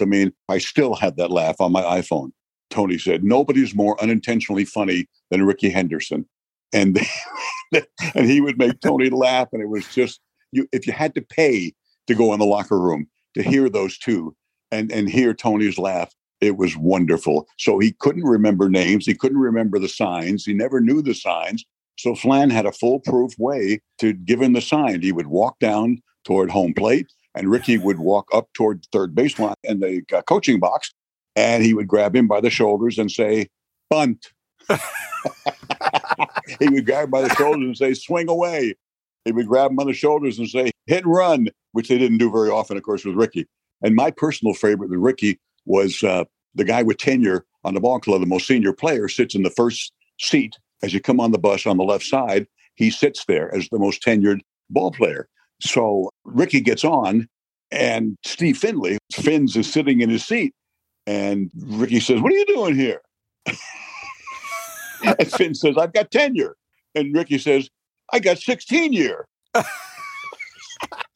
I 0.00 0.04
mean, 0.06 0.32
I 0.48 0.58
still 0.58 0.94
have 0.94 1.16
that 1.16 1.30
laugh 1.30 1.60
on 1.60 1.70
my 1.72 1.82
iPhone. 1.82 2.32
Tony 2.70 2.98
said, 2.98 3.22
"Nobody's 3.22 3.74
more 3.74 4.02
unintentionally 4.02 4.64
funny 4.64 5.06
than 5.30 5.44
Rickey 5.44 5.68
Henderson," 5.68 6.26
and 6.72 6.98
and 8.14 8.26
he 8.26 8.40
would 8.40 8.58
make 8.58 8.80
Tony 8.80 9.10
laugh, 9.10 9.48
and 9.52 9.62
it 9.62 9.68
was 9.68 9.86
just 9.88 10.20
you. 10.52 10.68
If 10.72 10.86
you 10.86 10.92
had 10.92 11.14
to 11.14 11.22
pay 11.22 11.74
to 12.06 12.14
go 12.14 12.32
in 12.32 12.38
the 12.38 12.46
locker 12.46 12.78
room 12.78 13.06
to 13.34 13.42
hear 13.42 13.68
those 13.68 13.98
two 13.98 14.34
and 14.70 14.92
and 14.92 15.08
hear 15.08 15.34
Tony's 15.34 15.78
laugh, 15.78 16.12
it 16.40 16.56
was 16.56 16.76
wonderful. 16.76 17.48
So 17.58 17.78
he 17.78 17.92
couldn't 17.92 18.24
remember 18.24 18.68
names, 18.68 19.06
he 19.06 19.14
couldn't 19.14 19.38
remember 19.38 19.78
the 19.78 19.88
signs, 19.88 20.44
he 20.44 20.54
never 20.54 20.80
knew 20.80 21.02
the 21.02 21.14
signs. 21.14 21.64
So 21.98 22.14
Flan 22.14 22.50
had 22.50 22.66
a 22.66 22.72
foolproof 22.72 23.32
way 23.38 23.80
to 23.98 24.12
give 24.12 24.40
him 24.42 24.54
the 24.54 24.60
sign. 24.60 25.02
He 25.02 25.12
would 25.12 25.28
walk 25.28 25.58
down 25.60 26.02
toward 26.24 26.50
home 26.50 26.74
plate, 26.74 27.12
and 27.34 27.50
Rickey 27.50 27.78
would 27.78 27.98
walk 27.98 28.28
up 28.34 28.52
toward 28.54 28.86
third 28.92 29.14
baseline 29.14 29.54
and 29.64 29.82
the 29.82 30.02
uh, 30.12 30.22
coaching 30.22 30.58
box, 30.58 30.92
and 31.36 31.62
he 31.62 31.74
would 31.74 31.88
grab 31.88 32.16
him 32.16 32.26
by 32.26 32.40
the 32.40 32.50
shoulders 32.50 32.98
and 32.98 33.10
say, 33.10 33.48
"Bunt." 33.92 34.32
he 36.58 36.68
would 36.68 36.86
grab 36.86 37.04
him 37.04 37.10
by 37.10 37.22
the 37.22 37.34
shoulders 37.34 37.64
and 37.64 37.76
say, 37.76 37.94
"Swing 37.94 38.28
away." 38.28 38.74
He 39.24 39.32
would 39.32 39.46
grab 39.46 39.70
him 39.70 39.78
on 39.78 39.86
the 39.86 39.92
shoulders 39.92 40.38
and 40.38 40.48
say, 40.48 40.70
"Hit 40.86 41.04
and 41.04 41.12
run," 41.12 41.48
which 41.72 41.88
they 41.88 41.98
didn't 41.98 42.18
do 42.18 42.30
very 42.30 42.50
often, 42.50 42.76
of 42.76 42.82
course, 42.82 43.04
with 43.04 43.14
Rickey. 43.14 43.46
And 43.82 43.94
my 43.94 44.10
personal 44.10 44.54
favorite 44.54 44.90
with 44.90 44.98
Rickey 44.98 45.38
was 45.64 46.02
uh, 46.02 46.24
the 46.54 46.64
guy 46.64 46.82
with 46.82 46.98
tenure 46.98 47.44
on 47.64 47.74
the 47.74 47.80
ball 47.80 48.00
club. 48.00 48.20
The 48.20 48.26
most 48.26 48.46
senior 48.46 48.72
player 48.72 49.08
sits 49.08 49.34
in 49.34 49.42
the 49.42 49.50
first 49.50 49.92
seat 50.20 50.56
as 50.82 50.92
you 50.92 51.00
come 51.00 51.20
on 51.20 51.30
the 51.32 51.38
bus 51.38 51.66
on 51.66 51.76
the 51.76 51.84
left 51.84 52.04
side. 52.04 52.46
He 52.74 52.90
sits 52.90 53.24
there 53.26 53.54
as 53.54 53.68
the 53.70 53.78
most 53.78 54.02
tenured 54.02 54.40
ball 54.70 54.90
player. 54.90 55.28
So 55.60 56.10
Rickey 56.24 56.60
gets 56.60 56.84
on, 56.84 57.28
and 57.70 58.16
Steve 58.24 58.58
Finley, 58.58 58.98
Finns 59.12 59.56
is 59.56 59.70
sitting 59.72 60.00
in 60.00 60.10
his 60.10 60.24
seat, 60.24 60.52
and 61.06 61.50
Rickey 61.54 62.00
says, 62.00 62.20
"What 62.20 62.32
are 62.32 62.36
you 62.36 62.46
doing 62.46 62.74
here?" 62.74 63.00
and 65.04 65.32
Finn 65.32 65.54
says, 65.54 65.76
"I've 65.78 65.92
got 65.92 66.10
tenure," 66.10 66.56
and 66.94 67.14
Rickey 67.14 67.38
says, 67.38 67.68
"I 68.12 68.18
got 68.18 68.38
16 68.38 68.92
year." 68.92 69.26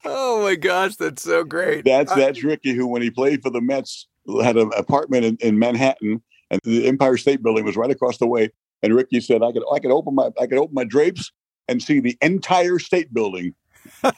Oh 0.04 0.42
my 0.42 0.54
gosh, 0.54 0.96
that's 0.96 1.22
so 1.22 1.42
great. 1.44 1.84
That's 1.84 2.14
that's 2.14 2.44
Rickey, 2.44 2.72
who 2.74 2.86
when 2.86 3.02
he 3.02 3.10
played 3.10 3.42
for 3.42 3.50
the 3.50 3.60
Mets 3.60 4.06
had 4.42 4.56
an 4.56 4.70
apartment 4.76 5.24
in, 5.24 5.36
in 5.40 5.58
Manhattan, 5.58 6.22
and 6.50 6.60
the 6.62 6.86
Empire 6.86 7.16
State 7.16 7.42
Building 7.42 7.64
was 7.64 7.76
right 7.76 7.90
across 7.90 8.18
the 8.18 8.26
way. 8.26 8.50
And 8.82 8.94
Rickey 8.94 9.20
said, 9.20 9.42
"I 9.42 9.52
could 9.52 9.64
I 9.72 9.78
could 9.80 9.90
open 9.90 10.14
my 10.14 10.30
I 10.40 10.46
could 10.46 10.58
open 10.58 10.74
my 10.74 10.84
drapes 10.84 11.32
and 11.68 11.82
see 11.82 12.00
the 12.00 12.16
entire 12.22 12.78
State 12.78 13.12
Building." 13.12 13.54
Uh, 14.02 14.12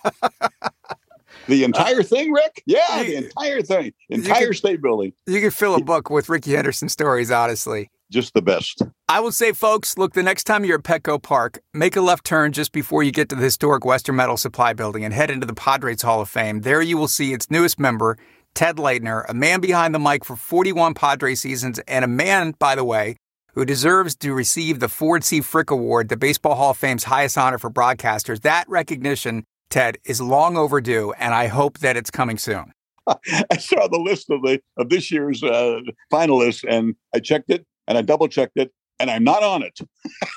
the 1.47 1.65
entire 1.65 2.03
thing, 2.03 2.33
Rick? 2.33 2.63
Yeah, 2.67 3.03
the 3.03 3.17
entire 3.17 3.63
thing, 3.63 3.93
entire 4.11 4.53
State 4.53 4.83
Building. 4.83 5.13
You 5.27 5.41
could 5.41 5.55
fill 5.55 5.75
a 5.75 5.81
book 5.83 6.11
with 6.11 6.29
Rickey 6.29 6.55
Henderson 6.55 6.89
stories, 6.89 7.31
honestly. 7.31 7.91
Just 8.11 8.33
the 8.33 8.43
best. 8.43 8.83
I 9.09 9.21
will 9.21 9.33
say, 9.33 9.53
folks, 9.53 9.99
look, 9.99 10.15
the 10.15 10.23
next 10.23 10.45
time 10.45 10.65
you're 10.65 10.79
at 10.79 10.85
Petco 10.85 11.23
Park, 11.23 11.61
make 11.75 11.95
a 11.95 12.01
left 12.01 12.25
turn 12.25 12.53
just 12.53 12.73
before 12.73 13.03
you 13.03 13.13
get 13.13 13.29
to 13.29 13.37
the 13.37 13.43
historic 13.43 13.85
Western 13.85 14.17
Metal 14.17 14.37
Supply 14.37 14.73
Building 14.73 15.05
and 15.05 15.13
head 15.13 15.31
into 15.31 15.47
the 15.47 15.55
Padres 15.55 16.03
Hall 16.03 16.23
of 16.23 16.29
Fame. 16.29 16.63
There 16.63 16.81
you 16.81 16.97
will 16.97 17.09
see 17.09 17.35
its 17.35 17.51
newest 17.51 17.79
member, 17.79 18.17
Ted 18.55 18.77
Leitner, 18.77 19.25
a 19.29 19.35
man 19.35 19.61
behind 19.61 19.95
the 19.95 19.99
mic 19.99 20.25
for 20.25 20.37
41 20.37 20.95
Padre 20.95 21.35
seasons, 21.35 21.79
and 21.81 22.05
a 22.05 22.09
man, 22.09 22.55
by 22.59 22.75
the 22.75 22.85
way, 22.85 23.17
who 23.55 23.65
deserves 23.65 24.15
to 24.17 24.33
receive 24.33 24.81
the 24.81 24.89
Ford 24.89 25.23
C. 25.23 25.41
Frick 25.41 25.71
Award, 25.71 26.09
the 26.09 26.17
Baseball 26.17 26.55
Hall 26.55 26.71
of 26.71 26.77
Fame's 26.77 27.05
highest 27.05 27.37
honor 27.37 27.59
for 27.59 27.71
broadcasters. 27.71 28.41
That 28.43 28.69
recognition, 28.69 29.45
Ted, 29.69 29.99
is 30.05 30.21
long 30.21 30.57
overdue, 30.57 31.13
and 31.19 31.35
I 31.35 31.49
hope 31.49 31.79
that 31.81 31.97
it's 31.97 32.11
coming 32.11 32.39
soon. 32.39 32.73
I 33.07 33.57
saw 33.59 33.89
the 33.89 33.99
list 33.99 34.31
of 34.31 34.43
the 34.43 34.61
of 34.77 34.89
this 34.91 35.11
year's 35.11 35.43
uh, 35.43 35.81
finalists, 36.13 36.65
and 36.69 36.95
I 37.15 37.21
checked 37.21 37.51
it, 37.51 37.67
and 37.89 37.99
I 37.99 38.03
double 38.03 38.29
checked 38.29 38.57
it, 38.57 38.73
and 39.01 39.11
I'm 39.11 39.25
not 39.25 39.43
on 39.43 39.65
it. 39.65 39.81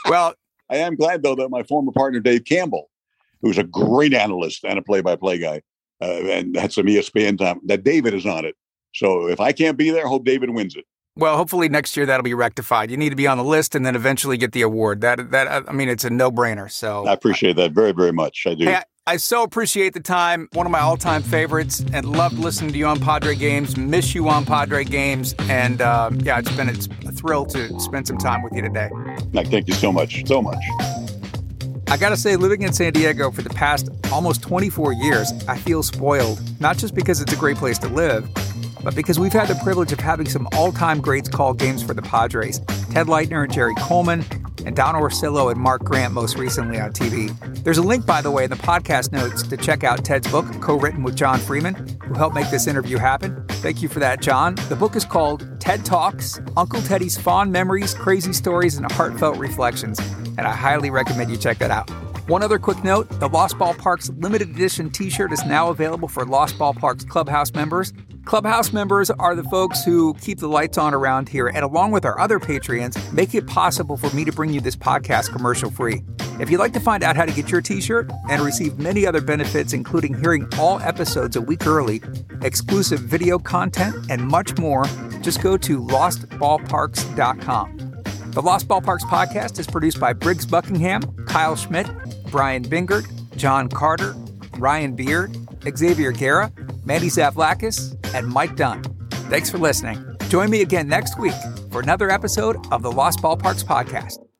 well, 0.10 0.34
I 0.72 0.78
am 0.78 0.96
glad 0.96 1.22
though 1.22 1.36
that 1.36 1.50
my 1.50 1.64
former 1.64 1.92
partner 1.92 2.20
Dave 2.20 2.46
Campbell, 2.46 2.90
who's 3.42 3.60
a 3.60 3.64
great 3.64 4.14
analyst 4.14 4.64
and 4.64 4.80
a 4.80 4.82
play-by-play 4.82 5.38
guy, 5.38 5.62
uh, 6.02 6.06
and 6.06 6.56
had 6.56 6.72
some 6.72 6.86
ESPN 6.86 7.38
time, 7.38 7.60
that 7.66 7.84
David 7.84 8.14
is 8.14 8.26
on 8.26 8.46
it. 8.46 8.56
So 8.96 9.28
if 9.28 9.40
I 9.40 9.52
can't 9.52 9.78
be 9.78 9.92
there, 9.92 10.06
I 10.06 10.10
hope 10.10 10.26
David 10.26 10.50
wins 10.52 10.76
it. 10.76 10.86
Well, 11.18 11.36
hopefully 11.36 11.68
next 11.68 11.98
year 11.98 12.06
that'll 12.06 12.24
be 12.24 12.34
rectified. 12.34 12.90
You 12.90 12.96
need 12.96 13.10
to 13.10 13.18
be 13.18 13.28
on 13.28 13.38
the 13.38 13.44
list 13.44 13.76
and 13.76 13.86
then 13.86 13.98
eventually 13.98 14.38
get 14.38 14.54
the 14.54 14.62
award. 14.62 15.02
That 15.02 15.32
that 15.32 15.66
I 15.68 15.74
mean, 15.74 15.90
it's 15.90 16.06
a 16.06 16.10
no-brainer. 16.10 16.72
So 16.72 17.06
I 17.06 17.14
appreciate 17.14 17.58
that 17.58 17.74
very, 17.74 17.92
very 17.92 18.14
much. 18.14 18.48
I 18.48 18.56
do. 18.56 18.66
Hey, 18.66 18.76
I, 18.76 18.84
I 19.08 19.18
so 19.18 19.42
appreciate 19.42 19.96
the 19.96 20.00
time. 20.00 20.48
One 20.54 20.68
of 20.68 20.72
my 20.72 20.80
all-time 20.80 21.24
favorites, 21.24 21.84
and 21.92 22.06
loved 22.06 22.38
listening 22.38 22.72
to 22.74 22.78
you 22.78 22.86
on 22.86 23.00
Padre 23.00 23.34
games. 23.34 23.76
Miss 23.76 24.14
you 24.14 24.30
on 24.30 24.46
Padre 24.46 24.84
games, 24.84 25.34
and 25.50 25.82
uh, 25.82 26.12
yeah, 26.20 26.38
it's 26.38 26.56
been 26.56 26.70
it's 26.70 26.86
a 27.08 27.12
thrill 27.12 27.48
to 27.48 27.80
spend 27.80 28.06
some 28.06 28.20
time 28.20 28.44
with 28.44 28.54
you 28.54 28.62
today. 28.62 28.92
Mike, 29.34 29.48
thank 29.48 29.68
you 29.68 29.74
so 29.74 29.92
much, 29.92 30.24
so 30.28 30.40
much. 30.40 30.64
I 31.88 31.98
gotta 31.98 32.16
say, 32.16 32.36
living 32.36 32.62
in 32.62 32.74
San 32.74 32.94
Diego 32.94 33.32
for 33.32 33.42
the 33.42 33.50
past 33.50 33.90
almost 34.12 34.44
24 34.44 34.94
years, 34.94 35.34
I 35.48 35.58
feel 35.58 35.82
spoiled. 35.82 36.40
Not 36.62 36.78
just 36.78 36.94
because 36.94 37.22
it's 37.22 37.34
a 37.34 37.38
great 37.38 37.58
place 37.58 37.80
to 37.80 37.88
live, 37.88 38.30
but 38.84 38.96
because 38.96 39.20
we've 39.20 39.34
had 39.34 39.48
the 39.48 39.60
privilege 39.64 39.92
of 39.92 40.00
having 40.00 40.30
some 40.30 40.48
all-time 40.54 41.02
greats 41.02 41.28
call 41.28 41.56
games 41.56 41.82
for 41.82 41.96
the 41.96 42.04
Padres. 42.04 42.60
Ted 42.92 43.08
Leitner 43.08 43.46
and 43.46 43.52
Jerry 43.52 43.74
Coleman, 43.80 44.22
and 44.66 44.76
Don 44.76 44.96
Orsillo 44.96 45.52
and 45.52 45.60
Mark 45.60 45.84
Grant 45.84 46.14
most 46.14 46.38
recently 46.38 46.80
on 46.80 46.92
TV. 46.92 47.32
There's 47.64 47.78
a 47.78 47.82
link, 47.82 48.06
by 48.06 48.22
the 48.22 48.32
way, 48.32 48.44
in 48.44 48.50
the 48.50 48.56
podcast 48.56 49.12
notes 49.12 49.44
to 49.44 49.58
check 49.58 49.84
out 49.84 50.04
Ted's 50.04 50.30
book, 50.30 50.46
co-written 50.62 51.04
with 51.04 51.16
John 51.16 51.40
Freeman, 51.40 51.76
who 52.04 52.14
helped 52.14 52.36
make 52.36 52.50
this 52.50 52.68
interview 52.68 52.98
happen. 52.98 53.44
Thank 53.48 53.82
you 53.82 53.90
for 53.90 54.00
that, 54.00 54.22
John. 54.22 54.56
The 54.70 54.76
book 54.76 54.96
is 54.96 55.06
called 55.06 55.60
Ted 55.60 55.86
Talks, 55.86 56.40
Uncle 56.58 56.82
Teddy's 56.82 57.18
Fond 57.18 57.52
Memories, 57.52 57.94
Crazy 57.94 58.34
Stories, 58.34 58.78
and 58.78 58.92
Heartfelt 58.92 59.38
Reflections, 59.38 60.00
and 60.38 60.42
I 60.42 60.52
highly 60.52 60.90
recommend 60.90 61.32
you 61.32 61.38
check 61.38 61.58
that 61.60 61.72
out. 61.72 61.90
One 62.32 62.44
other 62.44 62.60
quick 62.60 62.82
note 62.82 63.10
the 63.20 63.28
Lost 63.28 63.58
Ballparks 63.58 64.10
limited 64.24 64.52
edition 64.52 64.90
t 64.90 65.10
shirt 65.10 65.34
is 65.34 65.46
now 65.46 65.68
available 65.68 66.08
for 66.08 66.24
Lost 66.24 66.58
Ballparks 66.58 67.06
Clubhouse 67.06 67.54
members. 67.54 67.92
Clubhouse 68.24 68.72
members 68.72 69.12
are 69.12 69.36
the 69.36 69.44
folks 69.44 69.84
who 69.84 70.14
keep 70.14 70.40
the 70.40 70.48
lights 70.48 70.78
on 70.78 70.94
around 70.94 71.28
here, 71.28 71.50
and 71.50 71.66
along 71.66 71.92
with 71.92 72.06
our 72.06 72.18
other 72.18 72.40
Patreons, 72.40 73.12
make 73.12 73.36
it 73.36 73.48
possible 73.48 73.98
for 73.98 74.10
me 74.16 74.24
to 74.24 74.32
bring 74.32 74.54
you 74.54 74.62
this 74.62 74.78
podcast 74.78 75.34
commercial 75.34 75.70
free. 75.70 76.04
If 76.40 76.50
you'd 76.50 76.60
like 76.60 76.72
to 76.72 76.80
find 76.80 77.04
out 77.04 77.18
how 77.18 77.26
to 77.26 77.34
get 77.34 77.52
your 77.52 77.60
t 77.60 77.82
shirt 77.82 78.10
and 78.30 78.42
receive 78.42 78.80
many 78.80 79.06
other 79.06 79.20
benefits, 79.20 79.74
including 79.74 80.18
hearing 80.18 80.48
all 80.58 80.80
episodes 80.80 81.36
a 81.36 81.42
week 81.42 81.68
early, 81.68 82.02
exclusive 82.44 83.02
video 83.02 83.40
content, 83.40 83.94
and 84.10 84.26
much 84.26 84.58
more, 84.58 84.86
just 85.20 85.44
go 85.44 85.58
to 85.58 85.82
lostballparks.com. 85.82 87.92
The 88.32 88.42
Lost 88.42 88.70
Ballparks 88.70 89.02
podcast 89.02 89.60
is 89.60 89.68
produced 89.68 90.00
by 90.00 90.14
Briggs 90.14 90.46
Buckingham, 90.46 91.02
Kyle 91.26 91.58
Schmidt, 91.58 91.92
Brian 92.32 92.64
Bingert, 92.64 93.06
John 93.36 93.68
Carter, 93.70 94.16
Ryan 94.58 94.96
Beard, 94.96 95.38
Xavier 95.78 96.12
Guerra, 96.12 96.52
Mandy 96.86 97.08
Zavlakis, 97.08 97.96
and 98.16 98.28
Mike 98.28 98.56
Dunn. 98.56 98.84
Thanks 99.30 99.50
for 99.50 99.58
listening. 99.58 100.04
Join 100.30 100.50
me 100.50 100.62
again 100.62 100.88
next 100.88 101.20
week 101.20 101.36
for 101.72 101.82
another 101.82 102.10
episode 102.10 102.58
of 102.72 102.82
the 102.82 102.92
Lost 102.92 103.20
Ballparks 103.22 103.64
podcast. 103.64 104.31